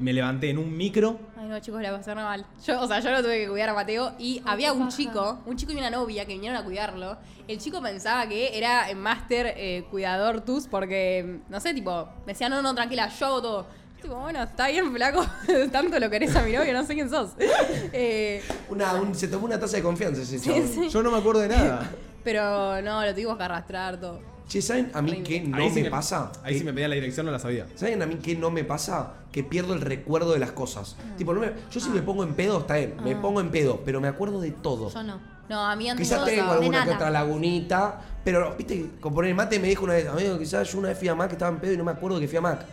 Me 0.00 0.12
levanté 0.12 0.50
en 0.50 0.58
un 0.58 0.76
micro. 0.76 1.18
Ay, 1.36 1.48
no, 1.48 1.58
chicos, 1.60 1.82
la 1.82 1.90
pasaron 1.90 2.22
mal. 2.24 2.46
Yo, 2.64 2.80
o 2.80 2.86
sea, 2.86 3.00
yo 3.00 3.10
lo 3.10 3.20
tuve 3.22 3.40
que 3.44 3.48
cuidar 3.48 3.70
a 3.70 3.74
Mateo 3.74 4.12
y 4.18 4.40
había 4.46 4.72
un 4.72 4.88
chico, 4.88 5.38
un 5.44 5.56
chico 5.56 5.72
y 5.72 5.76
una 5.76 5.90
novia 5.90 6.24
que 6.24 6.34
vinieron 6.34 6.56
a 6.56 6.64
cuidarlo. 6.64 7.16
El 7.48 7.58
chico 7.58 7.82
pensaba 7.82 8.28
que 8.28 8.56
era 8.56 8.88
el 8.90 8.96
máster 8.96 9.54
eh, 9.56 9.84
cuidador 9.90 10.42
TUS 10.42 10.68
porque, 10.68 11.40
no 11.48 11.58
sé, 11.60 11.74
tipo, 11.74 12.08
me 12.26 12.32
decía, 12.32 12.48
no, 12.48 12.62
no, 12.62 12.74
tranquila, 12.74 13.08
yo 13.08 13.26
hago 13.26 13.42
todo. 13.42 13.62
Yo, 13.96 14.02
Tipo, 14.02 14.14
bueno, 14.20 14.40
está 14.44 14.68
bien, 14.68 14.92
flaco, 14.94 15.26
tanto 15.72 15.98
lo 15.98 16.08
querés 16.08 16.36
a 16.36 16.42
mi 16.42 16.52
novio, 16.52 16.72
no 16.72 16.84
sé 16.84 16.94
quién 16.94 17.10
sos. 17.10 17.30
Eh, 17.92 18.40
Una, 18.68 18.94
un- 18.94 19.12
se 19.16 19.26
tomó 19.26 19.46
una 19.46 19.58
taza 19.58 19.78
de 19.78 19.82
confianza 19.82 20.22
ese 20.22 20.38
chabón. 20.40 20.88
Yo 20.88 21.02
no 21.02 21.10
me 21.10 21.18
acuerdo 21.18 21.40
de 21.40 21.48
nada. 21.48 21.90
pero 22.22 22.80
no, 22.82 23.04
lo 23.04 23.12
tuvimos 23.12 23.36
que 23.36 23.42
arrastrar 23.42 23.98
todo. 23.98 24.20
Che, 24.48 24.62
¿saben 24.62 24.90
a 24.94 25.02
mí 25.02 25.22
qué 25.22 25.40
no 25.42 25.58
Ahí 25.58 25.70
sí 25.70 25.82
me 25.82 25.90
pasa? 25.90 26.32
Ahí 26.42 26.54
Que- 26.54 26.58
si 26.60 26.64
me 26.64 26.72
pedían 26.72 26.90
la 26.90 26.94
dirección 26.96 27.26
no 27.26 27.32
la 27.32 27.38
sabía. 27.38 27.66
¿Saben 27.74 28.00
a 28.02 28.06
mí 28.06 28.16
qué 28.16 28.34
no 28.34 28.50
me 28.50 28.64
pasa? 28.64 29.12
Que 29.30 29.44
pierdo 29.44 29.74
el 29.74 29.82
recuerdo 29.82 30.32
de 30.32 30.38
las 30.38 30.52
cosas. 30.52 30.96
Tipo, 31.18 31.34
no 31.34 31.40
me- 31.40 31.52
yo 31.70 31.80
si 31.80 31.90
me 31.90 32.00
pongo 32.00 32.24
en 32.24 32.32
pedo, 32.34 32.60
está 32.60 32.76
bien, 32.76 32.94
me 33.04 33.12
Ah. 33.12 33.20
pongo 33.20 33.40
en 33.40 33.50
pedo, 33.50 33.82
pero 33.84 34.00
me 34.00 34.08
acuerdo 34.08 34.40
de 34.40 34.50
todo. 34.52 34.90
Yo 34.90 35.02
no. 35.02 35.20
No, 35.50 35.60
a 35.64 35.74
mí 35.76 35.88
antes 35.88 36.06
Quizás 36.08 36.24
me 36.26 36.32
tengo 36.32 36.50
alguna 36.50 36.80
que 36.80 36.84
nada. 36.90 36.96
otra 36.96 37.10
lagunita, 37.10 38.00
pero, 38.22 38.54
viste, 38.56 38.90
como 39.00 39.14
por 39.16 39.24
el 39.24 39.34
mate 39.34 39.58
me 39.58 39.68
dijo 39.68 39.84
una 39.84 39.94
vez, 39.94 40.06
amigo, 40.06 40.38
quizás 40.38 40.70
yo 40.70 40.78
una 40.78 40.88
vez 40.88 40.98
fui 40.98 41.08
a 41.08 41.14
Mac, 41.14 41.32
estaba 41.32 41.50
en 41.50 41.58
pedo 41.60 41.72
y 41.72 41.76
no 41.78 41.84
me 41.84 41.92
acuerdo 41.92 42.20
que 42.20 42.28
fui 42.28 42.36
a 42.36 42.40
Mac. 42.42 42.66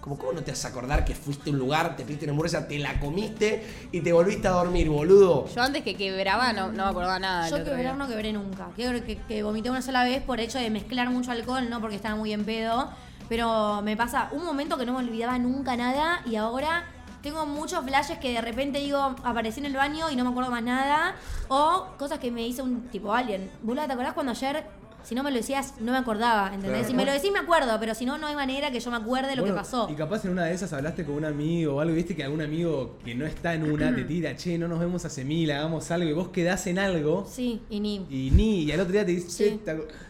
Como, 0.00 0.16
¿cómo 0.18 0.32
no 0.32 0.42
te 0.42 0.52
vas 0.52 0.64
a 0.64 0.68
acordar 0.68 1.04
que 1.04 1.14
fuiste 1.14 1.50
a 1.50 1.52
un 1.52 1.58
lugar, 1.58 1.96
te 1.96 2.04
pediste 2.04 2.24
una 2.24 2.32
hamburguesa, 2.32 2.66
te 2.66 2.78
la 2.78 2.98
comiste 2.98 3.66
y 3.92 4.00
te 4.00 4.12
volviste 4.12 4.48
a 4.48 4.52
dormir, 4.52 4.88
boludo? 4.88 5.46
Yo 5.54 5.62
antes 5.62 5.82
que 5.82 5.94
quebraba 5.94 6.52
no, 6.52 6.72
no 6.72 6.84
me 6.84 6.90
acordaba 6.90 7.18
nada. 7.18 7.48
Yo 7.50 7.62
quebrar 7.64 7.96
no 7.96 8.08
quebré 8.08 8.32
nunca. 8.32 8.68
Creo 8.76 8.92
que, 9.04 9.18
que 9.18 9.42
vomité 9.42 9.70
una 9.70 9.82
sola 9.82 10.04
vez 10.04 10.22
por 10.22 10.40
hecho 10.40 10.58
de 10.58 10.70
mezclar 10.70 11.10
mucho 11.10 11.32
alcohol, 11.32 11.68
no 11.68 11.80
porque 11.80 11.96
estaba 11.96 12.16
muy 12.16 12.32
en 12.32 12.44
pedo. 12.44 12.90
Pero 13.28 13.80
me 13.82 13.96
pasa 13.96 14.28
un 14.32 14.44
momento 14.44 14.76
que 14.76 14.86
no 14.86 14.92
me 14.92 14.98
olvidaba 14.98 15.38
nunca 15.38 15.76
nada 15.76 16.22
y 16.26 16.36
ahora 16.36 16.84
tengo 17.22 17.44
muchos 17.46 17.84
flashes 17.84 18.18
que 18.18 18.32
de 18.32 18.40
repente 18.40 18.78
digo, 18.78 19.14
aparecí 19.22 19.60
en 19.60 19.66
el 19.66 19.74
baño 19.74 20.10
y 20.10 20.16
no 20.16 20.24
me 20.24 20.30
acuerdo 20.30 20.50
más 20.50 20.62
nada. 20.62 21.14
O 21.48 21.88
cosas 21.98 22.18
que 22.18 22.30
me 22.30 22.46
hizo 22.46 22.64
un 22.64 22.88
tipo 22.88 23.12
alguien. 23.12 23.50
Boluda, 23.62 23.86
¿te 23.86 23.92
acordás 23.92 24.14
cuando 24.14 24.32
ayer, 24.32 24.64
si 25.02 25.14
no 25.14 25.22
me 25.22 25.30
lo 25.30 25.36
decías, 25.36 25.74
no 25.80 25.92
me 25.92 25.98
acordaba? 25.98 26.46
¿Entendés? 26.46 26.70
Claro. 26.70 26.88
Si 26.88 26.94
me 26.94 27.04
lo 27.04 27.12
decís, 27.12 27.30
me 27.32 27.38
acuerdo, 27.38 27.78
pero 27.80 27.94
si 27.94 28.04
no, 28.06 28.18
no 28.18 28.26
hay 28.26 28.34
manera 28.34 28.70
que 28.70 28.80
yo 28.80 28.90
me 28.90 28.96
acuerde 28.98 29.36
lo 29.36 29.42
Bueno, 29.42 29.54
que 29.56 29.60
pasó. 29.60 29.88
Y 29.90 29.94
capaz 29.94 30.24
en 30.24 30.32
una 30.32 30.44
de 30.44 30.54
esas 30.54 30.72
hablaste 30.72 31.04
con 31.04 31.14
un 31.16 31.24
amigo 31.24 31.76
o 31.76 31.80
algo, 31.80 31.94
viste 31.94 32.14
que 32.16 32.24
algún 32.24 32.40
amigo 32.42 32.98
que 33.04 33.14
no 33.14 33.26
está 33.26 33.54
en 33.54 33.70
una 33.70 33.94
te 33.94 34.04
tira, 34.04 34.36
che, 34.36 34.58
no 34.58 34.68
nos 34.68 34.78
vemos 34.80 35.04
hace 35.04 35.24
mil, 35.24 35.50
hagamos 35.50 35.90
algo 35.90 36.08
y 36.08 36.12
vos 36.12 36.28
quedás 36.28 36.66
en 36.66 36.78
algo 36.78 37.26
Sí, 37.30 37.62
y 37.70 37.80
ni. 37.80 38.06
y 38.10 38.30
ni, 38.32 38.62
y 38.64 38.72
al 38.72 38.80
otro 38.80 38.92
día 38.92 39.04
te 39.06 39.12
dice, 39.12 39.28
che, 39.28 39.50
Sí. 39.50 39.60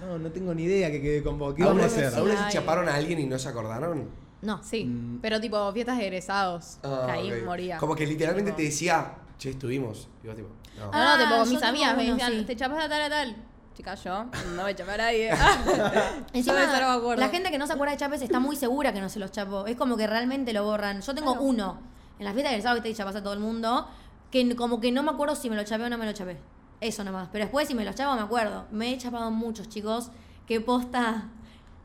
no, 0.06 0.18
no 0.18 0.30
tengo 0.30 0.54
ni 0.54 0.64
idea 0.64 0.90
que 0.90 1.00
quedé 1.00 1.22
con 1.22 1.38
vos, 1.38 1.54
¿qué 1.54 1.62
¿Alguna 1.62 1.82
vamos 1.82 1.92
a 1.92 1.96
vez- 1.96 2.06
hacer? 2.06 2.18
¿Alguna 2.18 2.34
vez 2.34 2.42
Ay. 2.46 2.52
chaparon 2.52 2.88
a 2.88 2.94
alguien 2.94 3.18
y 3.20 3.26
no 3.26 3.38
se 3.38 3.48
acordaron? 3.48 4.08
No. 4.42 4.62
Sí, 4.62 4.84
Mm. 4.86 5.18
pero 5.20 5.40
tipo 5.40 5.70
fiestas 5.72 5.98
de 5.98 6.04
egresados. 6.06 6.78
Ah, 6.82 7.02
que 7.06 7.12
ahí 7.12 7.42
moría. 7.44 7.76
Como 7.78 7.94
que 7.94 8.06
literalmente 8.06 8.52
Tipo- 8.52 8.56
te 8.56 8.62
decía, 8.64 9.12
che, 9.38 9.50
estuvimos. 9.50 10.08
Y 10.24 10.28
vos 10.28 10.36
tipo, 10.36 10.48
no. 10.78 10.84
No, 10.86 10.90
Ah, 10.94 11.16
no, 11.18 11.24
tipo, 11.24 11.44
yo 11.44 11.50
mis 11.52 11.62
amigas 11.62 11.94
me 11.96 12.06
decían, 12.10 12.32
sí. 12.32 12.44
te 12.46 12.56
chapas 12.56 12.84
a 12.84 12.88
tal 12.88 13.02
a 13.02 13.10
tal. 13.10 13.36
Chica, 13.76 13.94
yo 13.94 14.24
no 14.56 14.64
me 14.64 14.74
chapé 14.74 14.92
a 14.92 14.96
nadie. 14.96 15.30
Encima, 16.32 16.66
no 16.66 16.72
me 16.72 16.98
acuerdo. 16.98 17.16
la 17.20 17.28
gente 17.28 17.50
que 17.50 17.58
no 17.58 17.66
se 17.66 17.72
acuerda 17.72 17.92
de 17.92 17.98
chapes 17.98 18.20
está 18.22 18.40
muy 18.40 18.56
segura 18.56 18.92
que 18.92 19.00
no 19.00 19.08
se 19.08 19.18
los 19.18 19.30
chapó. 19.30 19.66
Es 19.66 19.76
como 19.76 19.96
que 19.96 20.06
realmente 20.06 20.52
lo 20.52 20.64
borran. 20.64 21.00
Yo 21.00 21.14
tengo 21.14 21.32
Claro. 21.32 21.46
uno 21.46 21.78
en 22.18 22.24
la 22.24 22.32
fiesta 22.32 22.50
del 22.50 22.62
sábado 22.62 22.82
que 22.82 22.88
te 22.90 22.94
chapas 22.94 23.16
a 23.16 23.22
todo 23.22 23.32
el 23.32 23.40
mundo, 23.40 23.88
que 24.30 24.54
como 24.56 24.80
que 24.80 24.92
no 24.92 25.02
me 25.02 25.10
acuerdo 25.10 25.34
si 25.34 25.48
me 25.48 25.56
lo 25.56 25.62
chapé 25.64 25.84
o 25.84 25.88
no 25.90 25.96
me 25.98 26.04
lo 26.06 26.12
chapé. 26.12 26.36
Eso 26.80 27.04
nomás. 27.04 27.28
Pero 27.32 27.44
después 27.44 27.68
si 27.68 27.74
me 27.74 27.84
los 27.84 27.94
chapo 27.94 28.14
me 28.14 28.22
acuerdo. 28.22 28.66
Me 28.70 28.92
he 28.92 28.98
chapado 28.98 29.30
muchos, 29.30 29.68
chicos. 29.68 30.10
Que 30.46 30.60
posta. 30.60 31.28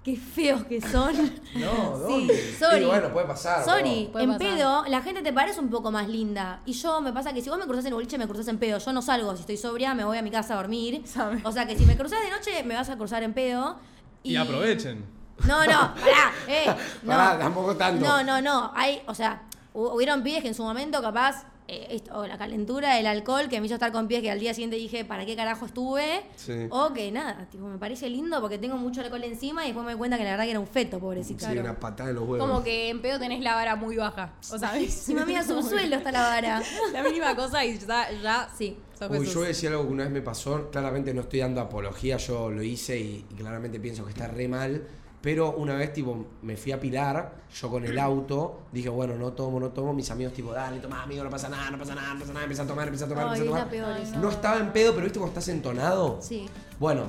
Qué 0.05 0.15
feos 0.15 0.63
que 0.65 0.79
son. 0.81 1.13
No, 1.55 1.95
Sí, 1.97 2.01
¿dónde? 2.27 2.55
sorry. 2.59 2.83
Y 2.83 2.85
bueno, 2.85 3.09
puede 3.11 3.25
pasar. 3.25 3.65
Sorry, 3.65 4.11
en 4.15 4.29
pasar. 4.33 4.37
pedo 4.37 4.83
la 4.87 5.01
gente 5.01 5.21
te 5.23 5.33
parece 5.33 5.59
un 5.59 5.69
poco 5.69 5.89
más 5.89 6.07
linda. 6.07 6.61
Y 6.65 6.73
yo 6.73 7.01
me 7.01 7.11
pasa 7.11 7.33
que 7.33 7.41
si 7.41 7.49
vos 7.49 7.57
me 7.57 7.65
cruzás 7.65 7.85
en 7.85 7.93
boliche, 7.93 8.17
me 8.19 8.27
cruzás 8.27 8.47
en 8.49 8.59
pedo. 8.59 8.77
Yo 8.77 8.93
no 8.93 9.01
salgo, 9.01 9.33
si 9.35 9.41
estoy 9.41 9.57
sobria, 9.57 9.93
me 9.95 10.03
voy 10.03 10.17
a 10.17 10.21
mi 10.21 10.29
casa 10.31 10.53
a 10.53 10.57
dormir. 10.57 11.01
Sabe. 11.05 11.41
O 11.43 11.51
sea 11.51 11.65
que 11.65 11.75
si 11.77 11.85
me 11.85 11.97
cruzás 11.97 12.19
de 12.23 12.29
noche, 12.29 12.63
me 12.63 12.75
vas 12.75 12.89
a 12.89 12.97
cruzar 12.97 13.23
en 13.23 13.33
pedo. 13.33 13.77
Y 14.21 14.35
aprovechen. 14.35 15.03
No, 15.47 15.65
no, 15.65 15.93
pará, 15.95 16.31
eh. 16.47 16.65
No, 17.03 17.09
Pará, 17.11 17.37
tampoco 17.39 17.75
tanto. 17.75 18.05
no, 18.05 18.23
no, 18.23 18.41
no. 18.41 18.71
Hay, 18.75 19.01
o 19.07 19.13
sea, 19.15 19.41
hu- 19.73 19.91
hubieron 19.95 20.21
pibes 20.23 20.41
que 20.43 20.47
en 20.49 20.55
su 20.55 20.63
momento 20.63 21.01
capaz, 21.01 21.45
eh, 21.67 21.87
esto, 21.89 22.17
o 22.19 22.27
la 22.27 22.37
calentura, 22.37 22.99
el 22.99 23.07
alcohol, 23.07 23.49
que 23.49 23.59
me 23.59 23.65
hizo 23.65 23.75
estar 23.75 23.91
con 23.91 24.07
pies 24.07 24.21
que 24.21 24.29
al 24.29 24.39
día 24.39 24.53
siguiente 24.53 24.75
dije, 24.75 25.03
¿para 25.03 25.25
qué 25.25 25.35
carajo 25.35 25.65
estuve? 25.65 26.23
Sí. 26.35 26.67
O 26.69 26.93
que 26.93 27.11
nada, 27.11 27.47
tipo, 27.49 27.67
me 27.67 27.77
parece 27.77 28.09
lindo 28.09 28.39
porque 28.39 28.57
tengo 28.57 28.77
mucho 28.77 29.01
alcohol 29.01 29.23
encima 29.23 29.63
y 29.63 29.67
después 29.69 29.85
me 29.85 29.91
doy 29.93 29.97
cuenta 29.97 30.17
que 30.17 30.23
la 30.23 30.31
verdad 30.31 30.45
que 30.45 30.51
era 30.51 30.59
un 30.59 30.67
feto, 30.67 30.99
pobrecito. 30.99 31.45
Sí, 31.45 31.57
una 31.57 31.79
patada 31.79 32.09
en 32.09 32.15
los 32.15 32.27
huevos. 32.27 32.47
Como 32.47 32.63
que 32.63 32.89
en 32.89 33.01
pedo 33.01 33.17
tenés 33.19 33.41
la 33.41 33.55
vara 33.55 33.75
muy 33.75 33.95
baja. 33.97 34.33
O 34.51 34.59
sea, 34.59 34.73
Si 34.87 35.15
mami 35.15 35.35
es 35.35 35.49
un 35.49 35.63
suelo 35.67 35.95
está 35.95 36.11
la 36.11 36.21
vara. 36.21 36.61
La 36.93 37.03
mínima 37.03 37.35
cosa 37.35 37.65
y 37.65 37.77
ya, 37.79 38.11
ya 38.11 38.49
Sí. 38.55 38.77
Uy, 39.09 39.25
yo 39.25 39.33
voy 39.39 39.45
a 39.45 39.47
decir 39.49 39.69
algo 39.69 39.85
que 39.87 39.91
una 39.91 40.03
vez 40.03 40.13
me 40.13 40.21
pasó. 40.21 40.69
Claramente 40.71 41.13
no 41.13 41.21
estoy 41.21 41.39
dando 41.39 41.59
apología, 41.61 42.15
yo 42.17 42.49
lo 42.49 42.63
hice 42.63 42.97
y, 42.97 43.25
y 43.29 43.33
claramente 43.35 43.79
pienso 43.79 44.05
que 44.05 44.11
está 44.11 44.27
re 44.27 44.47
mal. 44.47 44.83
Pero 45.25 45.53
una 45.53 45.73
vez, 45.73 45.91
tipo, 45.91 46.23
me 46.43 46.55
fui 46.55 46.71
a 46.71 46.79
Pilar, 46.79 47.33
yo 47.59 47.67
con 47.71 47.83
el 47.83 47.97
auto, 47.97 48.59
dije, 48.71 48.89
bueno, 48.89 49.15
no 49.15 49.33
tomo, 49.33 49.59
no 49.59 49.69
tomo. 49.69 49.91
Mis 49.91 50.11
amigos, 50.11 50.33
tipo, 50.33 50.53
dale, 50.53 50.77
toma, 50.79 51.01
amigo, 51.01 51.23
no 51.23 51.31
pasa 51.31 51.49
nada, 51.49 51.71
no 51.71 51.79
pasa 51.79 51.95
nada, 51.95 52.13
no 52.13 52.19
pasa 52.19 52.31
nada. 52.31 52.43
Empecé 52.43 52.61
a 52.61 52.67
tomar, 52.67 52.85
empecé 52.87 53.05
a 53.05 53.07
tomar, 53.07 53.23
Ay, 53.29 53.39
empecé 53.39 53.47
a 53.47 53.49
tomar. 53.49 53.69
peor. 53.69 54.17
No 54.21 54.29
estaba 54.29 54.57
en 54.59 54.71
pedo, 54.71 54.91
pero 54.93 55.05
viste 55.05 55.17
cuando 55.17 55.31
estás 55.39 55.47
entonado. 55.47 56.19
Sí. 56.21 56.45
Bueno, 56.79 57.05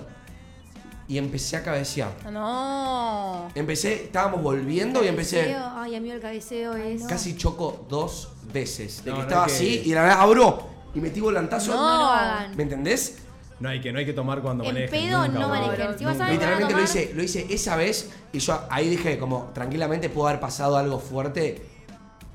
y 1.08 1.18
empecé 1.18 1.58
a 1.58 1.62
cabecear. 1.62 2.10
No. 2.32 3.48
Empecé, 3.54 4.04
estábamos 4.04 4.42
volviendo 4.42 5.04
y 5.04 5.08
empecé. 5.08 5.54
Ay, 5.54 5.94
amigo, 5.94 6.14
el 6.14 6.20
cabeceo 6.22 6.74
es. 6.74 7.02
Casi 7.02 7.36
choco 7.36 7.84
dos 7.90 8.30
veces. 8.50 9.04
De 9.04 9.10
No, 9.10 9.16
que 9.18 9.22
no 9.24 9.28
estaba 9.28 9.46
que- 9.46 9.52
así 9.52 9.82
y 9.84 9.92
la 9.94 10.02
verdad 10.04 10.20
abro 10.22 10.66
y 10.94 11.00
metí 11.00 11.20
volantazo. 11.20 11.74
No, 11.74 12.48
no. 12.48 12.56
¿Me 12.56 12.62
entendés? 12.62 13.18
No 13.58 13.68
hay 13.70 13.80
que, 13.80 13.92
no 13.92 13.98
hay 13.98 14.04
que 14.06 14.12
tomar 14.12 14.42
cuando 14.42 14.64
manejen. 14.64 14.90
pedo 14.90 15.26
nunca, 15.26 15.38
no 15.40 15.48
boludo. 15.48 15.98
Si 15.98 16.04
vas 16.04 16.20
a 16.20 16.28
Literalmente 16.28 16.74
lo 16.74 16.78
tomar- 16.80 16.84
hice, 16.84 17.12
lo 17.14 17.22
hice 17.22 17.46
esa 17.48 17.76
vez 17.76 18.10
y 18.32 18.38
yo 18.38 18.60
ahí 18.70 18.88
dije 18.90 19.18
como 19.18 19.50
tranquilamente 19.54 20.10
pudo 20.10 20.28
haber 20.28 20.40
pasado 20.40 20.76
algo 20.76 20.98
fuerte 20.98 21.62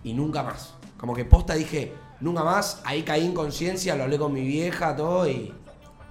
y 0.04 0.14
nunca 0.14 0.42
más. 0.44 0.74
Como 0.98 1.14
que 1.16 1.26
posta 1.26 1.54
dije, 1.54 1.94
Nunca 2.22 2.44
más. 2.44 2.82
Ahí 2.86 3.02
caí 3.02 3.26
en 3.26 3.34
conciencia, 3.34 3.96
lo 3.96 4.04
hablé 4.04 4.20
con 4.20 4.32
mi 4.32 4.42
vieja, 4.46 4.96
todo 4.96 5.28
y. 5.28 5.52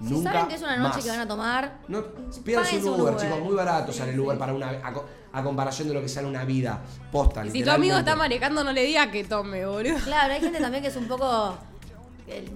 Si 0.03 0.09
nunca 0.13 0.31
saben 0.33 0.47
que 0.49 0.55
es 0.55 0.61
una 0.61 0.75
noche 0.77 0.95
más. 0.95 1.03
que 1.05 1.09
van 1.09 1.19
a 1.21 1.27
tomar, 1.27 1.79
No, 1.87 2.03
Páguense 2.43 2.77
un 2.79 2.87
un 2.95 3.01
Uber, 3.01 3.13
Uber. 3.13 3.23
chicos, 3.25 3.39
muy 3.39 3.55
barato 3.55 3.93
sale 3.93 4.11
el 4.11 4.19
Uber 4.19 4.37
para 4.37 4.51
una 4.53 4.71
a, 4.83 4.91
co- 4.91 5.05
a 5.31 5.41
comparación 5.41 5.87
de 5.87 5.93
lo 5.93 6.01
que 6.01 6.09
sale 6.09 6.27
una 6.27 6.43
vida. 6.43 6.81
Posta, 7.13 7.45
si 7.49 7.63
tu 7.63 7.69
amigo 7.71 7.95
está 7.97 8.17
manejando, 8.17 8.61
no 8.63 8.73
le 8.73 8.83
digas 8.83 9.07
que 9.07 9.23
tome, 9.23 9.65
boludo. 9.65 9.95
claro, 10.03 10.33
hay 10.33 10.41
gente 10.41 10.59
también 10.59 10.83
que 10.83 10.89
es 10.89 10.95
un 10.97 11.07
poco. 11.07 11.55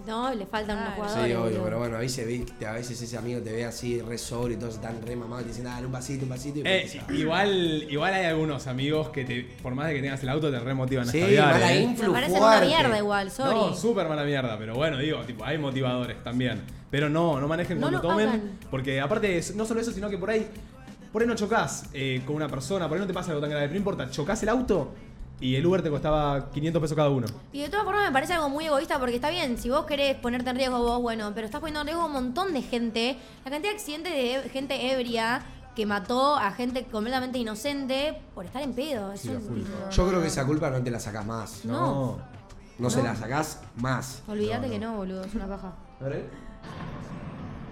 ¿No? 0.08 0.34
Le 0.34 0.46
faltan 0.46 0.78
unos 0.78 0.94
jugadores. 0.94 1.26
Sí, 1.26 1.34
obvio, 1.34 1.64
pero 1.64 1.80
bueno, 1.80 1.96
a 1.98 2.00
veces, 2.00 2.28
viste, 2.28 2.66
a 2.66 2.74
veces 2.74 3.02
ese 3.02 3.18
amigo 3.18 3.42
te 3.42 3.52
ve 3.52 3.66
así 3.66 4.02
re 4.02 4.18
sobrio 4.18 4.56
y 4.58 4.60
todos 4.60 4.76
están 4.76 5.02
re 5.06 5.16
mamados 5.16 5.42
y 5.42 5.46
te 5.46 5.50
dicen, 5.50 5.66
dale 5.66 5.86
un 5.86 5.92
pasito, 5.92 6.24
un 6.24 6.30
pasito 6.30 6.60
y 6.60 6.64
Eh, 6.66 7.02
pues, 7.06 7.20
igual, 7.20 7.86
igual 7.90 8.14
hay 8.14 8.26
algunos 8.26 8.68
amigos 8.68 9.10
que 9.10 9.26
te, 9.26 9.42
por 9.62 9.74
más 9.76 9.88
de 9.88 9.96
que 9.96 10.02
tengas 10.02 10.22
el 10.24 10.30
auto 10.30 10.52
te 10.52 10.60
remotivan 10.60 11.08
a 11.08 11.12
Sí, 11.12 11.20
escabiar, 11.20 11.54
mala 11.54 11.74
¿eh? 11.74 11.82
influ 11.82 12.08
Me 12.08 12.14
parece 12.14 12.32
una 12.34 12.42
fuerte. 12.42 12.66
mierda 12.68 12.98
igual, 12.98 13.32
sorry. 13.32 13.56
No, 13.56 13.74
súper 13.76 14.08
mala 14.08 14.24
mierda, 14.24 14.58
pero 14.58 14.76
bueno, 14.76 14.98
digo, 14.98 15.22
tipo, 15.24 15.44
hay 15.44 15.58
motivadores 15.58 16.24
también. 16.24 16.62
Pero 16.92 17.10
no, 17.10 17.40
no 17.42 17.48
manejen 17.48 17.80
No 17.80 17.88
cuando 17.90 18.02
lo 18.04 18.10
tomen, 18.10 18.30
hagan. 18.30 18.52
porque 18.72 19.02
aparte, 19.02 19.42
no 19.56 19.66
solo 19.66 19.82
eso, 19.82 19.92
sino 19.92 20.10
que 20.10 20.18
por 20.18 20.30
ahí, 20.30 20.48
por 21.12 21.22
ahí 21.22 21.28
no 21.28 21.36
chocas 21.36 21.86
eh, 21.94 22.22
con 22.26 22.36
una 22.36 22.48
persona, 22.48 22.88
por 22.88 22.96
ahí 22.98 23.02
no 23.02 23.08
te 23.08 23.14
pasa 23.14 23.32
algo 23.32 23.42
tan 23.42 23.50
grave, 23.50 23.66
pero 23.66 23.74
no 23.74 23.80
importa, 23.80 24.10
chocas 24.10 24.42
el 24.44 24.50
auto 24.50 24.94
y 25.42 25.56
el 25.56 25.66
Uber 25.66 25.82
te 25.82 25.90
costaba 25.90 26.50
500 26.52 26.82
pesos 26.82 26.96
cada 26.96 27.10
uno. 27.10 27.28
Y 27.52 27.60
de 27.62 27.70
todas 27.70 27.86
formas 27.86 28.06
me 28.06 28.12
parece 28.14 28.34
algo 28.34 28.50
muy 28.50 28.66
egoísta 28.66 29.00
porque 29.00 29.16
está 29.16 29.30
bien, 29.30 29.58
si 29.58 29.70
vos 29.70 29.86
querés 29.86 30.16
ponerte 30.18 30.50
en 30.50 30.56
riesgo 30.56 30.80
vos, 30.80 31.02
bueno, 31.02 31.32
pero 31.36 31.46
estás 31.46 31.60
poniendo 31.60 31.82
en 31.82 31.88
riesgo 31.88 32.04
a 32.04 32.06
un 32.06 32.14
montón 32.14 32.54
de 32.54 32.62
gente. 32.62 33.18
La 33.44 33.52
cantidad 33.52 33.72
de 33.74 33.78
accidentes 33.78 34.14
de 34.14 34.36
e- 34.36 34.50
gente 34.50 34.92
ebria 34.94 35.42
que 35.76 35.86
mató 35.86 36.38
a 36.38 36.52
gente 36.52 36.86
completamente 36.86 37.38
inocente 37.38 38.18
por 38.34 38.46
estar 38.46 38.62
en 38.62 38.74
pedo. 38.74 39.12
Es 39.12 39.22
Sí, 39.22 39.30
un 39.30 39.66
Yo 39.92 40.08
creo 40.08 40.22
que 40.22 40.28
esa 40.28 40.46
culpa 40.46 40.70
no 40.70 40.82
te 40.82 40.90
la 40.90 41.00
sacás 41.02 41.26
más. 41.26 41.66
No. 41.66 42.18
No, 42.80 42.90
se 42.90 43.00
No. 43.00 43.04
la 43.06 43.16
sacás 43.16 43.62
más. 43.76 44.24
Olvídate 44.28 44.70
que 44.70 44.80
no, 44.80 44.96
boludo, 44.96 45.24
es 45.26 45.34
una 45.36 45.48
paja. 45.48 45.74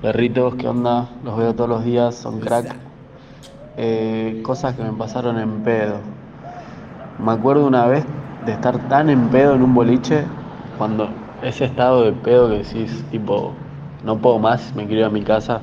Perritos, 0.01 0.55
¿qué 0.55 0.67
onda? 0.67 1.09
Los 1.23 1.37
veo 1.37 1.53
todos 1.55 1.69
los 1.69 1.85
días, 1.85 2.15
son 2.15 2.39
crack. 2.41 2.75
Eh, 3.77 4.41
cosas 4.43 4.75
que 4.75 4.83
me 4.83 4.91
pasaron 4.93 5.39
en 5.39 5.63
pedo. 5.63 5.99
Me 7.19 7.31
acuerdo 7.31 7.65
una 7.67 7.85
vez 7.87 8.05
de 8.45 8.51
estar 8.53 8.77
tan 8.89 9.09
en 9.09 9.29
pedo 9.29 9.55
en 9.55 9.61
un 9.63 9.73
boliche, 9.73 10.25
cuando 10.77 11.09
ese 11.41 11.65
estado 11.65 12.03
de 12.03 12.11
pedo 12.11 12.49
que 12.49 12.57
decís, 12.57 13.03
tipo, 13.11 13.53
no 14.03 14.17
puedo 14.17 14.39
más, 14.39 14.75
me 14.75 14.85
quiero 14.85 15.01
ir 15.01 15.05
a 15.05 15.09
mi 15.09 15.21
casa, 15.21 15.61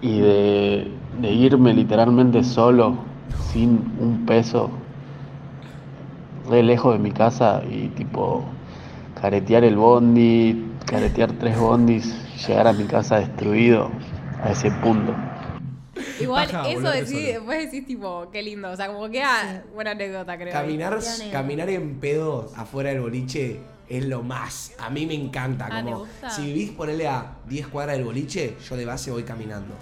y 0.00 0.20
de, 0.20 0.90
de 1.20 1.32
irme 1.32 1.74
literalmente 1.74 2.42
solo, 2.42 2.94
sin 3.38 3.92
un 4.00 4.24
peso, 4.24 4.70
re 6.48 6.62
lejos 6.62 6.92
de 6.94 6.98
mi 6.98 7.10
casa, 7.10 7.62
y 7.70 7.88
tipo, 7.88 8.44
caretear 9.20 9.64
el 9.64 9.76
bondi, 9.76 10.70
caretear 10.86 11.32
tres 11.32 11.58
bondis, 11.58 12.16
llegar 12.46 12.66
a 12.66 12.72
mi 12.72 12.84
casa 12.84 13.18
destruido 13.18 13.90
a 14.42 14.50
ese 14.50 14.70
punto. 14.70 15.16
Igual, 16.20 16.48
eso 16.66 16.90
decís, 16.90 17.26
después 17.26 17.64
decís, 17.70 17.86
tipo, 17.86 18.28
qué 18.30 18.42
lindo. 18.42 18.70
O 18.70 18.76
sea, 18.76 18.88
como 18.88 19.08
queda 19.10 19.64
buena 19.74 19.92
anécdota, 19.92 20.36
creo. 20.36 20.52
Caminar, 20.52 20.98
Tiene- 20.98 21.30
caminar 21.30 21.70
en 21.70 22.00
pedo 22.00 22.50
afuera 22.56 22.90
del 22.90 23.00
boliche 23.00 23.60
es 23.88 24.04
lo 24.04 24.22
más. 24.22 24.72
A 24.78 24.90
mí 24.90 25.06
me 25.06 25.14
encanta. 25.14 25.68
Ah, 25.70 25.78
¿te 25.78 25.84
como 25.84 25.98
gusta? 26.00 26.30
si 26.30 26.46
vivís 26.46 26.70
ponerle 26.70 27.08
a 27.08 27.38
10 27.48 27.66
cuadras 27.68 27.96
del 27.96 28.04
boliche, 28.04 28.56
yo 28.68 28.76
de 28.76 28.84
base 28.84 29.10
voy 29.10 29.24
caminando. 29.24 29.74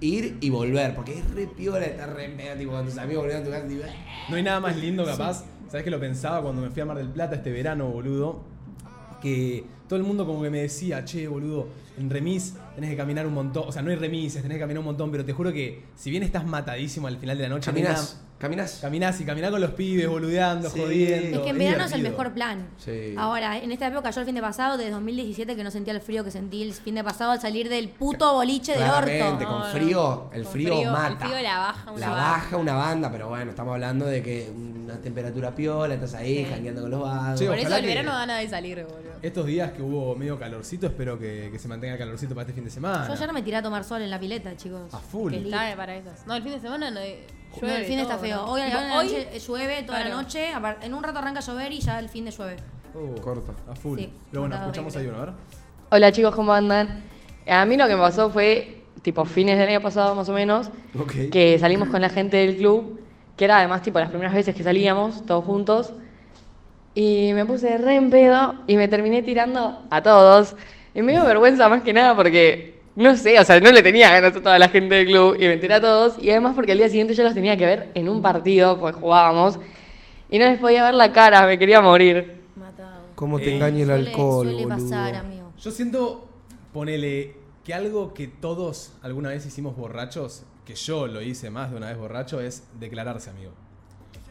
Ir 0.00 0.36
y 0.40 0.50
volver, 0.50 0.94
porque 0.94 1.18
es 1.18 1.30
re 1.34 1.46
piola 1.46 1.84
estar 1.84 2.14
re 2.14 2.26
en 2.26 2.36
pedo, 2.36 2.56
tipo, 2.56 2.72
con 2.72 2.84
tus 2.84 2.98
amigos 2.98 3.24
volviendo 3.24 3.42
a 3.42 3.46
tu 3.46 3.50
casa, 3.50 3.68
tipo, 3.68 3.84
No 4.28 4.36
hay 4.36 4.42
nada 4.42 4.60
más 4.60 4.76
lindo 4.76 5.04
capaz. 5.04 5.44
¿Sabes 5.68 5.82
que 5.82 5.90
lo 5.90 5.98
pensaba 5.98 6.42
cuando 6.42 6.62
me 6.62 6.70
fui 6.70 6.82
a 6.82 6.84
Mar 6.84 6.96
del 6.98 7.08
Plata 7.08 7.36
este 7.36 7.50
verano, 7.50 7.88
boludo? 7.88 8.40
Que 9.20 9.64
todo 9.88 9.98
el 9.98 10.04
mundo 10.04 10.26
como 10.26 10.42
que 10.42 10.50
me 10.50 10.60
decía, 10.62 11.04
che, 11.04 11.26
boludo, 11.26 11.68
en 11.98 12.10
remis 12.10 12.54
tenés 12.74 12.90
que 12.90 12.96
caminar 12.96 13.26
un 13.26 13.34
montón. 13.34 13.64
O 13.66 13.72
sea, 13.72 13.82
no 13.82 13.90
hay 13.90 13.96
remises, 13.96 14.42
tenés 14.42 14.56
que 14.56 14.60
caminar 14.60 14.80
un 14.80 14.86
montón, 14.86 15.10
pero 15.10 15.24
te 15.24 15.32
juro 15.32 15.52
que 15.52 15.84
si 15.94 16.10
bien 16.10 16.22
estás 16.22 16.46
matadísimo 16.46 17.06
al 17.06 17.18
final 17.18 17.38
de 17.38 17.42
la 17.44 17.48
noche, 17.48 17.66
Caminás, 17.66 18.22
caminás. 18.38 18.78
Caminás 18.80 19.20
y 19.20 19.24
caminás 19.24 19.50
con 19.50 19.60
los 19.60 19.70
pibes, 19.72 20.08
boludeando, 20.08 20.68
Sí. 20.70 20.80
jodiendo. 20.80 21.38
Es 21.38 21.42
que 21.44 21.50
en 21.50 21.58
verano 21.58 21.84
es 21.84 21.92
el 21.92 21.98
divertido. 21.98 22.10
mejor 22.18 22.34
plan. 22.34 22.68
Sí. 22.78 23.14
Ahora, 23.16 23.58
en 23.58 23.72
esta 23.72 23.86
época, 23.86 24.10
yo 24.10 24.20
el 24.20 24.26
fin 24.26 24.34
de 24.34 24.40
pasado, 24.42 24.76
de 24.76 24.90
2017, 24.90 25.56
que 25.56 25.64
no 25.64 25.70
sentía 25.70 25.92
el 25.94 26.00
frío 26.00 26.22
que 26.24 26.30
sentí 26.30 26.62
el 26.62 26.72
fin 26.74 26.94
de 26.94 27.04
pasado 27.04 27.30
al 27.32 27.40
salir 27.40 27.68
del 27.68 27.88
puto 27.88 28.34
boliche 28.34 28.74
Claramente, 28.74 29.22
orto. 29.24 29.44
con 29.46 29.58
No, 29.60 29.64
no. 29.66 29.72
frío, 29.72 30.30
el 30.32 30.42
Con 30.44 30.52
frío, 30.52 30.68
frío, 30.74 30.82
el 30.82 30.90
mata. 30.92 31.26
frío 31.26 31.42
la 31.42 31.58
baja 31.58 31.90
una 31.90 32.00
La 32.00 32.08
banda. 32.10 32.30
baja 32.30 32.56
una 32.56 32.74
banda, 32.74 33.10
pero 33.12 33.28
bueno, 33.28 33.50
estamos 33.50 33.72
hablando 33.74 34.06
de 34.06 34.22
que 34.22 34.50
una 34.54 34.96
temperatura 35.00 35.54
piola, 35.54 35.94
estás 35.94 36.14
ahí, 36.14 36.44
Sí. 36.44 36.50
jangueando 36.50 36.82
con 36.82 36.90
los 36.90 37.00
vagos. 37.02 37.42
Por 37.42 37.58
eso 37.58 37.74
el 37.76 37.80
que- 37.82 37.86
verano 37.88 38.12
gana 38.12 38.38
de 38.38 38.48
salir, 38.48 38.84
boludo. 38.84 39.16
Estos 39.22 39.46
días 39.46 39.72
que 39.72 39.82
hubo 39.82 40.14
medio 40.14 40.38
calorcito, 40.38 40.86
espero 40.86 41.18
que, 41.18 41.48
que 41.50 41.58
se 41.58 41.68
mantenga 41.68 41.96
calorcito 41.96 42.34
para 42.34 42.42
este 42.42 42.52
fin 42.52 42.64
de 42.64 42.70
semana. 42.70 43.06
Yo 43.06 43.14
ayer 43.14 43.32
me 43.32 43.42
tiré 43.42 43.56
a 43.56 43.62
tomar 43.62 43.82
sol 43.82 44.02
en 44.02 44.10
la 44.10 44.20
pileta, 44.20 44.54
chicos. 44.56 44.92
A 44.92 44.98
full. 44.98 45.32
Lindo. 45.32 45.48
Está 45.48 45.74
para 45.76 45.96
esas. 45.96 46.26
No, 46.26 46.34
el 46.36 46.42
fin 46.42 46.52
de 46.52 46.60
semana 46.60 46.90
no 46.90 47.00
llueve. 47.60 47.74
No, 47.74 47.78
el 47.78 47.84
fin 47.84 47.96
de 47.96 48.02
está 48.02 48.18
feo. 48.18 48.36
¿no? 48.36 48.52
Hoy, 48.52 48.60
noche 48.62 49.38
llueve 49.46 49.82
toda 49.82 50.00
la 50.00 50.10
noche. 50.10 50.50
En 50.82 50.94
un 50.94 51.02
rato 51.02 51.18
arranca 51.18 51.40
a 51.40 51.42
llover 51.42 51.72
y 51.72 51.80
ya 51.80 51.98
el 51.98 52.08
fin 52.08 52.24
de 52.24 52.30
llueve. 52.30 52.56
Oh, 52.94 53.20
Corto. 53.20 53.54
A 53.70 53.74
full. 53.74 53.98
Sí, 53.98 54.12
Pero 54.30 54.42
bueno, 54.42 54.56
escuchamos 54.56 54.96
ahí 54.96 55.06
uno, 55.06 55.18
a 55.18 55.24
ver. 55.26 55.34
Hola 55.90 56.12
chicos, 56.12 56.34
¿cómo 56.34 56.52
andan? 56.52 57.04
A 57.46 57.64
mí 57.64 57.76
lo 57.76 57.86
que 57.86 57.94
me 57.94 58.00
pasó 58.00 58.30
fue, 58.30 58.82
tipo, 59.02 59.24
fines 59.24 59.58
del 59.58 59.68
año 59.68 59.80
pasado 59.80 60.14
más 60.14 60.28
o 60.28 60.32
menos, 60.32 60.70
que 61.30 61.58
salimos 61.60 61.88
con 61.88 62.00
la 62.00 62.08
gente 62.08 62.38
del 62.38 62.56
club, 62.56 63.00
que 63.36 63.44
era 63.44 63.58
además, 63.58 63.82
tipo, 63.82 64.00
las 64.00 64.08
primeras 64.08 64.34
veces 64.34 64.54
que 64.54 64.64
salíamos, 64.64 65.24
todos 65.26 65.44
juntos, 65.44 65.92
y 66.94 67.32
me 67.34 67.44
puse 67.44 67.78
re 67.78 67.94
en 67.96 68.10
pedo 68.10 68.54
y 68.66 68.76
me 68.76 68.88
terminé 68.88 69.22
tirando 69.22 69.82
a 69.90 70.02
todos. 70.02 70.56
Y 70.94 71.02
me 71.02 71.12
dio 71.12 71.24
vergüenza 71.24 71.68
más 71.68 71.82
que 71.82 71.92
nada 71.92 72.16
porque, 72.16 72.75
no 72.96 73.16
sé, 73.16 73.38
o 73.38 73.44
sea, 73.44 73.60
no 73.60 73.70
le 73.70 73.82
tenía 73.82 74.10
ganas 74.10 74.34
a 74.36 74.42
toda 74.42 74.58
la 74.58 74.68
gente 74.68 74.94
del 74.96 75.06
club 75.06 75.36
y 75.38 75.46
me 75.46 75.56
tiré 75.58 75.74
a 75.74 75.80
todos, 75.80 76.16
y 76.20 76.30
además 76.30 76.54
porque 76.54 76.72
al 76.72 76.78
día 76.78 76.88
siguiente 76.88 77.14
yo 77.14 77.22
los 77.22 77.34
tenía 77.34 77.56
que 77.56 77.64
ver 77.66 77.90
en 77.94 78.08
un 78.08 78.20
partido, 78.22 78.78
pues 78.80 78.94
jugábamos, 78.96 79.58
y 80.30 80.38
no 80.38 80.46
les 80.46 80.58
podía 80.58 80.84
ver 80.84 80.94
la 80.94 81.12
cara, 81.12 81.46
me 81.46 81.58
quería 81.58 81.80
morir. 81.80 82.40
Matado. 82.56 83.02
¿Cómo 83.14 83.38
te 83.38 83.50
Eh, 83.50 83.54
engaña 83.54 83.80
el 83.80 83.86
Suele, 83.86 84.08
alcohol, 84.08 84.46
suele 84.48 84.64
boludo? 84.66 84.84
pasar, 84.84 85.14
amigo. 85.14 85.52
Yo 85.60 85.70
siento, 85.70 86.28
ponele, 86.72 87.36
que 87.64 87.74
algo 87.74 88.14
que 88.14 88.26
todos 88.28 88.92
alguna 89.02 89.28
vez 89.30 89.44
hicimos 89.46 89.76
borrachos, 89.76 90.44
que 90.64 90.74
yo 90.74 91.06
lo 91.06 91.20
hice 91.22 91.50
más 91.50 91.70
de 91.70 91.76
una 91.76 91.88
vez 91.88 91.98
borracho, 91.98 92.40
es 92.40 92.64
declararse, 92.80 93.30
amigo. 93.30 93.52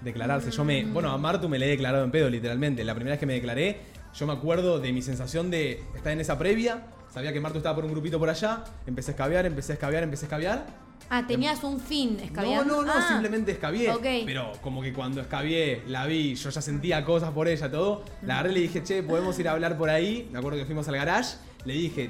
Declararse. 0.02 0.52
Yo 0.52 0.64
me. 0.64 0.84
Bueno, 0.86 1.12
a 1.12 1.18
Martu 1.18 1.48
me 1.50 1.58
le 1.58 1.66
he 1.66 1.70
declarado 1.70 2.04
en 2.04 2.12
pedo, 2.12 2.30
literalmente. 2.30 2.84
La 2.84 2.94
primera 2.94 3.14
vez 3.14 3.20
que 3.20 3.26
me 3.26 3.34
declaré, 3.34 3.78
yo 4.14 4.28
me 4.28 4.34
acuerdo 4.34 4.80
de 4.80 4.92
mi 4.94 5.02
sensación 5.02 5.50
de 5.50 5.82
estar 5.96 6.12
en 6.12 6.20
esa 6.20 6.38
previa. 6.38 6.84
Sabía 7.16 7.32
que 7.32 7.40
Martu 7.40 7.60
estaba 7.60 7.76
por 7.76 7.86
un 7.86 7.92
grupito 7.92 8.20
por 8.20 8.30
allá. 8.30 8.62
Empecé 8.86 9.12
a 9.12 9.14
escabear, 9.14 9.46
empecé 9.46 9.72
a 9.72 9.76
escabear, 9.76 10.04
empecé 10.04 10.26
a 10.26 10.28
escabear. 10.28 10.66
Ah, 11.10 11.24
tenías 11.26 11.64
un 11.64 11.80
fin, 11.80 12.18
No, 12.18 12.24
escabeando. 12.26 12.76
no, 12.76 12.84
no, 12.84 12.92
Ah, 12.94 13.06
simplemente 13.08 13.54
escabié. 13.54 13.90
ok. 13.92 14.06
Pero 14.26 14.52
como 14.62 14.82
que 14.82 14.92
cuando 14.92 15.22
escabié, 15.22 15.82
la 15.88 16.06
vi, 16.08 16.36
yo 16.36 16.50
ya 16.50 16.62
sentía 16.62 17.06
cosas 17.06 17.32
por 17.32 17.48
ella, 17.48 17.72
todo. 17.72 18.04
La 18.22 18.34
agarré 18.40 18.52
y 18.52 18.56
le 18.56 18.60
dije, 18.62 18.84
che, 18.84 19.02
podemos 19.02 19.40
ir 19.40 19.48
a 19.48 19.54
hablar 19.54 19.78
por 19.78 19.90
ahí. 19.90 20.28
Me 20.30 20.40
acuerdo 20.40 20.60
que 20.60 20.66
fuimos 20.66 20.88
al 20.90 20.96
garage. 20.98 21.38
Le 21.64 21.74
dije, 21.76 22.10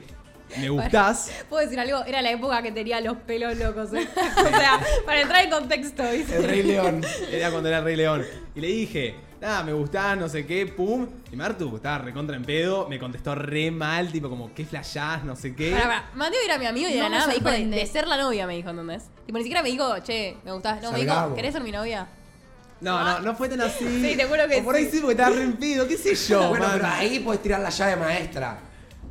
me 0.57 0.69
gustás. 0.69 1.29
¿Puedo 1.49 1.61
decir 1.63 1.79
algo? 1.79 2.03
Era 2.05 2.23
la 2.23 2.31
época 2.31 2.63
que 2.63 2.71
tenía 2.71 2.99
los 3.01 3.17
pelos 3.17 3.55
locos, 3.59 3.93
¿eh? 3.93 4.07
o 4.37 4.47
sea, 4.57 4.79
para 5.05 5.21
entrar 5.21 5.43
en 5.43 5.51
contexto, 5.51 6.01
¿viste? 6.11 6.35
El 6.37 6.43
Rey 6.45 6.63
León. 6.63 7.01
Era 7.31 7.51
cuando 7.51 7.69
era 7.69 7.77
el 7.77 7.83
Rey 7.83 7.95
León. 7.95 8.23
Y 8.55 8.59
le 8.59 8.67
dije, 8.69 9.15
nada, 9.45 9.63
me 9.63 9.73
gustás, 9.73 10.17
no 10.17 10.27
sé 10.27 10.45
qué, 10.45 10.65
pum. 10.67 11.07
Y 11.31 11.35
Martu 11.35 11.75
estaba 11.75 11.99
recontra 11.99 12.35
en 12.35 12.43
pedo. 12.43 12.87
Me 12.89 12.99
contestó 12.99 13.35
re 13.35 13.71
mal, 13.71 14.11
tipo 14.11 14.29
como, 14.29 14.53
¿qué 14.53 14.65
flashás? 14.65 15.23
No 15.23 15.35
sé 15.35 15.55
qué. 15.55 15.71
Pará, 15.71 15.83
pará. 15.85 16.09
Mateo 16.15 16.39
era 16.43 16.57
mi 16.57 16.65
amigo 16.65 16.89
y 16.89 16.93
de 16.93 16.97
No 16.99 17.03
la 17.03 17.09
me 17.09 17.15
nada 17.15 17.27
me 17.27 17.33
dijo 17.35 17.45
de, 17.45 17.51
sorprende. 17.51 17.77
de 17.77 17.85
ser 17.85 18.07
la 18.07 18.17
novia, 18.17 18.47
me 18.47 18.55
dijo, 18.55 18.69
¿entendés? 18.69 19.03
Tipo, 19.25 19.37
ni 19.37 19.43
siquiera 19.43 19.61
me 19.63 19.69
dijo, 19.69 19.99
che, 19.99 20.37
me 20.43 20.51
gustás. 20.51 20.81
No, 20.81 20.91
me 20.91 20.99
dijo, 20.99 21.09
Salgamos. 21.13 21.35
¿querés 21.35 21.53
ser 21.53 21.63
mi 21.63 21.71
novia? 21.71 22.07
No, 22.81 23.03
no, 23.03 23.19
no 23.21 23.35
fue 23.35 23.47
tan 23.49 23.61
así. 23.61 23.85
Sí, 24.01 24.17
te 24.17 24.25
juro 24.25 24.47
que 24.47 24.57
O 24.59 24.63
por 24.63 24.75
ahí 24.75 24.85
sí. 24.85 24.91
sí, 24.91 24.97
porque 24.99 25.13
estaba 25.13 25.35
re 25.35 25.43
en 25.43 25.53
pedo, 25.57 25.87
qué 25.87 25.97
sé 25.97 26.15
yo. 26.15 26.49
bueno, 26.49 26.65
man. 26.67 26.73
pero 26.75 26.87
ahí 26.87 27.19
puedes 27.19 27.41
tirar 27.41 27.61
la 27.61 27.69
llave 27.69 27.95
maestra. 27.95 28.59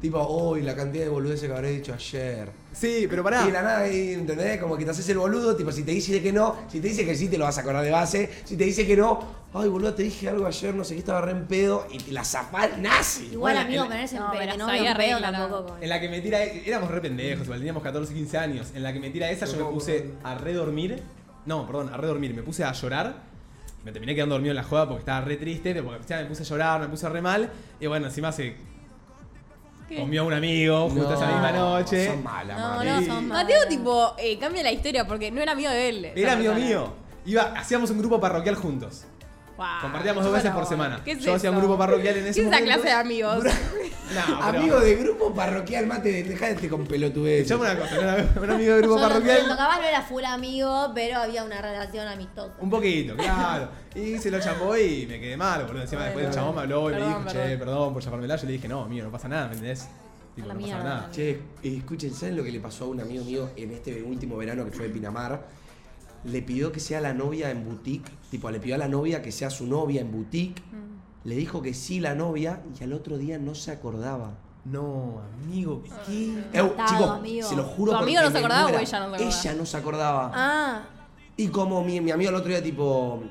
Tipo, 0.04 0.20
uy, 0.50 0.60
la 0.60 0.76
cantidad 0.76 1.04
de 1.04 1.08
boludeces 1.08 1.48
que 1.48 1.54
habré 1.56 1.70
dicho 1.70 1.94
ayer. 1.94 2.50
Sí, 2.74 3.06
pero 3.08 3.24
pará. 3.24 3.48
Y 3.48 3.50
la 3.50 3.62
nada, 3.62 3.78
ahí, 3.78 4.12
¿entendés? 4.12 4.60
Como 4.60 4.76
que 4.76 4.84
te 4.84 4.90
haces 4.90 5.08
el 5.08 5.16
boludo, 5.16 5.56
tipo, 5.56 5.72
si 5.72 5.82
te 5.82 5.92
dice 5.92 6.20
que 6.22 6.30
no, 6.30 6.56
si 6.70 6.78
te 6.78 6.88
dice 6.88 7.06
que 7.06 7.14
sí, 7.16 7.30
te 7.30 7.38
lo 7.38 7.44
vas 7.46 7.56
a 7.56 7.62
acordar 7.62 7.82
de 7.82 7.90
base. 7.90 8.28
Si 8.44 8.54
te 8.54 8.64
dice 8.64 8.86
que 8.86 8.98
no, 8.98 9.18
ay, 9.54 9.66
boludo, 9.70 9.94
te 9.94 10.02
dije 10.02 10.28
algo 10.28 10.44
ayer, 10.46 10.74
no 10.74 10.84
sé 10.84 10.92
qué, 10.92 10.98
estaba 11.00 11.22
re 11.22 11.30
en 11.30 11.46
pedo, 11.46 11.86
y 11.90 11.96
te 11.96 12.12
la 12.12 12.22
zafás 12.22 12.76
nazi. 12.76 13.30
Igual, 13.32 13.54
Bueno, 13.54 13.60
amigo, 13.66 13.82
en- 13.84 13.88
ponerse 13.88 14.16
en 14.16 14.22
No, 14.24 14.30
pedo, 14.32 14.56
no 14.58 14.94
regla, 14.94 15.32
tampoco. 15.32 15.66
con- 15.72 15.82
En 15.82 15.88
la 15.88 15.98
que 15.98 16.08
me 16.10 16.20
tira, 16.20 16.42
éramos 16.44 16.90
re 16.90 17.00
pendejos, 17.00 17.44
igual 17.44 17.60
teníamos 17.60 17.82
14, 17.82 18.12
15 18.12 18.36
años. 18.36 18.72
En 18.74 18.82
la 18.82 18.92
que 18.92 19.00
me 19.00 19.08
tira 19.08 19.30
esa, 19.30 19.46
yo 19.46 19.56
me 19.56 19.72
puse 19.72 20.10
a 20.22 20.34
redormir. 20.34 21.02
No, 21.46 21.66
perdón, 21.66 21.88
a 21.94 21.96
redormir. 21.96 22.34
Me 22.34 22.42
puse 22.42 22.62
a 22.62 22.72
llorar. 22.72 23.22
Me 23.86 23.90
terminé 23.90 24.14
quedando 24.14 24.34
dormido 24.34 24.50
en 24.52 24.56
la 24.56 24.64
joda 24.64 24.86
porque 24.86 25.00
estaba 25.00 25.22
re 25.22 25.38
triste. 25.38 25.74
Porque 25.82 26.14
me 26.14 26.24
puse 26.26 26.42
a 26.42 26.46
llorar, 26.46 26.80
me 26.82 26.88
puse 26.88 27.08
re 27.08 27.22
mal. 27.22 27.50
Y 27.80 27.86
bueno, 27.86 28.06
encima 28.08 28.30
se 28.32 28.54
¿Qué? 29.88 29.96
comió 29.96 30.22
a 30.22 30.24
un 30.24 30.32
amigo 30.32 30.88
justo 30.90 31.14
esa 31.14 31.26
misma 31.26 31.52
noche. 31.52 32.06
Son 32.06 32.22
malas, 32.22 32.58
No, 32.58 32.82
no, 32.84 33.06
son 33.06 33.28
Mateo, 33.28 33.56
malas. 33.58 33.68
tipo, 33.68 34.14
eh, 34.18 34.38
cambia 34.38 34.62
la 34.62 34.72
historia 34.72 35.06
porque 35.06 35.30
no 35.30 35.40
era 35.42 35.52
amigo 35.52 35.70
de 35.70 35.88
él. 35.88 36.04
Era 36.16 36.32
amigo 36.32 36.52
persona. 36.52 36.66
mío. 36.68 36.92
Iba, 37.26 37.42
hacíamos 37.56 37.90
un 37.90 37.98
grupo 37.98 38.20
parroquial 38.20 38.54
juntos. 38.54 39.04
Wow. 39.56 39.66
Compartíamos 39.82 40.24
dos 40.24 40.32
veces 40.32 40.50
por 40.50 40.66
semana. 40.66 41.00
¿Qué 41.04 41.12
es 41.12 41.20
Yo 41.20 41.34
hacía 41.34 41.50
un 41.50 41.58
grupo 41.58 41.78
parroquial 41.78 42.16
en 42.16 42.26
ese 42.26 42.40
¿Qué 42.40 42.46
es 42.46 42.52
esa 42.52 42.56
momento. 42.60 42.80
clase 42.82 42.88
de 42.88 43.00
amigos? 43.00 43.44
No, 44.12 44.36
pero- 44.50 44.58
Amigo 44.60 44.80
de 44.80 44.96
grupo 44.96 45.32
parroquial, 45.34 45.86
mate, 45.86 46.22
dejate 46.22 46.68
con 46.68 46.86
pelotudez. 46.86 47.42
Escuchame 47.50 47.70
una 47.72 47.80
cosa, 47.80 47.94
no 47.94 48.00
era 48.02 48.32
un 48.42 48.50
amigo 48.50 48.74
de 48.74 48.80
grupo 48.82 48.96
Yo 48.96 49.00
no 49.02 49.08
parroquial. 49.08 49.36
entiendo, 49.38 49.56
capaz 49.56 49.80
no 49.80 49.86
era 49.86 50.02
full 50.02 50.24
amigo, 50.24 50.92
pero 50.94 51.18
había 51.18 51.42
una 51.44 51.62
relación 51.62 52.06
amistosa. 52.06 52.54
Un 52.60 52.70
poquito, 52.70 53.16
claro. 53.16 53.68
Y 53.94 54.18
se 54.18 54.30
lo 54.30 54.40
chapó 54.40 54.76
y 54.76 55.06
me 55.06 55.18
quedé 55.20 55.36
mal, 55.36 55.64
boludo. 55.64 55.82
Encima 55.82 56.04
después 56.04 56.26
el 56.26 56.32
chabón 56.32 56.54
me 56.56 56.60
habló 56.62 56.90
y 56.90 56.94
me 56.94 56.98
Perdón, 57.00 57.24
dijo, 57.24 57.32
che, 57.32 57.56
perdón. 57.58 57.92
por 57.94 58.02
chapármela. 58.02 58.36
Yo 58.36 58.46
le 58.46 58.52
dije, 58.52 58.68
no, 58.68 58.82
amigo, 58.82 59.04
no 59.06 59.10
pasa 59.12 59.28
nada, 59.28 59.46
¿me 59.48 59.54
entendés? 59.54 59.88
Tipo, 60.36 60.48
no 60.52 60.60
pasa 60.60 60.78
nada. 60.78 61.08
Che, 61.12 61.40
escuchen, 61.62 62.12
¿saben 62.12 62.36
lo 62.36 62.44
que 62.44 62.52
le 62.52 62.60
pasó 62.60 62.84
a 62.84 62.88
un 62.88 63.00
amigo 63.00 63.24
mío 63.24 63.50
en 63.56 63.70
este 63.70 64.02
último 64.02 64.36
verano 64.36 64.64
que 64.64 64.70
fue 64.72 64.88
de 64.88 64.90
Pinamar? 64.92 65.46
Le 66.24 66.42
pidió 66.42 66.72
que 66.72 66.80
sea 66.80 67.00
la 67.00 67.12
novia 67.14 67.50
en 67.50 67.64
boutique, 67.64 68.10
tipo, 68.30 68.50
le 68.50 68.58
pidió 68.58 68.74
a 68.74 68.78
la 68.78 68.88
novia 68.88 69.22
que 69.22 69.30
sea 69.30 69.48
su 69.50 69.66
novia 69.66 70.00
en 70.00 70.10
boutique. 70.10 70.60
Mm. 70.72 70.93
Le 71.24 71.34
dijo 71.36 71.62
que 71.62 71.72
sí 71.74 72.00
la 72.00 72.14
novia 72.14 72.62
y 72.78 72.84
al 72.84 72.92
otro 72.92 73.16
día 73.16 73.38
no 73.38 73.54
se 73.54 73.70
acordaba. 73.70 74.34
No, 74.64 75.20
amigo, 75.42 75.82
¿qué? 76.06 76.42
Chicos, 76.52 77.10
amigo. 77.10 77.48
se 77.48 77.56
lo 77.56 77.64
juro 77.64 77.92
¿Tu 77.92 77.98
amigo 77.98 78.22
no 78.22 78.30
se 78.30 78.38
acordaba 78.38 78.66
o 78.66 78.68
ella 78.68 78.78
no 78.78 78.86
se 78.86 78.96
acordaba? 78.96 79.18
Ella 79.18 79.54
no 79.54 79.66
se 79.66 79.76
acordaba. 79.76 80.32
Ah, 80.34 80.82
Y 81.36 81.48
como 81.48 81.82
mi, 81.82 82.00
mi 82.00 82.10
amigo 82.10 82.30
el 82.30 82.36
otro 82.36 82.48
día, 82.48 82.62
tipo, 82.62 83.22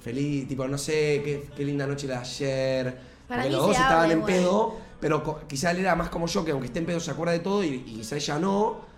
feliz, 0.00 0.46
tipo, 0.48 0.66
no 0.68 0.76
sé, 0.76 1.22
qué, 1.24 1.50
qué 1.56 1.64
linda 1.64 1.86
noche 1.86 2.06
la 2.06 2.14
de 2.16 2.20
ayer. 2.20 3.00
Para 3.26 3.42
porque 3.42 3.56
los 3.56 3.66
dos 3.66 3.76
estaban 3.76 4.10
en 4.10 4.22
pedo, 4.22 4.76
pero 5.00 5.46
quizá 5.46 5.70
él 5.70 5.78
era 5.78 5.94
más 5.94 6.08
como 6.08 6.26
yo, 6.26 6.44
que 6.44 6.52
aunque 6.52 6.66
esté 6.66 6.78
en 6.78 6.86
pedo 6.86 7.00
se 7.00 7.10
acuerda 7.10 7.32
de 7.32 7.40
todo 7.40 7.62
y, 7.64 7.68
y 7.68 7.94
quizá 7.96 8.16
ella 8.16 8.38
no. 8.38 8.88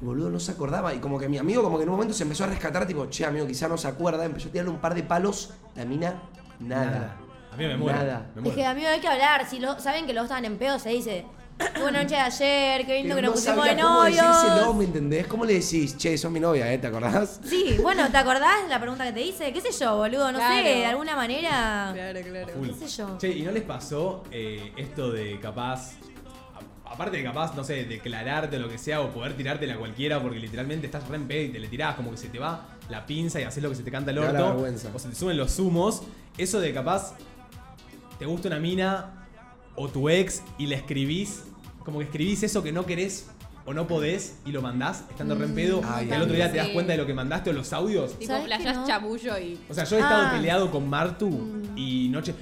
Boludo, 0.00 0.30
no 0.30 0.38
se 0.38 0.52
acordaba. 0.52 0.94
Y 0.94 0.98
como 0.98 1.18
que 1.18 1.28
mi 1.28 1.38
amigo, 1.38 1.62
como 1.62 1.78
que 1.78 1.84
en 1.84 1.88
un 1.88 1.94
momento 1.94 2.14
se 2.14 2.22
empezó 2.24 2.44
a 2.44 2.48
rescatar, 2.48 2.86
tipo, 2.86 3.06
che, 3.06 3.24
amigo, 3.24 3.46
quizá 3.46 3.66
no 3.66 3.78
se 3.78 3.88
acuerda. 3.88 4.24
Empezó 4.24 4.48
a 4.48 4.52
tirarle 4.52 4.70
un 4.70 4.78
par 4.78 4.94
de 4.94 5.02
palos. 5.02 5.54
La 5.74 5.84
mina, 5.84 6.22
nada. 6.60 7.16
A 7.52 7.56
mí 7.56 7.64
me 7.66 7.76
muero. 7.76 7.98
Nada. 7.98 8.26
Me 8.34 8.40
es 8.40 8.42
muero. 8.42 8.56
que 8.56 8.66
amigo 8.66 8.88
hay 8.88 9.00
que 9.00 9.08
hablar. 9.08 9.48
Si 9.48 9.58
lo, 9.58 9.78
saben 9.80 10.06
que 10.06 10.12
los 10.12 10.24
estaban 10.24 10.44
en 10.44 10.58
pedo, 10.58 10.78
se 10.78 10.90
dice. 10.90 11.24
"Qué 11.58 11.80
Buena 11.80 12.02
noche 12.02 12.16
de 12.16 12.20
ayer, 12.20 12.84
qué 12.86 12.94
lindo 12.98 13.16
que 13.16 13.22
nos 13.22 13.30
no 13.30 13.34
pusimos 13.34 13.56
sabía 13.66 13.74
de 13.76 13.82
cómo 13.82 14.02
decírselo, 14.04 14.56
novios. 14.56 14.76
¿me 14.76 14.84
entendés? 14.84 15.26
¿Cómo 15.26 15.44
le 15.46 15.54
decís? 15.54 15.96
Che, 15.96 16.18
sos 16.18 16.30
mi 16.30 16.38
novia, 16.38 16.70
¿eh? 16.70 16.76
¿Te 16.76 16.86
acordás? 16.88 17.40
Sí, 17.44 17.78
bueno, 17.82 18.10
¿te 18.10 18.18
acordás 18.18 18.68
la 18.68 18.78
pregunta 18.78 19.04
que 19.04 19.12
te 19.12 19.22
hice? 19.22 19.54
¿Qué 19.54 19.62
sé 19.62 19.70
yo, 19.82 19.96
boludo? 19.96 20.30
No 20.32 20.38
Claro. 20.38 20.54
sé, 20.54 20.62
de 20.74 20.84
alguna 20.84 21.16
manera. 21.16 21.92
Claro, 21.94 22.20
claro. 22.20 22.48
Full. 22.58 22.68
qué 22.68 22.86
sé 22.86 22.96
yo. 22.98 23.16
Che, 23.16 23.28
¿y 23.30 23.40
no 23.42 23.52
les 23.52 23.62
pasó 23.62 24.22
eh, 24.30 24.70
esto 24.76 25.10
de 25.12 25.40
capaz, 25.40 25.92
aparte 26.96 27.16
de 27.18 27.22
capaz, 27.22 27.54
no 27.54 27.62
sé, 27.62 27.84
declararte 27.84 28.56
o 28.56 28.58
lo 28.58 28.68
que 28.68 28.78
sea 28.78 29.00
o 29.02 29.10
poder 29.10 29.34
tirártela 29.36 29.74
a 29.74 29.76
cualquiera 29.78 30.20
porque 30.20 30.38
literalmente 30.40 30.86
estás 30.86 31.06
re 31.08 31.16
en 31.16 31.28
pedo 31.28 31.42
y 31.44 31.48
te 31.50 31.58
le 31.60 31.68
tirás, 31.68 31.94
como 31.94 32.10
que 32.10 32.16
se 32.16 32.28
te 32.28 32.38
va 32.38 32.66
la 32.88 33.04
pinza 33.06 33.40
y 33.40 33.44
haces 33.44 33.62
lo 33.62 33.68
que 33.68 33.76
se 33.76 33.82
te 33.82 33.90
canta 33.90 34.10
el 34.10 34.16
la 34.16 34.22
orto 34.22 34.46
vergüenza. 34.54 34.90
o 34.94 34.98
se 34.98 35.08
te 35.10 35.14
suben 35.14 35.36
los 35.36 35.58
humos, 35.58 36.02
eso 36.38 36.58
de 36.60 36.72
capaz 36.72 37.14
te 38.18 38.26
gusta 38.26 38.48
una 38.48 38.58
mina 38.58 39.26
o 39.74 39.88
tu 39.88 40.08
ex 40.08 40.42
y 40.58 40.66
le 40.66 40.76
escribís, 40.76 41.44
como 41.84 41.98
que 41.98 42.06
escribís 42.06 42.42
eso 42.42 42.62
que 42.62 42.72
no 42.72 42.86
querés 42.86 43.28
o 43.66 43.74
no 43.74 43.86
podés 43.88 44.36
y 44.46 44.52
lo 44.52 44.62
mandás 44.62 45.04
estando 45.10 45.34
re 45.34 45.44
en 45.44 45.54
pedo 45.54 45.80
Ay, 45.84 46.08
y 46.08 46.12
al 46.12 46.22
otro 46.22 46.34
día 46.34 46.50
te 46.50 46.56
das 46.58 46.68
cuenta 46.68 46.92
de 46.92 46.98
lo 46.98 47.04
que 47.06 47.12
mandaste 47.14 47.50
o 47.50 47.52
los 47.52 47.72
audios. 47.72 48.18
Tipo, 48.18 48.32
¿Sabes 48.32 48.48
que 48.48 48.54
flashás 48.54 48.76
no? 48.78 48.86
chamullo 48.86 49.38
y. 49.38 49.58
O 49.68 49.74
sea, 49.74 49.84
yo 49.84 49.96
he 49.96 50.00
estado 50.00 50.26
Ah. 50.28 50.32
peleado 50.32 50.70
con 50.70 50.88
Martu 50.88 51.62
y 51.76 52.08
noche. 52.08 52.32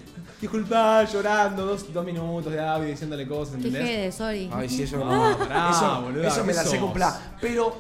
Disculpa, 0.41 1.05
llorando, 1.05 1.64
dos, 1.64 1.93
dos 1.93 2.05
minutos 2.05 2.53
de 2.53 2.61
audio 2.61 2.89
diciéndole 2.89 3.26
cosas, 3.26 3.57
Qué 3.57 3.68
¿entendés? 3.68 3.89
jede, 3.89 4.12
sorry. 4.12 4.51
Ay, 4.53 4.68
sí, 4.68 4.82
eso 4.82 4.99
No, 4.99 5.39
pará, 5.39 5.70
eso, 5.70 6.03
boluda, 6.03 6.28
eso 6.28 6.41
me 6.45 6.53
¿qué 6.53 6.57
la 6.57 6.62
sé 6.64 6.70
sos? 6.70 6.78
comprar. 6.78 7.37
Pero 7.41 7.76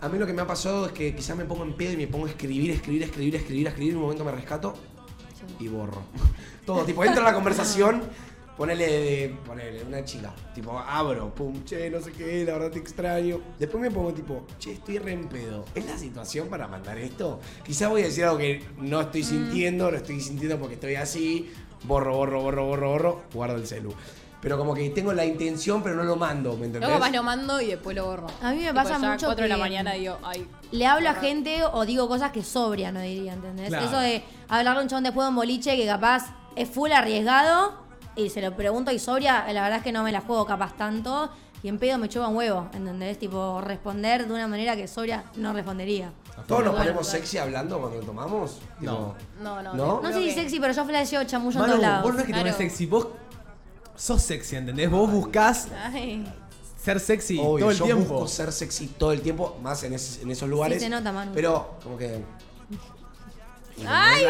a 0.00 0.08
mí 0.08 0.18
lo 0.18 0.26
que 0.26 0.32
me 0.32 0.42
ha 0.42 0.46
pasado 0.46 0.86
es 0.86 0.92
que 0.92 1.14
quizás 1.14 1.36
me 1.36 1.44
pongo 1.44 1.64
en 1.64 1.74
pedo 1.74 1.92
y 1.92 1.96
me 1.96 2.06
pongo 2.08 2.26
a 2.26 2.30
escribir, 2.30 2.70
escribir, 2.72 3.02
escribir, 3.04 3.36
escribir, 3.36 3.66
escribir. 3.68 3.90
En 3.92 3.96
un 3.98 4.02
momento 4.02 4.24
me 4.24 4.32
rescato 4.32 4.74
y 5.60 5.68
borro. 5.68 6.02
Todo, 6.66 6.82
tipo, 6.84 7.04
entro 7.04 7.22
a 7.22 7.24
la 7.26 7.34
conversación, 7.34 8.02
ponele, 8.56 8.86
de- 8.86 9.36
ponele, 9.46 9.84
una 9.84 10.04
chica. 10.04 10.34
Tipo, 10.54 10.76
abro, 10.78 11.32
pum, 11.32 11.62
che, 11.64 11.88
no 11.88 12.00
sé 12.00 12.10
qué, 12.12 12.44
la 12.44 12.54
verdad 12.54 12.70
te 12.72 12.78
extraño. 12.80 13.40
Después 13.60 13.80
me 13.80 13.90
pongo 13.92 14.12
tipo, 14.12 14.44
che, 14.58 14.72
estoy 14.72 14.98
re 14.98 15.12
en 15.12 15.28
pedo. 15.28 15.64
¿Es 15.74 15.86
la 15.86 15.96
situación 15.96 16.48
para 16.48 16.66
mandar 16.66 16.98
esto? 16.98 17.38
Quizás 17.64 17.88
voy 17.88 18.02
a 18.02 18.06
decir 18.06 18.24
algo 18.24 18.38
que 18.38 18.64
no 18.78 19.00
estoy 19.00 19.22
sintiendo, 19.22 19.88
lo 19.90 19.96
estoy 19.98 20.20
sintiendo 20.20 20.58
porque 20.58 20.74
estoy 20.74 20.96
así. 20.96 21.50
Borro, 21.84 22.16
borro, 22.16 22.42
borro, 22.42 22.66
borro, 22.66 22.90
borro, 22.90 23.22
guardo 23.32 23.56
el 23.56 23.66
celu. 23.66 23.94
Pero 24.40 24.56
como 24.56 24.74
que 24.74 24.88
tengo 24.90 25.12
la 25.12 25.24
intención, 25.24 25.82
pero 25.82 25.96
no 25.96 26.04
lo 26.04 26.14
mando, 26.14 26.50
¿me 26.50 26.66
entendés? 26.66 26.82
Luego 26.82 27.00
capaz 27.00 27.10
lo 27.10 27.22
mando 27.24 27.60
y 27.60 27.66
después 27.66 27.96
lo 27.96 28.06
borro. 28.06 28.28
A 28.40 28.52
mí 28.52 28.62
me 28.62 28.72
pasa 28.72 28.98
ya 28.98 29.10
mucho 29.10 29.26
4 29.26 29.42
de 29.42 29.48
la 29.48 29.56
mañana 29.56 29.94
digo, 29.94 30.16
ay. 30.22 30.46
Le 30.70 30.86
hablo 30.86 31.08
a 31.08 31.14
gente 31.14 31.64
o 31.64 31.84
digo 31.84 32.08
cosas 32.08 32.30
que 32.30 32.44
sobria, 32.44 32.92
no 32.92 33.00
diría, 33.00 33.32
¿entendés? 33.32 33.68
Claro. 33.68 33.86
Eso 33.86 33.98
de 33.98 34.22
hablarle 34.48 34.80
a 34.80 34.82
un 34.82 34.88
chabón 34.88 35.04
después 35.04 35.24
de 35.24 35.30
un 35.30 35.36
boliche 35.36 35.76
que 35.76 35.86
capaz 35.86 36.26
es 36.54 36.68
full 36.68 36.92
arriesgado 36.92 37.74
y 38.14 38.30
se 38.30 38.40
lo 38.40 38.54
pregunto 38.54 38.92
y 38.92 38.98
sobria, 38.98 39.44
la 39.52 39.62
verdad 39.62 39.78
es 39.78 39.84
que 39.84 39.92
no 39.92 40.04
me 40.04 40.12
la 40.12 40.20
juego 40.20 40.46
capaz 40.46 40.76
tanto 40.76 41.30
y 41.62 41.68
en 41.68 41.78
pedo 41.78 41.98
me 41.98 42.08
chupa 42.08 42.28
un 42.28 42.36
huevo, 42.36 42.68
¿entendés? 42.72 43.18
Tipo, 43.18 43.60
responder 43.60 44.28
de 44.28 44.34
una 44.34 44.46
manera 44.46 44.76
que 44.76 44.86
sobria 44.86 45.24
no 45.36 45.52
respondería. 45.52 46.12
Todos 46.46 46.64
nos 46.64 46.74
ponemos 46.76 47.06
sexy 47.06 47.38
hablando 47.38 47.78
cuando 47.80 48.00
tomamos. 48.00 48.58
No. 48.80 49.14
No, 49.42 49.62
no. 49.62 49.74
¿No? 50.02 50.12
Sé 50.12 50.14
si 50.22 50.30
sexy, 50.32 50.60
pero 50.60 50.72
yo 50.72 50.84
flasheo 50.84 51.24
chamullo 51.24 51.56
en 51.56 51.60
Manu, 51.60 51.72
todos 51.74 51.82
lados. 51.82 52.02
vos 52.04 52.12
no 52.14 52.18
es 52.20 52.26
que 52.26 52.32
te 52.32 52.38
Claro. 52.40 52.54
pones 52.54 52.56
sexy, 52.70 52.86
vos 52.86 53.08
sos 53.96 54.22
sexy, 54.22 54.56
¿entendés? 54.56 54.90
Vos 54.90 55.10
buscás 55.10 55.68
Ay. 55.92 56.24
ser 56.82 57.00
sexy 57.00 57.38
Obvio, 57.38 57.58
todo 57.58 57.70
el 57.70 57.76
yo 57.78 57.84
tiempo. 57.84 58.14
busco 58.14 58.28
ser 58.28 58.52
sexy 58.52 58.86
todo 58.86 59.12
el 59.12 59.20
tiempo, 59.20 59.58
más 59.62 59.82
en, 59.84 59.94
es- 59.94 60.20
en 60.22 60.30
esos 60.30 60.48
lugares. 60.48 60.80
se 60.82 60.88
nota, 60.88 61.10
Manu. 61.12 61.32
Pero, 61.34 61.74
como 61.82 61.96
que. 61.98 62.22
¡Ay! 63.86 64.24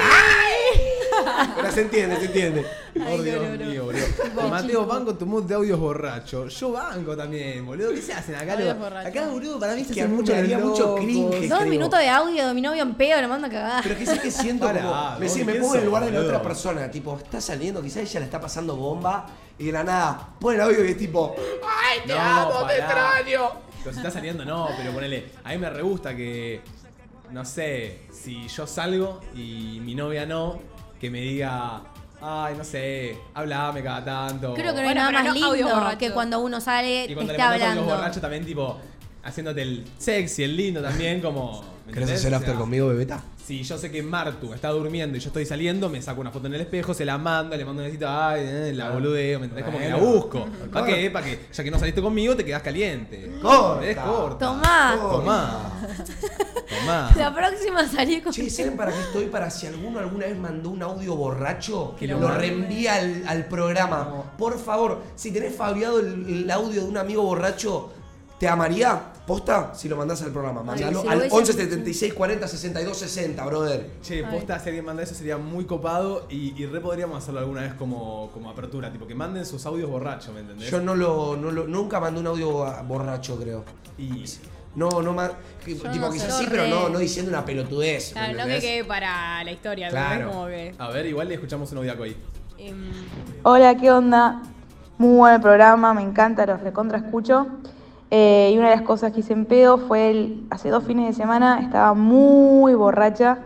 Pero 1.57 1.72
se 1.72 1.80
entiende, 1.82 2.16
se 2.16 2.26
entiende. 2.26 2.66
Por 2.94 3.22
Dios 3.22 3.59
mío, 3.59 3.84
boludo. 3.84 4.49
Mateo, 4.49 4.86
banco 4.86 5.14
tu 5.14 5.26
mood 5.26 5.44
de 5.44 5.55
audios 5.55 5.78
borracho. 5.78 6.46
Yo 6.49 6.72
banco 6.72 7.16
también, 7.16 7.64
boludo. 7.66 7.90
¿Qué 7.92 8.03
se 8.03 8.12
hacen 8.12 8.34
acá? 8.34 8.57
Lo- 8.57 8.70
acá, 8.99 9.28
boludo, 9.28 9.59
para 9.59 9.74
mí 9.74 9.84
se 9.84 10.07
mí 10.07 10.14
mucho 10.14 10.34
haría 10.34 10.59
mucho 10.59 10.94
cringe. 10.96 11.49
Dos 11.49 11.59
creo. 11.61 11.70
minutos 11.70 11.99
de 11.99 12.09
audio 12.09 12.46
de 12.49 12.55
mi 12.55 12.61
novio 12.61 12.82
en 12.82 12.94
pedo, 12.94 13.20
le 13.20 13.26
mando 13.28 13.46
a 13.46 13.51
cagar. 13.51 13.82
Pero 13.82 13.99
que 13.99 14.07
sí 14.07 14.18
que 14.18 14.30
siento 14.30 14.66
como. 14.66 15.18
Me, 15.18 15.26
me 15.26 15.32
¿quién 15.32 15.61
pongo 15.61 15.74
en 15.74 15.80
el 15.80 15.86
lugar 15.86 16.05
de 16.05 16.11
la 16.12 16.20
otra 16.20 16.42
persona. 16.42 16.90
Tipo, 16.90 17.16
está 17.18 17.40
saliendo, 17.40 17.82
quizás 17.82 18.03
ella 18.03 18.20
la 18.20 18.26
está 18.26 18.40
pasando 18.40 18.76
bomba. 18.76 19.26
Y 19.59 19.66
de 19.66 19.72
la 19.72 19.82
nada, 19.82 20.28
pone 20.38 20.55
el 20.57 20.62
audio 20.62 20.84
y 20.84 20.90
es 20.90 20.96
tipo. 20.99 21.34
¡Ay, 21.66 22.01
te 22.07 22.12
No, 22.14 22.20
amo, 22.20 22.66
te 22.66 22.78
extraño! 22.78 23.51
Pero 23.82 23.92
si 23.92 23.99
está 23.99 24.11
saliendo, 24.11 24.44
no, 24.44 24.68
pero 24.76 24.92
ponele. 24.92 25.32
A 25.44 25.51
mí 25.51 25.59
me 25.59 25.68
re 25.70 25.82
gusta 25.82 26.14
que. 26.14 26.61
No 27.32 27.44
sé, 27.44 28.00
si 28.10 28.48
yo 28.48 28.66
salgo 28.66 29.20
y 29.34 29.80
mi 29.82 29.94
novia 29.94 30.26
no, 30.26 30.60
que 31.00 31.10
me 31.10 31.20
diga. 31.20 31.82
Ay, 32.20 32.54
no 32.58 32.64
sé, 32.64 33.16
hablame 33.34 33.80
cada 33.82 34.04
tanto. 34.04 34.54
Creo 34.54 34.74
que 34.74 34.80
no 34.82 34.88
hay 34.88 34.94
Bueno, 34.94 35.00
nada 35.02 35.08
pero 35.10 35.18
más 35.34 35.40
no 35.40 35.52
lindo 35.54 35.98
que 35.98 36.10
cuando 36.10 36.40
uno 36.40 36.60
sale 36.60 37.04
Y 37.04 37.08
te 37.08 37.14
cuando 37.14 37.32
le 37.32 37.38
mandas 37.38 37.60
los 37.60 37.68
hablando. 37.70 37.94
borrachos 37.94 38.20
también, 38.20 38.44
tipo, 38.44 38.76
haciéndote 39.22 39.62
el 39.62 39.84
sexy, 39.98 40.42
el 40.42 40.56
lindo 40.56 40.82
también, 40.82 41.20
como. 41.20 41.62
¿me 41.86 41.92
¿Querés 41.92 42.08
entendés? 42.10 42.20
hacer 42.20 42.32
O 42.32 42.36
after 42.36 42.50
sea, 42.54 42.58
conmigo, 42.60 42.88
bebeta? 42.88 43.22
Si 43.49 43.62
yo 43.62 43.78
sé 43.78 43.90
que 43.90 44.03
Martu 44.03 44.53
está 44.53 44.68
durmiendo 44.68 45.16
y 45.16 45.20
yo 45.20 45.28
estoy 45.28 45.46
saliendo, 45.46 45.88
me 45.88 46.03
saco 46.03 46.20
una 46.20 46.30
foto 46.30 46.49
en 46.49 46.55
el 46.57 46.61
espejo, 46.61 46.92
se 46.92 47.07
la 47.07 47.16
mando, 47.16 47.57
le 47.57 47.64
mando 47.64 47.80
un 47.80 47.86
besito, 47.86 48.07
ay, 48.07 48.42
eh, 48.44 48.72
la 48.74 48.90
boludeo, 48.90 49.40
¿me 49.40 49.46
entendés? 49.46 49.64
Como 49.64 49.78
que 49.78 49.88
la 49.88 49.96
busco. 49.96 50.46
¿Para 50.70 50.84
qué? 50.84 51.11
Para 51.11 51.24
que, 51.24 51.46
ya 51.51 51.64
que 51.64 51.70
no 51.70 51.78
saliste 51.78 52.03
conmigo, 52.03 52.36
te 52.36 52.44
quedas 52.44 52.61
caliente. 52.61 53.38
Corta. 53.40 53.86
Es 53.86 53.96
corta. 53.96 54.46
Tomá. 54.49 54.99
Tomá. 55.01 55.72
Tomá. 56.68 57.11
La 57.16 57.34
próxima 57.34 57.88
salí 57.88 58.20
con. 58.20 58.34
Che, 58.34 58.51
¿saben 58.51 58.76
para 58.76 58.92
qué 58.92 59.01
estoy? 59.01 59.24
Para 59.28 59.49
si 59.49 59.66
alguno 59.66 59.99
alguna 59.99 60.26
vez 60.26 60.36
mandó 60.36 60.68
un 60.68 60.82
audio 60.82 61.16
borracho, 61.16 61.96
Que 61.99 62.07
lo 62.07 62.20
lo, 62.20 62.28
reenvía 62.28 62.96
al, 62.96 63.24
al 63.26 63.46
programa. 63.46 64.30
Por 64.36 64.59
favor, 64.59 65.01
si 65.16 65.30
tenés 65.32 65.57
fabiado 65.57 66.01
el, 66.01 66.42
el 66.42 66.51
audio 66.51 66.82
de 66.82 66.86
un 66.86 66.99
amigo 66.99 67.22
borracho, 67.22 67.94
¿te 68.38 68.46
amaría? 68.46 69.05
¿Posta? 69.28 69.72
Si 69.74 69.88
lo 69.90 69.96
mandás 69.96 70.22
al 70.22 70.32
programa. 70.32 70.62
Mandalo 70.62 71.02
si 71.02 71.06
al 71.08 71.20
ves 71.20 71.32
11 71.32 71.52
en- 71.52 71.58
76 71.58 72.14
40 72.14 72.48
62 72.48 72.96
60, 72.98 73.44
brother. 73.44 73.90
Che, 74.02 74.24
posta, 74.24 74.58
si 74.58 74.68
alguien 74.70 74.84
manda 74.86 75.02
eso 75.02 75.14
sería 75.14 75.36
muy 75.36 75.66
copado 75.66 76.26
y, 76.30 76.60
y 76.60 76.66
re 76.66 76.80
podríamos 76.80 77.18
hacerlo 77.18 77.40
alguna 77.40 77.60
vez 77.60 77.74
como, 77.74 78.30
como 78.32 78.48
apertura, 78.50 78.90
tipo 78.90 79.06
que 79.06 79.14
manden 79.14 79.44
sus 79.44 79.64
audios 79.66 79.90
borrachos, 79.90 80.32
¿me 80.34 80.40
entendés? 80.40 80.70
Yo 80.70 80.80
no 80.80 80.94
lo, 80.96 81.36
no 81.36 81.50
lo- 81.52 81.66
nunca 81.68 82.00
mandé 82.00 82.18
un 82.20 82.26
audio 82.26 82.50
borracho, 82.86 83.38
creo. 83.38 83.64
Y 83.98 84.24
No, 84.74 85.02
no 85.02 85.12
más. 85.12 85.32
Tipo, 85.64 85.86
no 85.88 86.10
quizás 86.10 86.38
sí, 86.38 86.46
pero 86.48 86.66
no, 86.66 86.88
no 86.88 86.98
diciendo 86.98 87.30
una 87.30 87.44
pelotudez. 87.44 88.14
¿me 88.14 88.20
Claro, 88.20 88.38
no 88.38 88.44
que 88.46 88.60
quede 88.60 88.84
para 88.84 89.44
la 89.44 89.52
historia, 89.52 89.90
Claro. 89.90 90.28
Como 90.30 90.46
que. 90.46 90.74
a 90.78 90.88
ver, 90.88 91.04
igual 91.06 91.28
le 91.28 91.34
escuchamos 91.34 91.70
un 91.72 91.78
audiaco 91.78 92.04
ahí. 92.04 92.16
em, 92.58 92.90
Hola, 93.42 93.76
¿qué 93.76 93.90
onda? 93.90 94.40
Muy 94.96 95.16
buen 95.16 95.34
el 95.34 95.40
programa, 95.42 95.92
me 95.94 96.02
encanta, 96.02 96.46
los 96.46 96.60
recontra 96.62 96.96
escucho. 96.98 97.46
Eh, 98.11 98.52
y 98.54 98.59
una 98.59 98.70
de 98.70 98.76
las 98.76 98.84
cosas 98.84 99.12
que 99.12 99.20
hice 99.20 99.34
en 99.34 99.44
pedo 99.44 99.76
fue 99.78 100.11
el, 100.11 100.46
hace 100.50 100.70
dos 100.70 100.84
fines 100.84 101.06
de 101.09 101.12
semana, 101.12 101.61
estaba 101.61 101.92
muy 101.94 102.74
borracha 102.74 103.38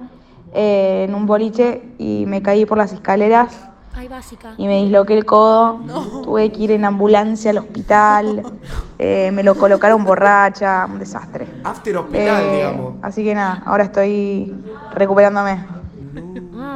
eh, 0.54 1.06
en 1.08 1.14
un 1.16 1.26
boliche 1.26 1.82
y 1.98 2.24
me 2.26 2.42
caí 2.42 2.64
por 2.64 2.78
las 2.78 2.92
escaleras 2.92 3.68
Ay, 3.94 4.06
básica. 4.06 4.54
y 4.56 4.66
me 4.68 4.82
disloqué 4.84 5.14
el 5.14 5.24
codo. 5.24 5.80
Tuve 6.22 6.52
que 6.52 6.62
ir 6.62 6.70
en 6.70 6.84
ambulancia 6.84 7.50
al 7.50 7.58
hospital, 7.58 8.42
eh, 9.00 9.30
me 9.32 9.42
lo 9.42 9.56
colocaron 9.56 10.04
borracha, 10.04 10.86
un 10.90 11.00
desastre. 11.00 11.46
After 11.64 11.96
hospital, 11.96 12.42
Eh, 12.44 12.56
digamos. 12.56 12.94
así 13.02 13.24
que 13.24 13.34
nada, 13.34 13.62
ahora 13.66 13.82
estoy 13.84 14.54
recuperándome. 14.94 15.81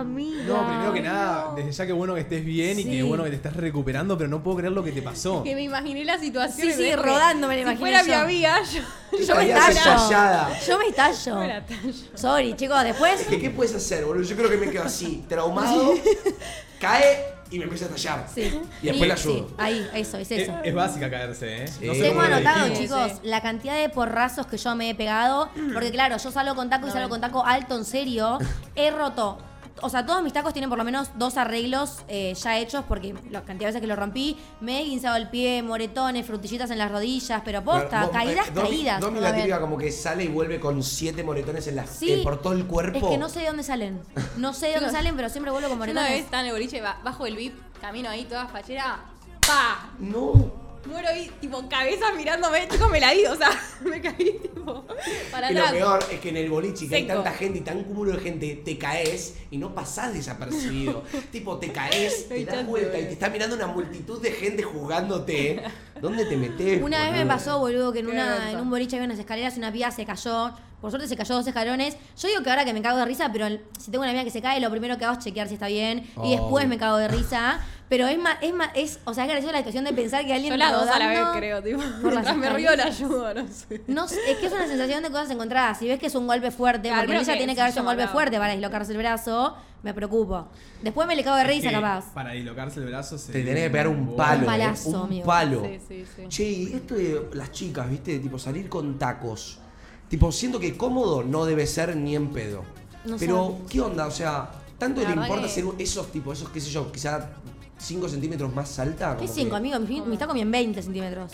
Amiga. 0.00 0.44
No, 0.44 0.66
primero 0.66 0.92
que 0.92 1.00
nada, 1.00 1.52
desde 1.56 1.72
ya 1.72 1.86
que 1.86 1.92
bueno 1.92 2.14
que 2.14 2.20
estés 2.20 2.44
bien 2.44 2.78
y 2.78 2.82
Sí. 2.84 2.90
que 2.90 3.02
bueno 3.02 3.24
que 3.24 3.30
te 3.30 3.36
estás 3.36 3.54
recuperando, 3.56 4.16
pero 4.16 4.28
no 4.28 4.42
puedo 4.42 4.58
creer 4.58 4.72
lo 4.72 4.82
que 4.84 4.92
te 4.92 5.02
pasó. 5.02 5.42
Que 5.42 5.54
me 5.54 5.62
imaginé 5.62 6.04
la 6.04 6.18
situación. 6.18 6.68
Sí, 6.68 6.72
sí, 6.72 6.94
rodando 6.96 7.48
me 7.48 7.54
la 7.56 7.58
Si 7.58 7.62
imaginé 7.62 7.78
fuera 7.80 8.02
mi 8.02 8.10
yo. 8.10 8.18
amiga, 8.18 8.62
yo. 8.62 8.80
Yo 9.12 9.34
me 9.36 9.48
Estarías 9.48 9.68
estallo. 9.70 9.96
estallada. 9.96 10.60
Yo 10.66 10.78
me 10.78 10.86
estallo. 10.88 11.34
tallo. 11.66 11.92
Sorry, 12.14 12.54
chicos, 12.56 12.82
después. 12.84 13.20
Es 13.20 13.26
que, 13.28 13.40
¿qué 13.40 13.50
puedes 13.50 13.74
hacer, 13.74 14.04
boludo? 14.04 14.22
Yo 14.24 14.36
creo 14.36 14.50
que 14.50 14.56
me 14.56 14.70
quedo 14.70 14.84
así, 14.84 15.24
traumado, 15.28 15.94
cae 16.80 17.34
y 17.50 17.58
me 17.58 17.64
empieza 17.64 17.84
a 17.86 17.88
estallar. 17.88 18.26
Sí. 18.34 18.60
Y 18.82 18.86
después 18.86 19.08
la 19.08 19.14
ayudo. 19.14 19.48
Sí, 19.48 19.54
ahí, 19.58 19.88
eso, 19.94 20.18
es 20.18 20.30
Es, 20.32 20.42
eso. 20.42 20.52
es 20.64 20.74
básica 20.74 21.08
caerse, 21.08 21.62
¿eh? 21.64 21.68
Sí. 21.68 21.86
No 21.86 21.94
sé 21.94 22.00
Tengo 22.02 22.16
cómo 22.16 22.28
lo 22.28 22.34
anotado, 22.36 22.66
dijimos. 22.68 22.80
chicos, 23.06 23.20
Sí. 23.22 23.28
la 23.28 23.40
cantidad 23.40 23.76
de 23.80 23.88
porrazos 23.88 24.46
que 24.48 24.56
yo 24.58 24.74
me 24.74 24.90
he 24.90 24.94
pegado. 24.94 25.48
Porque, 25.72 25.90
claro, 25.92 26.16
yo 26.18 26.30
salgo 26.32 26.54
con 26.56 26.68
taco 26.68 26.88
y 26.88 26.90
salgo 26.90 27.08
con 27.08 27.20
taco 27.20 27.44
alto, 27.46 27.76
en 27.76 27.84
serio. 27.84 28.38
He 28.74 28.90
roto. 28.90 29.38
O 29.82 29.90
sea, 29.90 30.06
todos 30.06 30.22
mis 30.22 30.32
tacos 30.32 30.54
tienen 30.54 30.70
por 30.70 30.78
lo 30.78 30.84
menos 30.84 31.10
dos 31.16 31.36
arreglos 31.36 31.98
eh, 32.08 32.32
ya 32.34 32.58
hechos, 32.58 32.84
porque 32.88 33.14
la 33.30 33.42
cantidad 33.42 33.68
de 33.68 33.74
veces 33.74 33.80
que 33.82 33.86
lo 33.86 33.94
rompí, 33.94 34.36
me 34.60 34.80
he 34.80 34.84
guinzado 34.84 35.16
el 35.16 35.28
pie, 35.28 35.62
moretones, 35.62 36.24
frutillitas 36.26 36.70
en 36.70 36.78
las 36.78 36.90
rodillas, 36.90 37.42
pero 37.44 37.62
posta, 37.62 38.02
Vos- 38.04 38.10
caídas, 38.10 38.48
eh, 38.48 38.52
Domi- 38.54 38.68
caídas. 38.68 39.00
Domi 39.00 39.20
la 39.20 39.34
típica 39.34 39.60
como 39.60 39.76
que 39.76 39.92
sale 39.92 40.24
y 40.24 40.28
vuelve 40.28 40.58
con 40.58 40.82
siete 40.82 41.22
moretones 41.22 41.66
en 41.66 41.76
la, 41.76 41.86
Sí. 41.86 42.10
eh, 42.10 42.20
por 42.22 42.40
todo 42.40 42.54
el 42.54 42.64
cuerpo. 42.64 42.98
Es 42.98 43.04
que 43.04 43.18
no 43.18 43.28
sé 43.28 43.40
de 43.40 43.46
dónde 43.48 43.62
salen. 43.64 44.00
No 44.38 44.54
sé 44.54 44.68
de 44.68 44.74
dónde 44.76 44.90
salen, 44.92 45.14
pero 45.14 45.28
siempre 45.28 45.52
vuelvo 45.52 45.68
con 45.68 45.76
Yo 45.78 45.82
Una 45.84 45.92
moretones. 45.92 46.10
vez 46.10 46.24
estaba 46.24 46.40
en 46.40 46.46
el 46.46 46.52
boliche, 46.54 46.80
ba- 46.80 46.98
bajo 47.04 47.26
el 47.26 47.36
VIP, 47.36 47.54
camino 47.80 48.08
ahí 48.08 48.24
toda 48.24 48.46
fachera, 48.46 49.00
¡pa! 49.46 49.90
No. 49.98 50.65
Muero 50.84 51.08
ahí, 51.08 51.30
tipo, 51.40 51.68
cabeza 51.68 52.12
mirándome, 52.16 52.68
chicos, 52.68 52.90
me 52.90 53.00
la 53.00 53.12
di, 53.12 53.24
o 53.26 53.34
sea, 53.34 53.50
me 53.84 54.00
caí, 54.00 54.38
tipo, 54.40 54.84
para 55.30 55.50
Y 55.50 55.54
lo 55.54 55.70
peor 55.70 56.04
es 56.10 56.20
que 56.20 56.28
en 56.28 56.36
el 56.36 56.50
boliche, 56.50 56.88
que 56.88 56.96
hay 56.96 57.06
tanta 57.06 57.32
gente 57.32 57.58
y 57.58 57.62
tan 57.62 57.84
cúmulo 57.84 58.12
de 58.12 58.18
gente, 58.18 58.62
te 58.64 58.78
caes 58.78 59.34
y 59.50 59.58
no 59.58 59.74
pasás 59.74 60.14
desapercibido. 60.14 61.02
tipo, 61.32 61.58
te 61.58 61.72
caes, 61.72 62.28
te 62.28 62.44
das 62.44 62.66
vuelta 62.66 62.88
y 62.88 62.92
boludo. 62.92 63.08
te 63.08 63.12
está 63.12 63.30
mirando 63.30 63.56
una 63.56 63.66
multitud 63.66 64.20
de 64.20 64.32
gente 64.32 64.62
jugándote. 64.62 65.62
¿Dónde 66.00 66.26
te 66.26 66.36
metes? 66.36 66.82
Una 66.82 67.10
vez 67.10 67.12
me 67.12 67.26
pasó, 67.26 67.58
boludo, 67.58 67.92
que 67.92 68.00
en, 68.00 68.08
una, 68.08 68.50
en 68.52 68.60
un 68.60 68.70
boliche 68.70 68.96
había 68.96 69.06
unas 69.06 69.18
escaleras 69.18 69.56
y 69.56 69.58
una 69.58 69.72
piba 69.72 69.90
se 69.90 70.04
cayó. 70.04 70.52
Por 70.80 70.90
suerte 70.90 71.08
se 71.08 71.16
cayó 71.16 71.34
dos 71.36 71.46
escalones. 71.46 71.96
Yo 72.20 72.28
digo 72.28 72.42
que 72.42 72.50
ahora 72.50 72.64
que 72.64 72.72
me 72.74 72.82
cago 72.82 72.98
de 72.98 73.04
risa, 73.06 73.30
pero 73.32 73.46
si 73.78 73.90
tengo 73.90 74.02
una 74.02 74.10
amiga 74.10 74.24
que 74.24 74.30
se 74.30 74.42
cae, 74.42 74.60
lo 74.60 74.70
primero 74.70 74.98
que 74.98 75.04
hago 75.04 75.16
es 75.18 75.24
chequear 75.24 75.48
si 75.48 75.54
está 75.54 75.68
bien. 75.68 76.06
Y 76.24 76.32
después 76.32 76.64
Oh. 76.64 76.68
me 76.68 76.78
cago 76.78 76.98
de 76.98 77.08
risa. 77.08 77.58
Pero 77.88 78.08
es 78.08 78.18
más, 78.18 78.36
es 78.42 78.52
más, 78.52 78.70
es, 78.74 78.98
o 79.04 79.14
sea, 79.14 79.24
es 79.24 79.30
graciosa 79.30 79.52
la 79.52 79.58
situación 79.58 79.84
de 79.84 79.92
pensar 79.92 80.26
que 80.26 80.34
alguien 80.34 80.52
Yo 80.52 80.56
las 80.56 80.72
dos 80.72 80.88
a 80.88 80.98
la 80.98 81.06
vez, 81.06 81.20
creo, 81.36 81.62
tipo, 81.62 81.80
por 82.02 82.12
las 82.14 82.36
me 82.36 82.50
río 82.50 82.74
la 82.74 82.86
ayudo, 82.86 83.32
no 83.32 83.46
sé. 83.46 83.80
No 83.86 84.08
sé, 84.08 84.18
es 84.28 84.38
que 84.38 84.46
es 84.46 84.52
una 84.52 84.66
sensación 84.66 85.04
de 85.04 85.10
cosas 85.10 85.30
encontradas. 85.30 85.78
Si 85.78 85.86
ves 85.86 86.00
que 86.00 86.06
es 86.06 86.14
un 86.16 86.26
golpe 86.26 86.50
fuerte, 86.50 86.88
Claro, 86.88 87.02
porque 87.06 87.20
ella 87.20 87.32
que 87.32 87.38
tiene 87.38 87.54
que 87.54 87.60
haberse 87.60 87.78
un 87.80 87.86
golpe 87.86 88.08
fuerte 88.08 88.38
para 88.38 88.52
dislocarse 88.54 88.90
el 88.90 88.98
brazo, 88.98 89.56
me 89.84 89.94
preocupo. 89.94 90.48
Después 90.82 91.06
me 91.06 91.14
le 91.14 91.22
cago 91.22 91.36
de 91.36 91.42
Es 91.42 91.48
risa, 91.48 91.68
que 91.68 91.74
capaz. 91.76 92.12
Para 92.12 92.32
dislocarse 92.32 92.80
el 92.80 92.86
brazo 92.86 93.18
se. 93.18 93.32
Te 93.32 93.44
tenés 93.44 93.62
que 93.64 93.70
pegar 93.70 93.86
un 93.86 94.04
Wow. 94.06 94.16
palo. 94.16 94.36
Un 94.38 94.42
eh, 94.42 94.46
palazo, 94.46 94.88
un 94.90 94.96
amigo. 94.96 95.26
palo. 95.26 95.62
Sí, 95.64 95.80
sí, 95.86 96.04
sí. 96.16 96.22
Che, 96.28 96.42
y 96.44 96.72
esto 96.74 96.94
de 96.96 97.28
las 97.34 97.52
chicas, 97.52 97.88
¿viste? 97.88 98.18
Tipo, 98.18 98.36
salir 98.36 98.68
con 98.68 98.98
tacos. 98.98 99.60
Tipo, 100.08 100.30
siento 100.32 100.60
que 100.60 100.76
cómodo 100.76 101.22
no 101.24 101.44
debe 101.46 101.66
ser 101.66 101.96
ni 101.96 102.14
en 102.14 102.28
pedo. 102.32 102.62
No 103.04 103.16
Pero. 103.18 103.58
¿qué 103.68 103.80
onda? 103.80 104.06
O 104.06 104.10
sea, 104.10 104.50
¿tanto 104.78 105.00
La 105.02 105.08
le 105.10 105.14
importa 105.20 105.42
que- 105.42 105.48
ser 105.48 105.64
esos 105.78 106.10
tipos, 106.12 106.38
esos, 106.38 106.50
qué 106.50 106.60
sé 106.60 106.70
yo, 106.70 106.90
quizá 106.92 107.30
5 107.78 108.08
centímetros 108.08 108.52
más 108.54 108.78
alta? 108.78 109.16
¿Qué 109.16 109.22
Como 109.24 109.34
5, 109.34 109.50
que- 109.50 109.56
amigo? 109.56 109.80
Mi, 109.80 110.00
mi 110.02 110.16
taco 110.16 110.32
miden 110.34 110.50
20 110.50 110.82
centímetros. 110.82 111.32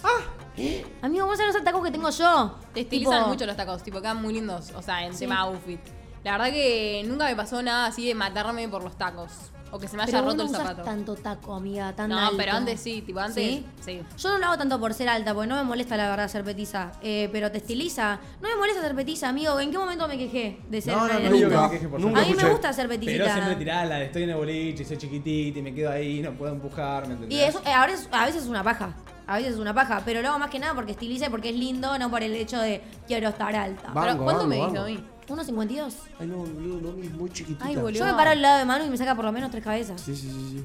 ¿Eh? 0.56 0.84
Amigo, 1.02 1.26
vos 1.26 1.36
sabés 1.38 1.54
los 1.54 1.64
tacos 1.64 1.82
que 1.84 1.90
tengo 1.90 2.10
yo. 2.10 2.54
Te 2.74 2.80
estilizan 2.80 3.18
Tipo- 3.20 3.28
mucho 3.28 3.46
los 3.46 3.56
tacos, 3.56 3.82
tipo, 3.82 4.00
quedan 4.00 4.20
muy 4.20 4.34
lindos, 4.34 4.70
o 4.74 4.82
sea, 4.82 5.04
en 5.06 5.12
Sí. 5.12 5.20
tema 5.20 5.40
outfit. 5.40 5.80
La 6.24 6.32
verdad 6.32 6.50
que 6.52 7.02
nunca 7.06 7.24
me 7.26 7.34
pasó 7.36 7.62
nada 7.62 7.86
así 7.86 8.06
de 8.06 8.14
matarme 8.14 8.68
por 8.68 8.82
los 8.84 8.96
tacos. 8.96 9.30
O 9.74 9.78
que 9.78 9.88
se 9.88 9.96
me 9.96 10.02
haya 10.02 10.12
Pero 10.12 10.24
vos 10.24 10.32
roto 10.34 10.44
no 10.44 10.48
el 10.50 10.54
usas 10.54 10.62
zapato. 10.68 10.82
tanto 10.84 11.14
taco, 11.16 11.54
amiga, 11.54 11.92
tan 11.94 12.10
No, 12.10 12.18
alto. 12.18 12.36
pero 12.36 12.52
antes 12.52 12.78
sí, 12.78 13.00
tipo, 13.00 13.18
antes 13.20 13.34
¿Sí? 13.42 13.66
sí. 13.82 14.02
Yo 14.18 14.28
no 14.28 14.38
lo 14.38 14.46
hago 14.46 14.58
tanto 14.58 14.78
por 14.78 14.92
ser 14.92 15.08
alta, 15.08 15.32
porque 15.32 15.48
no 15.48 15.56
me 15.56 15.62
molesta 15.64 15.96
la 15.96 16.10
verdad 16.10 16.28
ser 16.28 16.44
petiza. 16.44 16.92
Eh, 17.02 17.30
pero 17.32 17.50
te 17.50 17.56
estiliza. 17.58 18.20
No 18.42 18.48
me 18.50 18.56
molesta 18.56 18.82
ser 18.82 18.94
petiza, 18.94 19.30
amigo. 19.30 19.58
¿En 19.58 19.70
qué 19.70 19.78
momento 19.78 20.06
me 20.06 20.18
quejé 20.18 20.60
de 20.68 20.80
ser 20.82 20.94
No, 20.94 21.08
no, 21.08 21.14
no, 21.14 21.20
nunca. 21.20 21.32
digo 21.36 21.48
que 21.50 21.56
me 21.56 21.70
queje, 21.70 21.88
por 21.88 22.00
Nunca 22.00 22.18
A 22.20 22.22
mí 22.22 22.28
me 22.28 22.32
escuché. 22.36 22.52
gusta 22.52 22.72
ser 22.74 22.88
peticita. 22.88 23.24
Pero 23.24 23.32
siempre 23.34 23.56
tirás 23.56 23.88
la 23.88 23.96
de 23.96 24.04
estoy 24.04 24.22
en 24.24 24.30
el 24.30 24.36
boliche, 24.36 24.84
soy 24.84 24.98
chiquitita 24.98 25.58
y 25.58 25.62
me 25.62 25.74
quedo 25.74 25.90
ahí, 25.90 26.20
no 26.20 26.32
puedo 26.32 26.52
empujar, 26.52 27.06
¿me 27.08 27.14
entendés? 27.14 27.38
Y 27.38 27.42
eso, 27.42 27.60
eh, 27.64 27.72
ahora 27.72 27.92
es- 27.94 28.08
a 28.12 28.26
veces 28.26 28.42
es 28.42 28.48
una 28.48 28.62
paja. 28.62 28.94
A 29.26 29.36
veces 29.38 29.54
es 29.54 29.58
una 29.58 29.72
paja. 29.72 30.02
Pero 30.04 30.20
lo 30.20 30.28
hago 30.28 30.38
más 30.38 30.50
que 30.50 30.58
nada 30.58 30.74
porque 30.74 30.92
estiliza 30.92 31.26
y 31.26 31.30
porque 31.30 31.48
es 31.48 31.56
lindo, 31.56 31.96
no 31.98 32.10
por 32.10 32.22
el 32.22 32.34
hecho 32.34 32.60
de 32.60 32.82
quiero 33.06 33.30
estar 33.30 33.54
alta. 33.56 33.84
Pero 33.94 34.06
Banco, 34.06 34.24
¿cuánto 34.24 34.46
me 34.46 34.58
banco, 34.58 34.84
dice 34.84 34.98
a 34.98 35.00
mí? 35.00 35.06
1.52. 35.33 35.93
Ay, 36.20 36.26
no, 36.26 36.37
boludo, 36.39 36.78
Domi 36.91 37.07
es 37.07 37.12
muy 37.12 37.30
chiquitita. 37.30 37.64
Ay, 37.66 37.76
boludo. 37.76 37.91
Yo 38.01 38.05
me 38.05 38.14
paro 38.14 38.30
al 38.30 38.43
lado 38.43 38.59
de 38.59 38.64
Manu 38.64 38.85
y 38.87 38.91
me 38.91 38.97
saca 38.97 39.14
por 39.14 39.24
lo 39.24 39.33
menos 39.33 39.51
tres 39.51 39.64
cabezas. 39.64 40.01
Sí, 40.01 40.14
sí, 40.14 40.28
sí, 40.30 40.49
sí. 40.59 40.64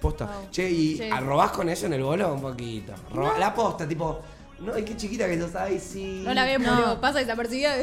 Posta. 0.00 0.26
Wow. 0.26 0.50
Che, 0.50 0.70
¿y 0.70 0.96
Sí. 0.96 1.10
robás 1.10 1.50
con 1.52 1.68
eso 1.68 1.86
en 1.86 1.92
el 1.94 2.02
bolo? 2.02 2.32
Un 2.34 2.40
poquito. 2.40 2.92
Roba- 3.12 3.38
La 3.38 3.52
posta, 3.54 3.86
tipo, 3.88 4.20
no, 4.60 4.72
ay, 4.74 4.84
qué 4.84 4.96
chiquita 4.96 5.26
que 5.26 5.40
sos, 5.40 5.54
ay, 5.56 5.78
sí. 5.80 6.22
No 6.24 6.32
la 6.34 6.44
vemos, 6.44 6.66
No. 6.68 7.00
pasa 7.00 7.18
desapercibida. 7.18 7.74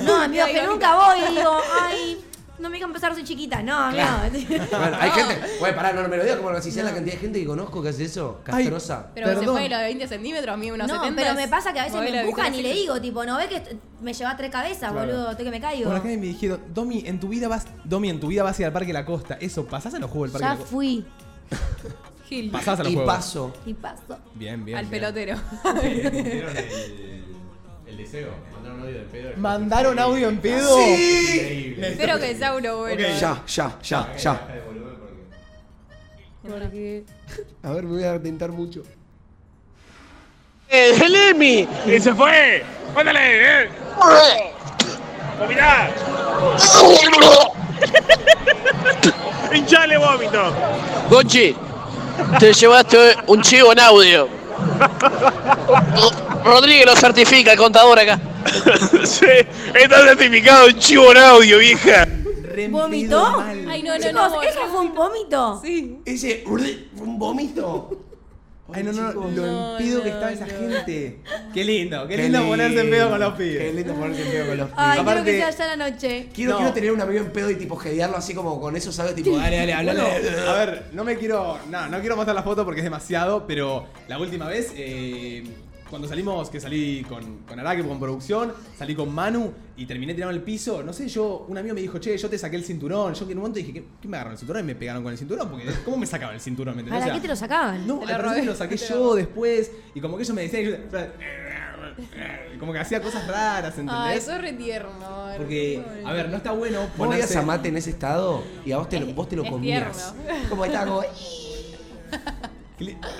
No, 0.00 0.20
amigo, 0.22 0.44
que 0.46 0.66
nunca 0.66 0.96
voy 0.96 1.18
y 1.32 1.36
digo, 1.36 1.50
ay, 1.82 2.24
no 2.58 2.68
me 2.70 2.76
digan 2.76 2.90
empezar, 2.90 3.12
soy 3.14 3.24
chiquita. 3.24 3.62
No, 3.62 3.76
amigo. 3.76 4.04
Bueno, 4.70 4.96
hay 5.00 5.10
gente. 5.10 5.40
Güey, 5.58 5.74
pará, 5.74 5.92
no, 5.92 6.02
no 6.02 6.08
me 6.08 6.16
lo 6.16 6.22
digas 6.22 6.36
como 6.38 6.50
lo 6.50 6.56
decís. 6.58 6.72
¿Sabes 6.74 6.90
la 6.90 6.94
cantidad 6.94 7.14
de 7.16 7.20
gente 7.20 7.40
que 7.40 7.46
conozco 7.46 7.82
que 7.82 7.88
hace 7.90 8.04
eso? 8.04 8.40
Ay. 8.46 8.64
Castrosa. 8.64 9.08
Pero 9.14 9.28
se 9.28 9.34
Perdón. 9.36 9.54
fue 9.54 9.62
de 9.64 9.68
los 9.68 9.78
de 9.78 9.84
20 9.86 10.08
centímetros, 10.08 10.54
a 10.54 10.56
mí 10.56 10.70
unos 10.70 10.88
No, 10.88 10.94
70. 10.94 11.22
pero 11.22 11.34
me 11.34 11.48
pasa 11.48 11.72
que 11.72 11.80
a 11.80 11.84
veces 11.84 12.00
me 12.00 12.10
de 12.12 12.20
empujan 12.20 12.54
y 12.54 12.62
le 12.62 12.72
digo, 12.72 13.00
tipo, 13.00 13.24
¿no 13.24 13.36
ves 13.36 13.48
que 13.48 13.56
est- 13.56 13.72
me 14.00 14.12
lleva 14.12 14.36
tres 14.36 14.50
cabezas, 14.50 14.92
Claro. 14.92 15.06
boludo? 15.06 15.30
Estoy 15.30 15.44
que 15.46 15.50
me 15.50 15.60
caigo. 15.60 15.86
Por 15.88 15.96
acá 15.96 16.04
me 16.08 16.16
dijeron, 16.16 16.60
Domi, 16.72 17.02
en 17.06 17.20
tu 17.20 17.28
vida 17.28 17.48
vas, 17.48 17.66
Domi, 17.84 18.10
en 18.10 18.20
tu 18.20 18.28
vida 18.28 18.42
vas 18.42 18.58
a 18.58 18.62
ir 18.62 18.66
al 18.66 18.72
Parque 18.72 18.92
La 18.92 19.04
Costa. 19.04 19.36
Eso, 19.40 19.64
¿pasás 19.66 19.94
a 19.94 19.98
los 19.98 20.10
juegos 20.10 20.32
del 20.32 20.40
Parque 20.40 20.44
Ya 20.46 20.50
La 20.54 20.56
Costa? 20.58 20.70
fui. 20.72 21.04
Gil. 22.28 22.50
Pasás 22.50 22.80
a 22.80 22.82
los 22.84 22.92
Y 22.92 22.94
juegos. 22.94 23.14
paso. 23.14 23.52
y 23.66 23.74
pasó. 23.74 24.18
Bien, 24.34 24.64
bien. 24.64 24.78
Al 24.78 24.86
bien. 24.86 24.90
pelotero. 25.02 25.36
¿Vieron 25.82 26.56
el, 26.56 27.13
Mandaron 28.12 28.80
audio 28.80 28.94
del 28.94 29.04
pedo. 29.06 29.30
¿Mandaron 29.36 29.98
audio 29.98 30.28
en 30.28 30.38
pedo? 30.38 30.76
Sí. 30.78 31.34
Increíble. 31.34 31.88
Espero 31.88 32.18
que 32.18 32.34
sea 32.36 32.54
uno 32.54 32.76
bueno. 32.78 33.02
Ok. 33.02 33.08
Ya, 33.20 33.42
ya, 33.46 33.78
ya, 33.82 34.16
ya. 34.16 34.40
porque- 36.42 37.04
A 37.62 37.70
ver, 37.72 37.84
me 37.84 37.90
voy 37.94 38.04
a 38.04 38.20
tentar 38.22 38.50
mucho. 38.50 38.82
¡Eh, 40.68 40.94
el 41.04 41.14
Emi! 41.14 41.68
¡Y 41.86 42.00
se 42.00 42.14
fue! 42.14 42.64
¡Mándale! 42.94 43.64
¡Eh! 43.64 43.68
¡Vomitá! 45.38 45.90
¡Hinchale 49.52 49.96
vómito! 49.98 50.52
Gonchi, 51.10 51.54
te 52.38 52.52
llevaste 52.52 53.14
un 53.26 53.40
chivo 53.42 53.72
en 53.72 53.80
audio. 53.80 54.28
Rodríguez 56.44 56.86
lo 56.86 56.94
certifica, 56.96 57.52
el 57.52 57.58
contador 57.58 57.98
acá. 57.98 58.20
sí, 59.04 59.24
está 59.74 60.02
certificado 60.06 60.66
un 60.66 60.78
chivo 60.78 61.10
en 61.12 61.18
audio, 61.18 61.58
vieja. 61.58 62.06
¿Vomitó? 62.70 63.40
Ay, 63.40 63.82
no, 63.82 63.94
no, 63.94 63.98
Chicos, 63.98 64.12
no. 64.12 64.42
¿eso 64.42 64.60
fue 64.70 64.80
un 64.80 64.94
vómito? 64.94 65.60
Sí. 65.64 65.98
Ese, 66.04 66.44
un 66.46 67.18
vómito. 67.18 68.00
Ay, 68.72 68.82
no, 68.82 68.92
no, 68.92 69.08
chicos. 69.10 69.32
lo 69.34 69.46
No, 69.46 69.78
en 69.78 69.84
pedo 69.84 70.02
que 70.02 70.08
no, 70.10 70.14
estaba 70.14 70.32
esa 70.32 70.46
no. 70.46 70.52
gente. 70.52 71.20
Qué 71.52 71.64
lindo, 71.64 72.06
qué, 72.06 72.16
lindo, 72.16 72.46
ponerse 72.46 72.80
en 72.80 72.90
pedo 72.90 73.10
con 73.10 73.20
los 73.20 73.34
Qué 73.34 73.42
pibes. 73.44 73.74
lindo 73.74 73.94
ponerse 73.94 74.22
en 74.22 74.30
pedo 74.30 74.46
con 74.48 74.56
los 74.58 74.66
pibes. 74.68 74.84
Ay, 74.86 74.98
Aparte- 75.00 75.22
quiero 75.22 75.46
que 75.46 75.52
sea 75.52 75.66
ya 75.68 75.76
la 75.76 75.90
noche. 75.90 76.28
Quiero, 76.34 76.50
No. 76.52 76.56
quiero 76.58 76.72
tener 76.72 76.92
un 76.92 77.00
amigo 77.00 77.20
en 77.24 77.32
pedo 77.32 77.50
y 77.50 77.56
tipo 77.56 77.76
gedearlo 77.76 78.16
así 78.16 78.34
como 78.34 78.60
con 78.60 78.76
eso, 78.76 78.92
¿sabes? 78.92 79.14
Tipo, 79.14 79.36
dale, 79.36 79.56
dale, 79.66 79.74
Bueno, 79.84 80.02
hablale. 80.02 80.48
a 80.48 80.52
ver, 80.54 80.84
no 80.92 81.04
me 81.04 81.16
quiero. 81.16 81.58
No, 81.70 81.88
no 81.88 82.00
quiero 82.00 82.16
mostrar 82.16 82.34
la 82.36 82.42
foto 82.42 82.64
porque 82.64 82.80
es 82.80 82.84
demasiado, 82.84 83.46
pero 83.46 83.86
la 84.08 84.18
última 84.18 84.46
vez, 84.48 84.72
eh, 84.76 85.44
cuando 85.94 86.08
salimos, 86.08 86.50
que 86.50 86.58
salí 86.58 87.04
con, 87.08 87.38
con 87.46 87.60
Araque, 87.60 87.86
con 87.86 88.00
producción, 88.00 88.52
salí 88.76 88.96
con 88.96 89.14
Manu 89.14 89.52
y 89.76 89.86
terminé 89.86 90.12
tirando 90.12 90.34
el 90.34 90.42
piso, 90.42 90.82
no 90.82 90.92
sé, 90.92 91.06
yo, 91.06 91.46
un 91.48 91.56
amigo 91.56 91.72
me 91.72 91.80
dijo, 91.82 91.98
che, 91.98 92.18
yo 92.18 92.28
te 92.28 92.36
saqué 92.36 92.56
el 92.56 92.64
cinturón. 92.64 93.14
Yo 93.14 93.24
que 93.24 93.30
en 93.30 93.38
un 93.38 93.42
momento 93.42 93.58
dije, 93.60 93.72
¿qué, 93.72 93.84
qué 94.02 94.08
me 94.08 94.16
agarraron 94.16 94.32
el 94.32 94.38
cinturón? 94.38 94.62
Y 94.64 94.66
me 94.66 94.74
pegaron 94.74 95.04
con 95.04 95.12
el 95.12 95.18
cinturón, 95.18 95.48
porque 95.48 95.66
¿cómo 95.84 95.96
me 95.98 96.06
sacaban 96.06 96.34
el 96.34 96.40
cinturón? 96.40 96.74
¿Me 96.74 96.80
entendés? 96.80 97.00
¿Para 97.00 97.12
O 97.12 97.14
sea, 97.14 97.20
qué 97.22 97.22
te 97.22 97.28
lo 97.28 97.36
sacaban? 97.36 97.86
No, 97.86 98.02
al 98.04 98.20
robé. 98.20 98.42
lo 98.42 98.56
saqué 98.56 98.76
yo 98.76 99.14
después, 99.14 99.70
y 99.94 100.00
como 100.00 100.16
que 100.16 100.24
ellos 100.24 100.34
me 100.34 100.42
decían, 100.42 100.62
y 100.64 100.66
yo- 100.66 100.76
como 102.58 102.72
que 102.72 102.80
hacía 102.80 103.00
cosas 103.00 103.28
raras, 103.28 103.74
Ay, 103.76 104.16
¿entendés? 104.18 104.40
re 104.42 104.52
tierno. 104.54 105.26
ay, 105.26 105.38
Porque, 105.38 105.84
a 106.04 106.12
ver, 106.12 106.28
no 106.28 106.38
está 106.38 106.50
bueno 106.50 106.88
ponerse... 106.96 107.38
a 107.38 107.42
Mate 107.42 107.68
en 107.68 107.76
ese 107.76 107.90
estado 107.90 108.42
y 108.66 108.72
a 108.72 108.78
vos 108.78 108.88
te 108.88 108.98
lo, 108.98 109.06
vos 109.14 109.28
te 109.28 109.36
lo 109.36 109.44
es 109.44 109.50
comías. 109.50 110.12
Como 110.48 110.64
estaba 110.64 110.86
como. 110.86 111.02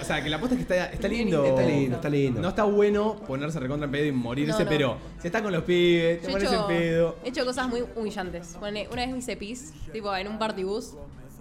O 0.01 0.05
sea, 0.05 0.23
que 0.23 0.29
la 0.29 0.37
apuesta 0.37 0.57
es 0.59 0.67
que 0.67 0.75
está, 0.75 0.87
está 0.93 1.07
lindo. 1.09 1.45
Está 1.45 1.63
lindo, 1.63 1.97
está 1.97 2.09
lindo. 2.09 2.41
No 2.41 2.49
está 2.49 2.65
bueno 2.65 3.15
ponerse 3.27 3.61
recontra 3.61 3.87
en 3.87 3.93
pedo 3.93 4.05
y 4.07 4.13
morirse, 4.13 4.53
No, 4.53 4.65
no. 4.65 4.69
pero 4.69 4.99
si 5.21 5.29
está 5.29 5.43
con 5.43 5.53
los 5.53 5.63
pibes, 5.63 6.21
te 6.23 6.25
Yo 6.27 6.31
he 6.31 6.41
pones 6.45 6.53
en 6.61 6.67
pedo. 6.67 7.17
he 7.25 7.29
hecho 7.29 7.45
cosas 7.45 7.69
muy 7.69 7.85
humillantes. 7.95 8.57
Pone- 8.59 8.89
Una 8.91 9.03
vez 9.03 9.13
me 9.13 9.19
hice 9.19 9.37
pis, 9.37 9.73
tipo 9.93 10.15
en 10.17 10.27
un 10.29 10.39
partibus. 10.39 10.95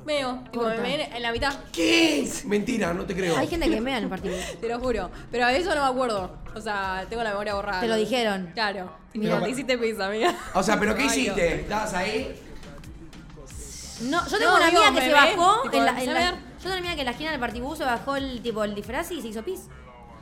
Veo, 0.06 0.44
tipo, 0.52 0.66
me 0.66 0.78
ven 0.82 1.00
en 1.16 1.22
la 1.24 1.32
mitad, 1.32 1.54
¿Qué? 1.72 2.28
Mentira, 2.46 2.94
no 2.94 3.06
te 3.06 3.16
creo. 3.16 3.38
Hay 3.38 3.48
gente 3.48 3.70
que 3.70 3.80
mea 3.80 3.98
en 4.00 4.04
el 4.04 4.10
partido. 4.10 4.36
te 4.62 4.68
lo 4.68 4.78
juro. 4.80 5.10
Pero 5.32 5.48
de 5.48 5.58
eso 5.58 5.74
no 5.74 5.82
me 5.82 5.88
acuerdo. 5.88 6.38
O 6.54 6.60
sea, 6.62 7.06
tengo 7.10 7.24
la 7.24 7.30
memoria 7.32 7.56
borrada. 7.56 7.80
Te 7.80 7.88
lo 7.88 7.96
dijeron. 7.96 8.52
Claro. 8.54 8.92
Mira. 9.14 9.42
Te 9.42 9.50
hiciste 9.50 9.78
pis, 9.78 9.98
amiga. 10.00 10.36
O 10.54 10.62
sea, 10.62 10.78
¿pero 10.80 10.94
qué 10.94 11.04
Ay, 11.04 11.08
hiciste? 11.08 11.62
¿Estabas 11.62 11.94
ahí? 11.94 12.36
No, 14.02 14.28
yo 14.28 14.38
tengo 14.38 14.52
No, 14.52 14.58
una 14.58 14.68
amiga 14.68 14.86
que 14.88 14.92
me 14.92 15.02
se 15.06 15.14
bajó 15.14 15.62
tipo, 15.64 15.78
en 15.78 15.86
la, 15.86 16.04
en. 16.04 16.53
Yo 16.64 16.72
amiga 16.72 16.96
que 16.96 17.02
en 17.02 17.06
la 17.06 17.12
esquina 17.12 17.32
del 17.32 17.42
partibus 17.42 17.80
se 17.80 17.84
bajó 17.84 18.16
el 18.16 18.42
tipo 18.42 18.64
el 18.64 18.74
disfraz 18.74 19.12
y 19.12 19.22
se 19.22 19.28
hizo 19.28 19.44
pis. 19.44 19.68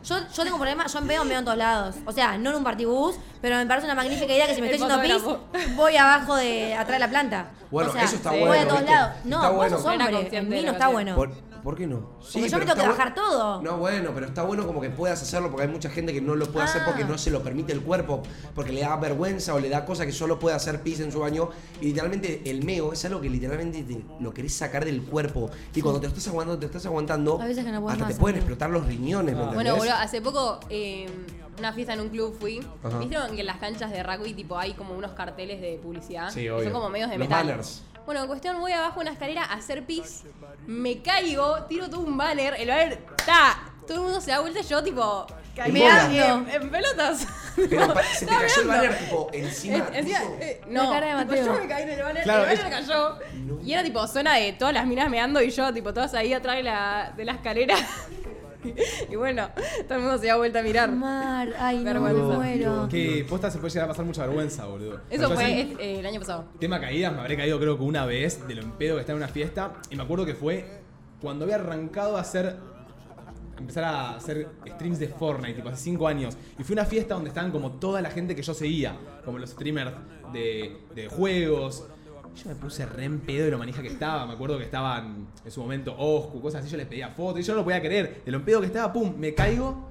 Yo, 0.03 0.17
yo 0.19 0.43
tengo 0.43 0.55
un 0.55 0.61
problema, 0.61 0.87
yo 0.87 0.99
en 0.99 1.07
pedo 1.07 1.23
me 1.23 1.29
veo 1.29 1.39
en 1.39 1.45
todos 1.45 1.57
lados. 1.57 1.95
O 2.05 2.11
sea, 2.11 2.37
no 2.37 2.49
en 2.51 2.55
un 2.57 2.63
partibus, 2.63 3.15
pero 3.41 3.55
me 3.57 3.65
parece 3.65 3.85
una 3.85 3.95
magnífica 3.95 4.33
idea 4.33 4.47
que 4.47 4.55
si 4.55 4.61
me 4.61 4.71
estoy 4.71 4.87
fotógrafo. 4.89 5.39
pis, 5.53 5.75
voy 5.75 5.95
abajo 5.97 6.35
de 6.35 6.73
atrás 6.73 6.95
de 6.95 6.99
la 6.99 7.09
planta. 7.09 7.51
Bueno, 7.69 7.89
o 7.89 7.93
sea, 7.93 8.03
eso 8.03 8.15
está 8.17 8.31
voy 8.31 8.39
bueno, 8.41 8.63
a 8.63 8.67
todos 8.67 8.79
¿viste? 8.81 8.93
lados. 8.95 9.11
No, 9.23 9.35
Está 9.37 9.47
vos 9.49 9.57
bueno. 9.57 9.77
sos 9.77 9.85
hombre, 9.85 10.37
en 10.37 10.49
mí 10.49 10.61
no 10.61 10.71
está 10.73 10.87
bueno. 10.89 11.15
¿Por, 11.15 11.31
por 11.63 11.77
qué 11.77 11.87
no? 11.87 11.99
Porque 12.19 12.27
yo 12.33 12.39
me 12.41 12.49
pero 12.49 12.59
tengo 12.59 12.65
que 12.65 12.71
está 12.81 12.89
bajar 12.89 13.15
todo. 13.15 13.61
No, 13.61 13.77
bueno, 13.77 14.11
pero 14.13 14.25
está 14.25 14.41
bueno 14.43 14.67
como 14.67 14.81
que 14.81 14.89
puedas 14.89 15.21
hacerlo 15.21 15.49
porque 15.51 15.67
hay 15.67 15.71
mucha 15.71 15.89
gente 15.89 16.11
que 16.11 16.19
no 16.19 16.35
lo 16.35 16.47
puede 16.51 16.65
hacer 16.65 16.81
Ah. 16.81 16.85
porque 16.87 17.05
no 17.05 17.17
se 17.17 17.31
lo 17.31 17.41
permite 17.43 17.71
el 17.71 17.81
cuerpo, 17.81 18.23
porque 18.55 18.73
le 18.73 18.81
da 18.81 18.95
vergüenza 18.97 19.53
o 19.53 19.59
le 19.59 19.69
da 19.69 19.85
cosa 19.85 20.05
que 20.05 20.11
solo 20.11 20.37
puede 20.37 20.55
hacer 20.55 20.81
pis 20.81 20.99
en 20.99 21.11
su 21.13 21.19
baño. 21.19 21.49
Y 21.79 21.85
literalmente 21.85 22.41
el 22.49 22.65
meo 22.65 22.91
es 22.91 23.05
algo 23.05 23.21
que 23.21 23.29
literalmente 23.29 23.83
te- 23.83 24.03
lo 24.19 24.33
querés 24.33 24.53
sacar 24.53 24.83
del 24.83 25.01
cuerpo. 25.03 25.49
Y 25.73 25.81
cuando 25.81 26.01
te 26.01 26.07
estás 26.07 26.27
aguantando, 26.27 26.59
te 26.59 26.65
estás 26.65 26.85
aguantando, 26.87 27.39
A 27.41 27.45
veces 27.45 27.63
que 27.63 27.71
no 27.71 27.87
hasta 27.87 28.03
más, 28.05 28.13
te 28.15 28.19
pueden 28.19 28.37
explotar 28.37 28.69
los 28.69 28.85
riñones, 28.85 29.33
¿me 29.35 29.45
Bueno? 29.45 29.75
Boludo, 29.91 30.03
hace 30.03 30.21
poco 30.21 30.59
eh, 30.69 31.09
una 31.59 31.73
fiesta 31.73 31.93
en 31.93 32.01
un 32.01 32.09
club 32.09 32.37
fui. 32.39 32.65
Ajá. 32.83 32.99
¿Vieron 32.99 33.33
que 33.35 33.41
en 33.41 33.47
las 33.47 33.57
canchas 33.57 33.91
de 33.91 34.01
rugby 34.03 34.33
tipo 34.33 34.57
hay 34.57 34.73
como 34.73 34.93
unos 34.95 35.11
carteles 35.11 35.61
de 35.61 35.79
publicidad? 35.81 36.29
Sí, 36.31 36.47
obvio. 36.49 36.63
son 36.63 36.73
como 36.73 36.89
medios 36.89 37.09
de 37.09 37.17
Los 37.17 37.27
metal. 37.27 37.47
banners. 37.47 37.83
Bueno, 38.05 38.25
cuestión, 38.27 38.59
voy 38.59 38.71
abajo 38.71 38.99
una 38.99 39.11
escalera 39.11 39.43
a 39.43 39.53
hacer 39.53 39.85
pis, 39.85 40.23
me 40.65 41.01
caigo, 41.03 41.63
tiro 41.65 41.87
todo 41.87 42.01
un 42.01 42.17
banner, 42.17 42.55
el 42.57 42.67
banner 42.67 42.93
está, 43.15 43.59
todo 43.85 43.97
el 43.97 44.03
mundo 44.05 44.19
se 44.19 44.31
da 44.31 44.39
vuelta 44.39 44.59
y 44.59 44.63
yo 44.63 44.83
tipo 44.83 45.27
En 45.55 45.71
Meando. 45.71 46.49
en, 46.49 46.61
en 46.63 46.69
pelotas. 46.71 47.27
Pero 47.55 47.93
pa- 47.93 48.01
se 48.03 48.25
te 48.25 48.31
cayó 48.33 48.61
el 48.61 48.67
banner 48.67 48.97
tipo 48.97 49.29
encima. 49.33 49.75
En- 49.89 49.95
encima, 49.95 50.19
eh, 50.39 50.61
La 50.67 50.83
no, 50.83 50.89
cara 50.91 51.05
de 51.05 51.25
tipo, 51.25 51.29
Mateo. 51.31 51.45
yo 51.55 51.61
me 51.61 51.67
caí 51.67 51.83
en 51.83 51.89
el 51.89 52.01
banner, 52.03 52.23
Claro, 52.23 52.43
el 52.45 52.51
es- 52.51 52.63
banner 52.63 52.79
cayó. 52.79 53.19
Y 53.63 53.73
era 53.73 53.83
tipo 53.83 54.07
zona 54.07 54.35
de 54.35 54.53
todas 54.53 54.73
las 54.73 54.87
minas 54.87 55.07
meando 55.09 55.39
y 55.39 55.51
yo 55.51 55.71
tipo 55.71 55.93
todas 55.93 56.13
ahí 56.15 56.33
atrás 56.33 56.55
de 56.55 56.63
la, 56.63 57.13
de 57.15 57.23
la 57.25 57.33
escalera. 57.33 57.75
y 59.11 59.15
bueno, 59.15 59.49
todo 59.87 59.97
el 59.97 60.03
mundo 60.03 60.17
se 60.17 60.27
da 60.27 60.35
vuelta 60.37 60.59
a 60.59 60.63
mirar. 60.63 60.91
Mar, 60.91 61.49
ay, 61.59 61.77
no, 61.79 61.83
Vergüenza. 61.85 62.21
me 62.27 62.35
muero. 62.35 62.87
Que 62.89 63.25
posta 63.29 63.49
se 63.51 63.57
puede 63.59 63.71
llegar 63.73 63.85
a 63.85 63.91
pasar 63.91 64.05
mucha 64.05 64.25
vergüenza, 64.25 64.65
boludo. 64.65 65.01
Eso 65.09 65.29
fue 65.31 65.43
así- 65.43 65.75
eh, 65.79 65.99
el 65.99 66.05
año 66.05 66.19
pasado. 66.19 66.45
Tema 66.59 66.79
caídas, 66.79 67.13
me 67.13 67.19
habré 67.19 67.37
caído 67.37 67.59
creo 67.59 67.77
que 67.77 67.83
una 67.83 68.05
vez 68.05 68.47
de 68.47 68.55
lo 68.55 68.61
empedo 68.61 68.95
que 68.95 69.01
estaba 69.01 69.17
en 69.17 69.23
una 69.23 69.31
fiesta. 69.31 69.73
Y 69.89 69.95
me 69.95 70.03
acuerdo 70.03 70.25
que 70.25 70.35
fue 70.35 70.81
cuando 71.21 71.45
había 71.45 71.55
arrancado 71.55 72.17
a 72.17 72.21
hacer. 72.21 72.55
Empezar 73.57 73.83
a 73.83 74.15
hacer 74.15 74.47
streams 74.67 74.97
de 74.97 75.07
Fortnite, 75.07 75.53
tipo 75.53 75.69
hace 75.69 75.83
5 75.83 76.07
años. 76.07 76.35
Y 76.57 76.63
fue 76.63 76.73
una 76.73 76.85
fiesta 76.85 77.13
donde 77.13 77.29
estaban 77.29 77.51
como 77.51 77.73
toda 77.73 78.01
la 78.01 78.09
gente 78.09 78.35
que 78.35 78.41
yo 78.41 78.55
seguía. 78.55 78.95
Como 79.23 79.37
los 79.37 79.51
streamers 79.51 79.91
de, 80.33 80.77
de 80.95 81.07
juegos. 81.09 81.85
Yo 82.35 82.49
me 82.49 82.55
puse 82.55 82.85
re 82.85 83.03
en 83.05 83.19
pedo 83.19 83.45
de 83.45 83.51
lo 83.51 83.57
manija 83.57 83.81
que 83.81 83.89
estaba. 83.89 84.25
Me 84.25 84.33
acuerdo 84.33 84.57
que 84.57 84.63
estaban 84.63 85.27
en 85.43 85.51
su 85.51 85.61
momento 85.61 85.95
Oscu, 85.97 86.41
cosas 86.41 86.61
así. 86.61 86.71
Yo 86.71 86.77
les 86.77 86.87
pedía 86.87 87.09
fotos 87.09 87.39
y 87.41 87.43
yo 87.43 87.53
no 87.53 87.59
lo 87.59 87.63
podía 87.63 87.81
creer. 87.81 88.21
De 88.25 88.31
lo 88.31 88.37
en 88.39 88.45
pedo 88.45 88.61
que 88.61 88.67
estaba, 88.67 88.91
pum, 88.93 89.13
me 89.17 89.33
caigo. 89.33 89.89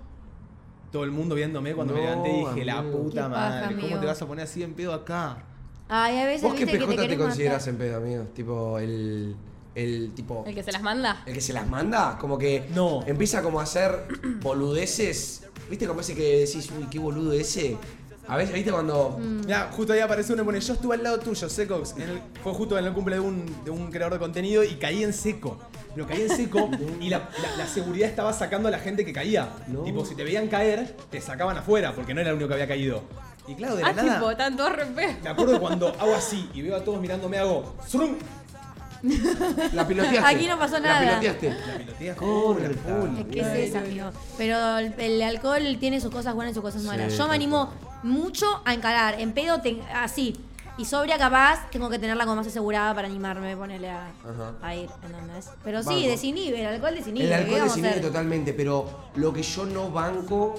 Todo 0.91 1.05
el 1.05 1.12
mundo 1.12 1.34
viéndome 1.36 1.72
cuando 1.74 1.95
me 1.95 2.01
levanté 2.01 2.32
y 2.32 2.38
dije, 2.47 2.64
la 2.64 2.82
puta 2.82 3.28
madre, 3.28 3.76
¿cómo 3.80 4.01
te 4.01 4.07
vas 4.07 4.20
a 4.22 4.26
poner 4.26 4.45
así 4.45 4.62
en 4.62 4.74
pedo 4.74 4.93
acá? 4.93 5.45
Ay, 5.88 6.18
a 6.18 6.24
veces 6.24 6.43
¿Vos 6.43 6.55
qué 6.55 6.66
que 6.66 6.78
PJ 6.78 7.07
te 7.09 7.16
consideras 7.18 7.59
matar. 7.66 7.68
en 7.68 7.76
pedo, 7.78 7.97
amigo? 7.99 8.22
Tipo, 8.34 8.78
el. 8.78 9.36
El 9.74 10.12
tipo. 10.14 10.43
El 10.47 10.55
que 10.55 10.64
se 10.64 10.72
las 10.72 10.82
manda. 10.82 11.22
El 11.26 11.34
que 11.34 11.41
se 11.41 11.53
las 11.53 11.68
manda, 11.68 12.18
como 12.18 12.36
que 12.38 12.66
No. 12.74 13.05
empieza 13.07 13.41
como 13.43 13.61
a 13.61 13.62
hacer 13.64 14.07
boludeces. 14.43 15.47
¿Viste 15.68 15.86
como 15.86 16.01
ese 16.01 16.14
que 16.16 16.41
decís, 16.41 16.68
uy, 16.76 16.86
qué 16.91 16.99
boludo 16.99 17.32
ese? 17.32 17.76
A 18.31 18.37
veces, 18.37 18.55
¿viste 18.55 18.70
cuando. 18.70 19.18
Mm. 19.18 19.41
Ya, 19.47 19.68
justo 19.72 19.93
ahí 19.93 19.99
aparece 20.01 20.33
uno 20.33 20.43
y 20.43 20.45
pone, 20.47 20.61
yo 20.61 20.72
estuve 20.74 20.95
al 20.95 21.03
lado 21.03 21.18
tuyo, 21.18 21.49
Secox. 21.49 21.95
En 21.97 22.03
el- 22.03 22.22
fue 22.43 22.53
justo 22.55 22.78
en 22.78 22.85
el 22.85 22.93
cumple 22.93 23.16
de 23.16 23.20
un, 23.20 23.64
de 23.64 23.70
un 23.70 23.91
creador 23.91 24.12
de 24.14 24.18
contenido 24.20 24.62
y 24.62 24.76
caí 24.76 25.03
en 25.03 25.12
seco. 25.12 25.59
Pero 25.95 26.07
caí 26.07 26.22
en 26.22 26.31
seco 26.31 26.70
y 27.01 27.09
la, 27.09 27.18
la- 27.43 27.57
la 27.59 27.66
seguridad 27.66 28.09
estaba 28.09 28.33
sacando 28.33 28.68
a 28.68 28.70
la 28.70 28.78
gente 28.78 29.05
que 29.05 29.12
caía. 29.12 29.49
No. 29.66 29.83
Tipo, 29.83 30.05
si 30.05 30.14
te 30.14 30.22
veían 30.22 30.47
caer, 30.47 30.95
te 31.11 31.20
sacaban 31.20 31.59
afuera, 31.59 31.93
porque 31.95 32.14
no 32.14 32.20
era 32.20 32.31
el 32.31 32.37
único 32.37 32.49
que 32.49 32.55
había 32.55 32.68
caído. 32.68 33.03
Y 33.49 33.55
claro, 33.57 33.74
de 33.74 33.83
la 33.83 33.89
Ah, 33.89 33.93
nada, 33.95 34.14
tipo, 34.14 34.31
están 34.31 34.57
todos 34.57 34.72
re 34.76 34.87
feos. 34.87 35.14
me 35.24 35.28
acuerdo 35.31 35.59
cuando 35.61 35.89
hago 35.99 36.14
así 36.14 36.49
y 36.55 36.62
veo 36.62 36.76
a 36.76 36.85
todos 36.85 37.01
mirándome, 37.01 37.37
hago... 37.39 37.74
¡zrum! 37.89 38.14
La 39.72 39.89
piloteaste. 39.89 40.18
Aquí 40.37 40.47
no 40.47 40.59
pasó 40.59 40.78
nada. 40.78 41.01
La 41.01 41.09
piloteaste. 41.20 41.49
La 41.66 41.78
pilotea 41.78 42.14
Corta. 42.16 42.66
full, 42.68 42.74
full. 42.76 43.18
Es 43.18 43.26
que 43.26 43.64
es. 43.64 43.74
Pero 44.37 44.78
el, 44.78 44.95
el 44.99 45.22
alcohol 45.22 45.62
tiene 45.81 46.01
sus 46.01 46.11
cosas 46.12 46.35
buenas 46.35 46.53
y 46.53 46.55
sus 46.55 46.62
cosas 46.62 46.83
malas. 46.83 47.16
Yo 47.16 47.26
me 47.26 47.35
animo 47.35 47.70
mucho 48.03 48.46
a 48.64 48.74
encarar. 48.74 49.20
En 49.20 49.32
pedo, 49.32 49.61
te- 49.61 49.80
así. 49.94 50.36
Y 50.78 50.84
sobria, 50.86 51.18
capaz, 51.18 51.68
tengo 51.70 51.90
que 51.90 51.98
tenerla 51.98 52.24
como 52.24 52.36
más 52.36 52.46
asegurada 52.46 52.94
para 52.94 53.07
animarme, 53.07 53.55
ponerle 53.57 53.90
a, 53.90 54.07
Ajá. 54.24 54.55
a 54.62 54.74
ir, 54.74 54.88
¿entendés? 55.05 55.51
Pero 55.62 55.82
sí, 55.82 55.88
Banco. 55.90 56.09
desinhibe, 56.09 56.61
el 56.61 56.66
alcohol 56.68 56.94
desinhibe. 56.94 57.24
El 57.26 57.30
¿qué 57.30 57.34
alcohol 57.36 57.53
vamos 57.59 57.62
a 57.62 57.74
desinhibe 57.74 57.90
hacer? 57.90 58.03
totalmente, 58.07 58.53
pero 58.55 59.11
lo 59.16 59.32
que 59.32 59.42
yo 59.42 59.66
no 59.66 59.90
banco 59.90 60.55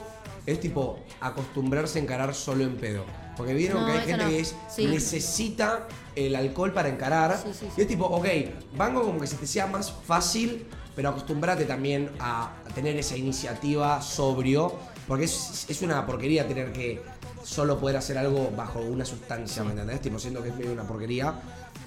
es 0.46 0.60
tipo 0.60 1.00
acostumbrarse 1.22 1.98
a 1.98 2.04
encarar 2.04 2.36
solo 2.36 2.64
en 2.64 2.76
pedo. 2.78 3.04
Porque 3.36 3.54
vieron 3.56 3.82
No, 3.82 3.88
que 3.88 3.92
hay 3.94 3.98
eso 4.00 4.08
gente 4.10 4.24
no. 4.26 4.30
que 4.30 4.40
es, 4.42 4.56
Sí. 4.70 4.86
necesita 4.86 5.88
el 6.16 6.36
alcohol 6.36 6.72
para 6.74 6.90
encarar. 6.90 7.40
Sí, 7.44 7.50
sí, 7.54 7.66
sí. 7.68 7.74
Y 7.78 7.82
es 7.82 7.88
tipo, 7.88 8.06
ok, 8.06 8.28
banco 8.76 9.02
como 9.02 9.20
que 9.20 9.26
se 9.26 9.38
te 9.38 9.48
sea 9.48 9.66
más 9.66 9.92
fácil, 10.06 10.68
pero 10.96 11.10
acostumbrate 11.10 11.66
también 11.66 12.12
a, 12.20 12.52
a 12.70 12.74
tener 12.76 12.96
esa 12.98 13.18
iniciativa 13.18 14.00
sobrio. 14.02 14.74
Porque 15.08 15.24
es, 15.26 15.66
es 15.68 15.82
una 15.82 16.06
porquería 16.06 16.48
tener 16.48 16.72
que 16.74 17.02
solo 17.44 17.78
poder 17.80 17.98
hacer 17.98 18.18
algo 18.18 18.52
bajo 18.56 18.80
una 18.80 19.06
sustancia, 19.06 19.64
¿me 19.64 19.72
entendés? 19.72 20.02
Tipo, 20.02 20.20
siento 20.20 20.42
que 20.42 20.50
es 20.50 20.56
medio 20.56 20.72
una 20.74 20.84
porquería. 20.84 21.34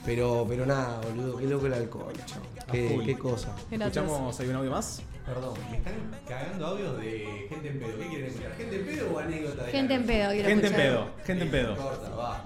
Pero, 0.05 0.45
pero 0.47 0.67
nada, 0.67 1.01
boludo, 1.03 1.39
qué 1.39 1.47
loco 1.47 1.67
el 1.67 1.75
alcohol, 1.75 2.13
chavo. 2.27 2.45
Qué, 2.71 3.17
cosa. 3.19 3.55
Escuchamos, 3.71 4.39
¿hay 4.39 4.49
un 4.49 4.57
audio 4.57 4.71
más? 4.71 5.03
Perdón, 5.25 5.55
me 5.71 5.79
están 5.79 5.95
cagando 6.29 6.67
audios 6.67 6.99
de 6.99 7.47
gente 7.49 7.69
en 7.69 7.79
pedo. 7.79 7.99
¿Qué 7.99 8.09
quieren 8.09 8.27
escuchar? 8.27 8.53
¿Gente 8.57 8.77
en 8.77 8.85
pedo 8.87 9.15
o 9.15 9.19
anécdota 9.19 9.63
de 9.65 9.73
Gente 9.73 9.95
en 9.95 10.07
pedo, 10.07 10.31
quiero 10.33 10.49
Gente 10.49 10.67
en 10.67 10.73
escuchar. 10.75 10.93
pedo, 10.93 11.11
gente 11.25 11.45
en 11.45 11.51
pedo. 11.51 11.77
Corta, 11.77 12.11
va. 12.11 12.45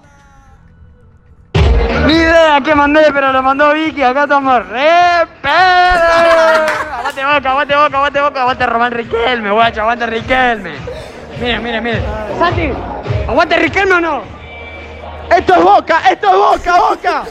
Ni 2.07 2.13
idea 2.13 2.61
qué 2.63 2.75
mandé, 2.75 3.01
pero 3.13 3.33
lo 3.33 3.43
mandó 3.43 3.73
Vicky. 3.73 4.01
Acá 4.03 4.23
estamos 4.23 4.65
re 4.69 5.27
pedo. 5.41 6.89
Aguante 6.99 7.25
boca, 7.25 7.49
aguante 7.51 7.75
boca, 7.75 7.97
aguante 7.97 8.21
boca, 8.21 8.41
aguante 8.41 8.65
Román 8.65 8.91
Riquelme, 8.93 9.51
guacho, 9.51 9.81
aguante 9.81 10.05
Riquelme. 10.05 10.75
Miren, 11.41 11.63
miren, 11.63 11.83
miren. 11.83 12.03
Santi, 12.37 12.69
¿aguante 13.29 13.55
Riquelme 13.57 13.93
o 13.95 14.01
no? 14.01 14.21
Esto 15.35 15.53
es 15.55 15.63
boca, 15.63 16.01
esto 16.09 16.27
es 16.27 16.35
boca, 16.35 16.79
boca. 16.89 17.23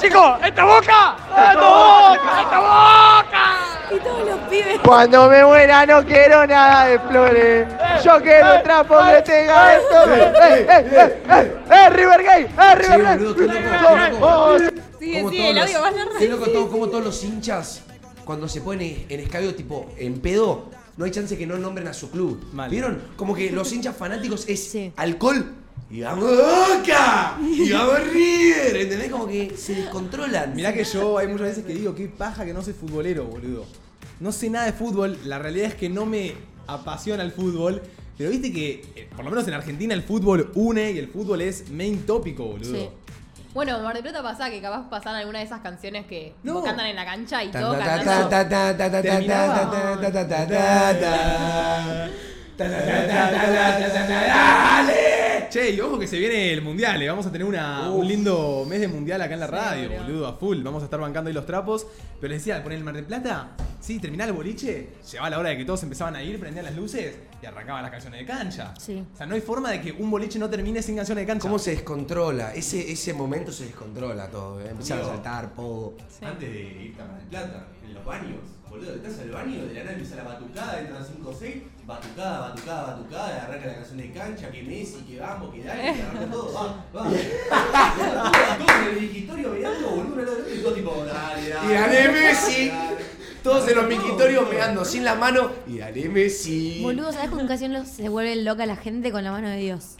Chicos, 0.00 0.38
¿esto 0.44 0.60
es 0.60 0.66
boca? 0.66 1.16
¡Esto 1.28 1.50
es 1.50 1.56
boca! 1.56 2.40
¡Esto 2.40 2.54
es 2.54 2.60
boca! 2.60 3.44
Y 3.90 3.98
todos 3.98 4.26
los 4.28 4.38
pibes. 4.48 4.80
Cuando 4.84 5.28
me 5.28 5.44
muera 5.44 5.84
no 5.86 6.04
quiero 6.04 6.46
nada 6.46 6.86
de 6.86 6.98
flores. 7.00 7.68
Yo 8.04 8.20
quiero 8.22 8.62
trapo 8.62 8.96
que 9.04 9.22
tenga 9.22 9.74
esto. 9.76 10.14
¡Eh, 10.14 10.32
eh, 10.42 10.66
eh, 10.70 11.22
eh! 11.28 11.56
¡Eh, 11.70 11.90
River 11.90 12.22
Gay! 12.24 12.42
¡Eh, 12.44 12.48
Sí, 12.80 12.82
River 12.92 13.02
Gay! 13.04 13.16
boludo, 13.18 13.34
qué 13.34 13.42
loco, 13.46 13.94
qué 13.94 14.10
loco. 14.20 14.58
Sigue, 14.98 15.18
Como 15.20 15.30
sigue, 15.30 15.42
todos 15.42 15.50
el 15.50 15.58
audio 15.58 15.74
los- 15.74 15.82
va 15.84 15.88
a 15.88 15.92
ser 15.92 16.08
Qué 16.18 16.28
loco 16.28 16.46
todo, 16.50 16.70
como 16.70 16.86
todos 16.88 17.04
los 17.04 17.24
hinchas, 17.24 17.82
cuando 18.24 18.48
se 18.48 18.60
ponen 18.62 19.06
en 19.08 19.20
escabio 19.20 19.54
tipo 19.54 19.86
en 19.98 20.20
pedo, 20.20 20.70
no 20.96 21.04
hay 21.04 21.10
chance 21.10 21.36
que 21.36 21.46
no 21.46 21.58
nombren 21.58 21.88
a 21.88 21.92
su 21.94 22.10
club. 22.10 22.42
Mal. 22.52 22.70
¿Vieron? 22.70 23.00
Como 23.16 23.34
que 23.34 23.50
los 23.50 23.72
hinchas 23.74 23.96
fanáticos 23.96 24.44
es 24.48 24.64
Sí. 24.64 24.92
alcohol 24.96 25.44
y 25.90 26.00
vamos 26.00 26.30
Boca 26.30 27.38
y 27.42 27.70
vamos 27.70 28.00
River. 28.12 28.76
¿Entendés? 28.76 29.10
Como 29.10 29.26
que 29.26 29.56
se 29.56 29.74
descontrolan. 29.74 30.54
Mirá 30.54 30.72
que 30.72 30.84
yo 30.84 31.18
hay 31.18 31.28
muchas 31.28 31.48
veces 31.48 31.64
que 31.64 31.74
digo, 31.74 31.94
qué 31.94 32.06
paja 32.08 32.44
que 32.44 32.52
no 32.54 32.62
soy 32.62 32.72
futbolero, 32.74 33.24
boludo. 33.24 33.64
No 34.20 34.32
sé 34.32 34.48
nada 34.50 34.66
de 34.66 34.72
fútbol, 34.72 35.18
la 35.24 35.38
realidad 35.38 35.66
es 35.68 35.74
que 35.74 35.88
no 35.88 36.06
me 36.06 36.32
apasiona 36.66 37.22
el 37.22 37.32
fútbol. 37.32 37.82
Pero 38.16 38.30
viste 38.30 38.52
que, 38.52 38.84
eh, 38.94 39.08
por 39.16 39.24
lo 39.24 39.30
menos 39.32 39.46
en 39.48 39.54
Argentina, 39.54 39.92
el 39.92 40.02
fútbol 40.04 40.52
une 40.54 40.92
y 40.92 40.98
el 40.98 41.08
fútbol 41.08 41.40
es 41.40 41.68
main 41.70 42.06
tópico, 42.06 42.44
boludo. 42.44 42.72
Sí. 42.72 42.88
Bueno, 43.54 43.78
Mar 43.80 43.94
del 43.94 44.02
Plata 44.02 44.20
pasa 44.22 44.50
que 44.50 44.60
capaz 44.60 44.88
pasan 44.90 45.14
alguna 45.14 45.38
de 45.38 45.44
esas 45.44 45.60
canciones 45.60 46.06
que 46.06 46.34
No. 46.42 46.54
tipo, 46.54 46.64
cantan 46.64 46.86
en 46.86 46.96
la 46.96 47.04
cancha 47.04 47.42
y 47.44 47.50
cantando. 47.50 47.78
ta, 47.78 48.44
¡Dale! 54.14 55.46
Che, 55.50 55.70
y 55.70 55.80
ojo 55.80 55.98
que 55.98 56.06
se 56.06 56.18
viene 56.18 56.52
el 56.52 56.62
mundial, 56.62 57.00
eh. 57.02 57.08
vamos 57.08 57.26
a 57.26 57.32
tener 57.32 57.46
una- 57.46 57.90
un 57.90 58.06
lindo 58.06 58.64
mes 58.68 58.80
de 58.80 58.88
mundial 58.88 59.20
acá 59.22 59.34
en 59.34 59.40
la 59.40 59.46
radio, 59.46 59.88
boludo. 59.88 60.02
boludo, 60.04 60.26
a 60.26 60.32
full. 60.36 60.62
Vamos 60.62 60.82
a 60.82 60.86
estar 60.86 60.98
bancando 61.00 61.28
ahí 61.28 61.34
los 61.34 61.46
trapos. 61.46 61.86
Pero 62.20 62.32
les 62.32 62.40
decía, 62.40 62.56
al 62.56 62.62
poner 62.62 62.78
el 62.78 62.84
Mar 62.84 62.94
del 62.94 63.04
Plata, 63.04 63.48
Sí, 63.84 63.98
terminaba 63.98 64.30
el 64.30 64.36
boliche, 64.36 64.88
llegaba 65.10 65.28
la 65.28 65.38
hora 65.38 65.50
de 65.50 65.58
que 65.58 65.64
todos 65.66 65.82
empezaban 65.82 66.16
a 66.16 66.22
ir, 66.22 66.40
prendían 66.40 66.64
las 66.64 66.74
luces 66.74 67.16
y 67.42 67.44
arrancaban 67.44 67.82
las 67.82 67.90
canciones 67.90 68.20
de 68.20 68.24
cancha. 68.26 68.72
Sí. 68.80 69.04
O 69.12 69.14
sea, 69.14 69.26
no 69.26 69.34
hay 69.34 69.42
forma 69.42 69.70
de 69.70 69.82
que 69.82 69.92
un 69.92 70.10
boliche 70.10 70.38
no 70.38 70.48
termine 70.48 70.80
sin 70.80 70.96
canciones 70.96 71.20
de 71.20 71.26
cancha. 71.26 71.42
¿Cómo 71.42 71.58
se 71.58 71.72
descontrola? 71.72 72.54
Ese, 72.54 72.90
ese 72.90 73.12
momento 73.12 73.52
se 73.52 73.66
descontrola 73.66 74.28
todo. 74.28 74.58
¿eh? 74.62 74.68
Empiezan 74.70 75.00
a 75.00 75.00
Amigo. 75.02 75.14
saltar, 75.16 75.50
pogo. 75.52 75.96
Antes 76.22 76.50
de 76.50 76.60
irte 76.62 77.02
a 77.02 77.04
Mar 77.04 77.18
del 77.18 77.28
Plata, 77.28 77.66
en 77.86 77.92
los 77.92 78.04
baños, 78.06 78.38
boludo, 78.70 78.94
estás 78.94 79.16
en 79.18 79.20
el 79.24 79.30
baño, 79.32 79.66
de 79.66 79.74
la 79.74 79.80
nada 79.80 79.92
empieza 79.92 80.16
la 80.16 80.22
batucada, 80.24 80.80
entran 80.80 81.04
5 81.04 81.28
o 81.28 81.34
6, 81.38 81.54
batucada, 81.86 82.40
batucada, 82.40 82.82
batucada, 82.94 83.28
y 83.36 83.38
arranca 83.46 83.66
la 83.66 83.74
canción 83.74 83.98
de 83.98 84.12
cancha, 84.12 84.50
que 84.50 84.62
Messi, 84.62 85.02
que 85.02 85.20
vamos, 85.20 85.54
que 85.54 85.62
dale, 85.62 85.82
que 85.92 86.02
arranca 86.02 86.30
todo, 86.30 86.52
va, 86.54 86.86
va. 86.96 87.10
Todos 88.58 88.70
en 88.80 88.88
el 88.94 89.00
digitorio 89.00 89.50
mirando, 89.50 89.90
boludo, 89.90 90.32
al 90.32 90.54
y 90.58 90.62
todo 90.62 90.72
tipo, 90.72 91.04
dale, 91.04 91.48
dale. 91.50 91.70
Y 91.70 91.74
gané 91.74 92.08
Messi. 92.08 92.68
dale. 92.68 92.93
Todos 93.44 93.68
en 93.68 93.76
los 93.76 93.86
miquitorios 93.86 94.48
pegando 94.48 94.86
sin 94.86 95.04
la 95.04 95.16
mano. 95.16 95.50
Y 95.66 95.76
gané 95.76 96.08
Messi. 96.08 96.80
Boludo, 96.82 97.12
¿sabes 97.12 97.28
con 97.28 97.40
qué 97.40 97.46
canción 97.46 97.84
se 97.84 98.08
vuelve 98.08 98.36
loca 98.36 98.64
la 98.64 98.74
gente 98.74 99.12
con 99.12 99.22
la 99.22 99.32
mano 99.32 99.50
de 99.50 99.58
Dios? 99.58 99.96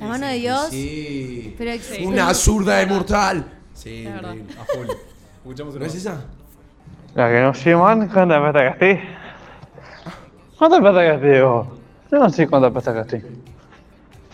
La 0.00 0.08
mano 0.08 0.26
de 0.26 0.34
Dios. 0.34 0.70
Sí. 0.70 1.54
Pero 1.56 1.70
Una 2.02 2.34
zurda 2.34 2.78
de 2.78 2.86
mortal. 2.86 3.44
Sí. 3.74 4.08
A 4.08 4.64
full. 4.64 4.88
Escuchamos 5.36 5.74
¿No 5.74 5.78
una 5.78 5.86
es 5.86 5.94
esa? 5.94 6.24
La 7.14 7.30
que 7.30 7.40
no 7.40 7.54
sé, 7.54 7.76
man, 7.76 8.08
¿cuánta 8.08 8.40
plata 8.40 8.64
gasté? 8.64 9.00
¿Cuánta 10.58 10.80
plata 10.80 11.02
gasté 11.02 11.42
vos? 11.42 11.68
Yo 12.10 12.18
no 12.18 12.28
sé 12.28 12.48
cuánta 12.48 12.72
plata 12.72 12.90
gasté. 12.90 13.24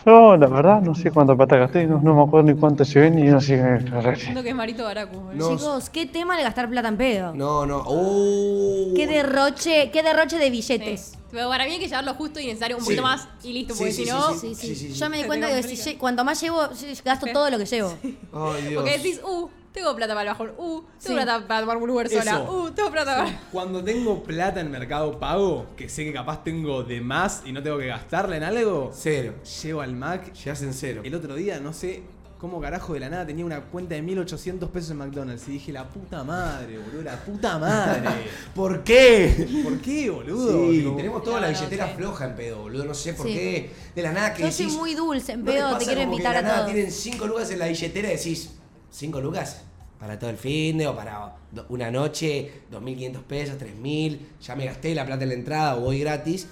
Yo, 0.07 0.37
la 0.37 0.47
verdad, 0.47 0.81
no 0.81 0.95
sé 0.95 1.11
cuánta 1.11 1.35
plata 1.35 1.57
gasté. 1.57 1.85
No, 1.85 1.99
no 2.01 2.15
me 2.15 2.23
acuerdo 2.23 2.49
ni 2.53 2.57
cuánto 2.57 2.85
llevé 2.85 3.11
ni 3.11 3.23
no 3.23 3.41
sé 3.41 3.57
qué 3.57 4.41
que 4.41 4.49
es 4.49 4.55
Marito 4.55 4.85
Baracu. 4.85 5.17
boludo. 5.19 5.49
No. 5.51 5.57
Chicos, 5.57 5.89
qué 5.89 6.05
tema 6.05 6.37
el 6.37 6.43
gastar 6.45 6.69
plata 6.69 6.87
en 6.87 6.95
pedo. 6.95 7.33
No, 7.35 7.65
no. 7.65 7.83
Oh. 7.85 8.93
Qué 8.95 9.05
derroche, 9.05 9.91
qué 9.91 10.03
derroche 10.03 10.37
de 10.37 10.49
billetes. 10.49 11.01
Sí. 11.01 11.17
Pero 11.29 11.49
para 11.49 11.65
mí 11.65 11.71
hay 11.73 11.79
que 11.79 11.89
llevarlo 11.89 12.13
justo 12.13 12.39
y 12.39 12.47
necesario 12.47 12.77
un 12.77 12.83
Sí. 12.83 12.91
poquito 12.91 13.03
más 13.03 13.27
y 13.43 13.51
listo, 13.51 13.73
Sí, 13.73 13.79
porque 13.79 13.91
sí, 13.93 14.05
si 14.05 14.09
no. 14.09 14.33
sí. 14.33 14.39
Sí, 14.39 14.55
sí. 14.55 14.67
Sí, 14.67 14.75
sí, 14.75 14.93
sí. 14.93 14.97
Yo 14.97 15.09
me 15.09 15.17
di 15.17 15.23
cuenta 15.25 15.47
que 15.49 15.61
si 15.61 15.75
lle- 15.75 15.97
cuanto 15.97 16.23
más 16.23 16.39
llevo, 16.41 16.61
gasto 17.03 17.25
todo 17.33 17.49
lo 17.49 17.57
que 17.57 17.65
llevo. 17.65 17.93
Ay, 18.31 18.61
Dios. 18.69 18.75
Porque 18.81 18.97
decís, 18.97 19.19
uh, 19.25 19.49
tengo 19.73 19.95
plata 19.95 20.13
para 20.13 20.21
el 20.23 20.27
bajón, 20.29 20.51
uh, 20.57 20.81
tengo 20.81 20.87
Sí. 20.99 21.13
plata 21.13 21.47
para 21.47 21.59
tomar 21.61 21.77
un 21.77 21.89
Uber 21.89 22.09
sola, 22.09 22.21
Eso. 22.43 22.51
uh, 22.63 22.71
tengo 22.71 22.91
plata 22.91 23.15
para. 23.17 23.41
Cuando 23.51 23.83
tengo 23.83 24.23
plata 24.23 24.59
en 24.61 24.71
Mercado 24.71 25.19
Pago, 25.19 25.67
que 25.75 25.87
sé 25.89 26.03
que 26.03 26.13
capaz 26.13 26.43
tengo 26.43 26.83
de 26.83 26.99
más 27.01 27.43
y 27.45 27.51
no 27.51 27.61
tengo 27.61 27.77
que 27.77 27.87
gastarla 27.87 28.37
en 28.37 28.43
algo, 28.43 28.91
Cero. 28.93 29.35
llevo 29.63 29.81
al 29.81 29.95
Mac. 29.95 30.33
Llegas 30.33 30.61
en 30.63 30.73
cero. 30.73 31.01
El 31.03 31.13
otro 31.15 31.35
día, 31.35 31.59
no 31.59 31.73
sé 31.73 32.03
cómo 32.39 32.61
carajo 32.61 32.93
de 32.93 32.99
la 32.99 33.09
nada 33.09 33.25
tenía 33.25 33.43
una 33.43 33.61
cuenta 33.61 33.95
de 33.95 34.03
1800 34.03 34.69
pesos 34.69 34.91
en 34.91 34.97
McDonald's 34.97 35.47
y 35.47 35.53
dije, 35.53 35.71
la 35.71 35.89
puta 35.89 36.23
madre, 36.23 36.77
boludo, 36.77 37.01
la 37.01 37.15
puta 37.23 37.57
madre. 37.57 38.03
¿Por 38.55 38.83
qué? 38.83 39.47
¿Por 39.63 39.79
qué, 39.81 40.09
boludo? 40.11 40.69
Sí, 40.71 40.87
tenemos 40.97 41.23
toda 41.23 41.41
la 41.41 41.47
billetera 41.49 41.87
sí. 41.87 41.93
floja 41.97 42.25
en 42.25 42.35
pedo, 42.35 42.61
boludo. 42.61 42.85
No 42.85 42.93
sé 42.93 43.13
por 43.13 43.25
Sí. 43.25 43.33
qué. 43.33 43.71
De 43.95 44.01
la 44.03 44.11
nada 44.11 44.33
que 44.35 44.43
Yo 44.43 44.51
soy 44.51 44.67
muy 44.67 44.93
dulce 44.93 45.31
en 45.31 45.39
¿no 45.43 45.51
pedo, 45.51 45.77
te 45.79 45.85
quiero 45.85 46.01
como 46.01 46.11
que 46.11 46.15
invitar 46.17 46.33
de 46.33 46.37
a 46.37 46.41
la 46.43 46.47
nada 46.47 46.59
todos. 46.61 46.73
tienen 46.73 46.91
5 46.91 47.25
lucas 47.27 47.49
en 47.51 47.59
la 47.59 47.67
billetera 47.67 48.07
y 48.13 48.17
decís, 48.17 48.51
¿5 48.93 49.21
lucas? 49.21 49.63
Para 49.99 50.19
todo 50.19 50.29
el 50.29 50.37
fin 50.37 50.77
de 50.77 50.87
o 50.87 50.95
para 50.95 51.35
una 51.69 51.89
noche, 51.89 52.61
2.500 52.71 53.21
pesos, 53.23 53.57
3.000. 53.57 54.19
Ya 54.41 54.55
me 54.55 54.65
gasté 54.65 54.93
la 54.93 55.05
plata 55.05 55.23
en 55.23 55.29
la 55.29 55.35
entrada 55.35 55.75
o 55.75 55.81
voy 55.81 55.99
gratis. 55.99 56.47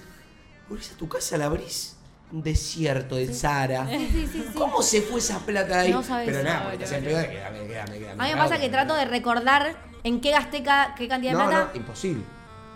Volvés 0.68 0.92
a 0.92 0.96
tu 0.96 1.08
casa, 1.08 1.36
la 1.36 1.46
abrís. 1.46 1.96
Un 2.32 2.42
desierto. 2.42 3.16
Sí, 3.88 4.08
sí, 4.08 4.26
sí, 4.32 4.42
sí. 4.42 4.52
¿Cómo 4.58 4.82
se 4.82 5.00
fue 5.00 5.20
esa 5.20 5.38
plata 5.38 5.76
de 5.76 5.80
ahí? 5.82 5.92
No 5.92 6.02
sabes. 6.02 6.26
Pero 6.28 6.42
nada, 6.42 6.64
porque 6.64 6.78
te 6.84 7.00
de. 7.00 7.40
A 7.40 7.50
mí 8.24 8.30
me 8.30 8.36
pasa 8.36 8.58
que 8.58 8.68
trato 8.68 8.94
de 8.96 9.04
recordar 9.04 9.76
en 10.02 10.20
qué 10.20 10.32
gasté 10.32 10.64
qué 10.96 11.06
cantidad 11.06 11.32
de 11.32 11.38
No, 11.38 11.46
plata. 11.46 11.70
no, 11.72 11.76
imposible. 11.78 12.24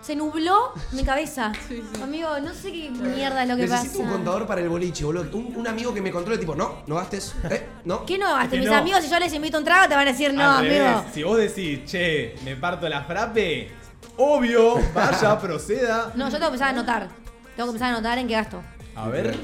Se 0.01 0.15
nubló 0.15 0.73
mi 0.93 1.03
cabeza. 1.03 1.51
Amigo, 2.03 2.27
no 2.43 2.53
sé 2.53 2.71
qué 2.71 2.89
mierda 2.89 3.43
es 3.43 3.49
lo 3.49 3.55
que 3.55 3.61
Necesito 3.67 3.99
pasa. 3.99 4.03
un 4.03 4.09
contador 4.09 4.47
para 4.47 4.61
el 4.61 4.69
boliche, 4.69 5.05
boludo. 5.05 5.37
Un, 5.37 5.55
un 5.55 5.67
amigo 5.67 5.93
que 5.93 6.01
me 6.01 6.11
controle, 6.11 6.39
tipo, 6.39 6.55
no, 6.55 6.77
no 6.87 6.95
gastes. 6.95 7.35
¿Eh? 7.49 7.67
¿No? 7.85 8.05
¿Qué 8.05 8.17
no 8.17 8.25
gasté? 8.33 8.49
que 8.55 8.57
Mis 8.61 8.69
no. 8.69 8.75
amigos, 8.77 9.03
si 9.03 9.09
yo 9.11 9.19
les 9.19 9.31
invito 9.33 9.57
un 9.59 9.63
trago, 9.63 9.87
te 9.87 9.95
van 9.95 10.07
a 10.07 10.11
decir 10.11 10.33
no, 10.33 10.41
al 10.57 10.63
revés. 10.65 10.81
amigo. 10.81 11.05
Si 11.13 11.23
vos 11.23 11.37
decís, 11.37 11.85
che, 11.85 12.35
me 12.43 12.55
parto 12.55 12.89
la 12.89 13.03
frappe, 13.03 13.69
obvio, 14.17 14.75
vaya, 14.93 15.37
proceda. 15.41 16.11
No, 16.15 16.25
yo 16.25 16.31
tengo 16.31 16.39
que 16.39 16.45
empezar 16.47 16.67
a 16.67 16.71
anotar. 16.71 17.07
Tengo 17.55 17.67
que 17.67 17.69
empezar 17.75 17.87
a 17.89 17.97
anotar 17.97 18.17
en 18.17 18.27
qué 18.27 18.33
gasto. 18.33 18.61
A 18.95 19.07
ver. 19.07 19.37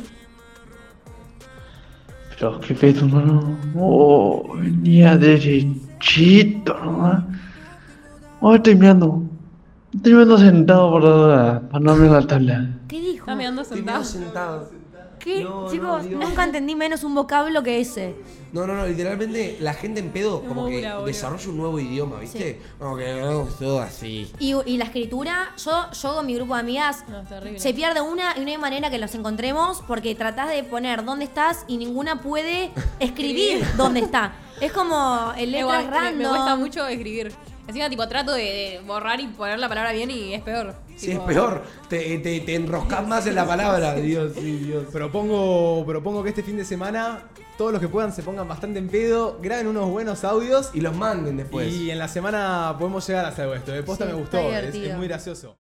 Pero 2.31 2.59
qué 2.59 2.73
pedo, 2.73 3.07
mano. 3.07 3.57
Oh, 3.75 4.53
venía 4.55 5.15
derechito, 5.17 6.73
¿no? 6.83 7.27
Oh, 8.41 8.55
estoy 8.55 8.75
mirando. 8.75 9.23
Estoy 9.97 10.13
mirando 10.13 10.37
sentado 10.37 10.91
por 10.91 11.03
la 11.03 11.15
hora, 11.15 11.61
para 11.69 11.79
no 11.83 11.91
abrir 11.91 12.11
la 12.11 12.25
tabla. 12.25 12.69
¿Qué 12.87 12.99
dijo? 13.01 13.29
Está 13.31 13.61
Estoy 13.61 13.77
sentado. 13.77 14.03
sentado. 14.03 14.69
¿Qué? 15.19 15.43
No, 15.43 15.69
Chicos, 15.69 16.05
no, 16.05 16.19
nunca 16.19 16.43
entendí 16.43 16.75
menos 16.75 17.03
un 17.03 17.15
vocablo 17.15 17.63
que 17.63 17.79
ese. 17.81 18.15
No, 18.53 18.65
no, 18.67 18.75
no, 18.75 18.85
literalmente 18.87 19.57
la 19.59 19.73
gente 19.73 19.99
en 19.99 20.09
pedo 20.11 20.41
como 20.43 20.67
que 20.67 20.87
desarrolla 21.05 21.49
un 21.49 21.57
nuevo 21.57 21.79
idioma, 21.79 22.19
¿viste? 22.19 22.61
Como 22.77 22.95
que 22.95 23.19
no, 23.19 23.43
todo 23.59 23.81
así. 23.81 24.31
Y, 24.39 24.53
y 24.65 24.77
la 24.77 24.85
escritura, 24.85 25.49
yo, 25.57 25.91
yo 25.91 26.15
con 26.15 26.25
mi 26.27 26.35
grupo 26.35 26.53
de 26.53 26.59
amigas, 26.61 27.03
se 27.57 27.73
pierde 27.73 27.99
una 27.99 28.37
y 28.37 28.41
no 28.41 28.47
hay 28.47 28.57
manera 28.57 28.89
que 28.89 28.99
los 28.99 29.13
encontremos 29.15 29.83
porque 29.87 30.13
tratás 30.15 30.49
de 30.49 30.63
poner 30.63 31.03
dónde 31.03 31.25
estás 31.25 31.65
y 31.67 31.77
ninguna 31.77 32.21
puede 32.21 32.71
escribir 32.99 33.65
dónde 33.75 34.01
está. 34.01 34.33
Es 34.61 34.71
como 34.71 35.33
el 35.37 35.51
letras 35.51 35.83
Igual, 35.83 35.85
me- 35.85 35.91
random. 35.91 36.17
Me 36.21 36.27
cuesta 36.29 36.55
mucho 36.55 36.87
escribir. 36.87 37.33
Encima, 37.67 37.89
tipo, 37.89 38.07
trato 38.07 38.33
de, 38.33 38.81
borrar 38.85 39.19
y 39.19 39.27
poner 39.27 39.59
la 39.59 39.67
palabra 39.67 39.91
bien 39.91 40.09
y 40.09 40.33
es 40.33 40.41
peor. 40.41 40.73
Sí, 40.95 41.07
Tipo, 41.07 41.21
es 41.21 41.27
peor. 41.27 41.63
Te, 41.89 42.17
te, 42.19 42.39
te 42.39 42.55
enroscas 42.55 43.05
más 43.07 43.27
en 43.27 43.35
la 43.35 43.45
palabra. 43.45 43.93
Dios, 43.95 44.33
sí, 44.35 44.57
Dios. 44.57 44.85
Propongo, 44.91 45.85
propongo 45.85 46.23
que 46.23 46.29
este 46.29 46.43
fin 46.43 46.57
de 46.57 46.65
semana 46.65 47.23
todos 47.57 47.71
los 47.71 47.81
que 47.81 47.87
puedan 47.87 48.13
se 48.13 48.21
pongan 48.23 48.47
bastante 48.47 48.79
en 48.79 48.87
pedo, 48.87 49.39
graben 49.41 49.67
unos 49.67 49.89
buenos 49.89 50.23
audios 50.23 50.69
Y 50.73 50.81
los 50.81 50.95
manden 50.95 51.37
después. 51.37 51.73
y 51.73 51.89
en 51.89 51.97
la 51.97 52.07
semana 52.07 52.75
podemos 52.77 53.05
llegar 53.07 53.25
a 53.25 53.29
hacer 53.29 53.49
esto. 53.55 53.71
De 53.71 53.83
posta 53.83 54.05
Sí, 54.05 54.11
me 54.11 54.17
gustó, 54.17 54.37
es 54.37 54.95
muy 54.95 55.07
gracioso. 55.07 55.55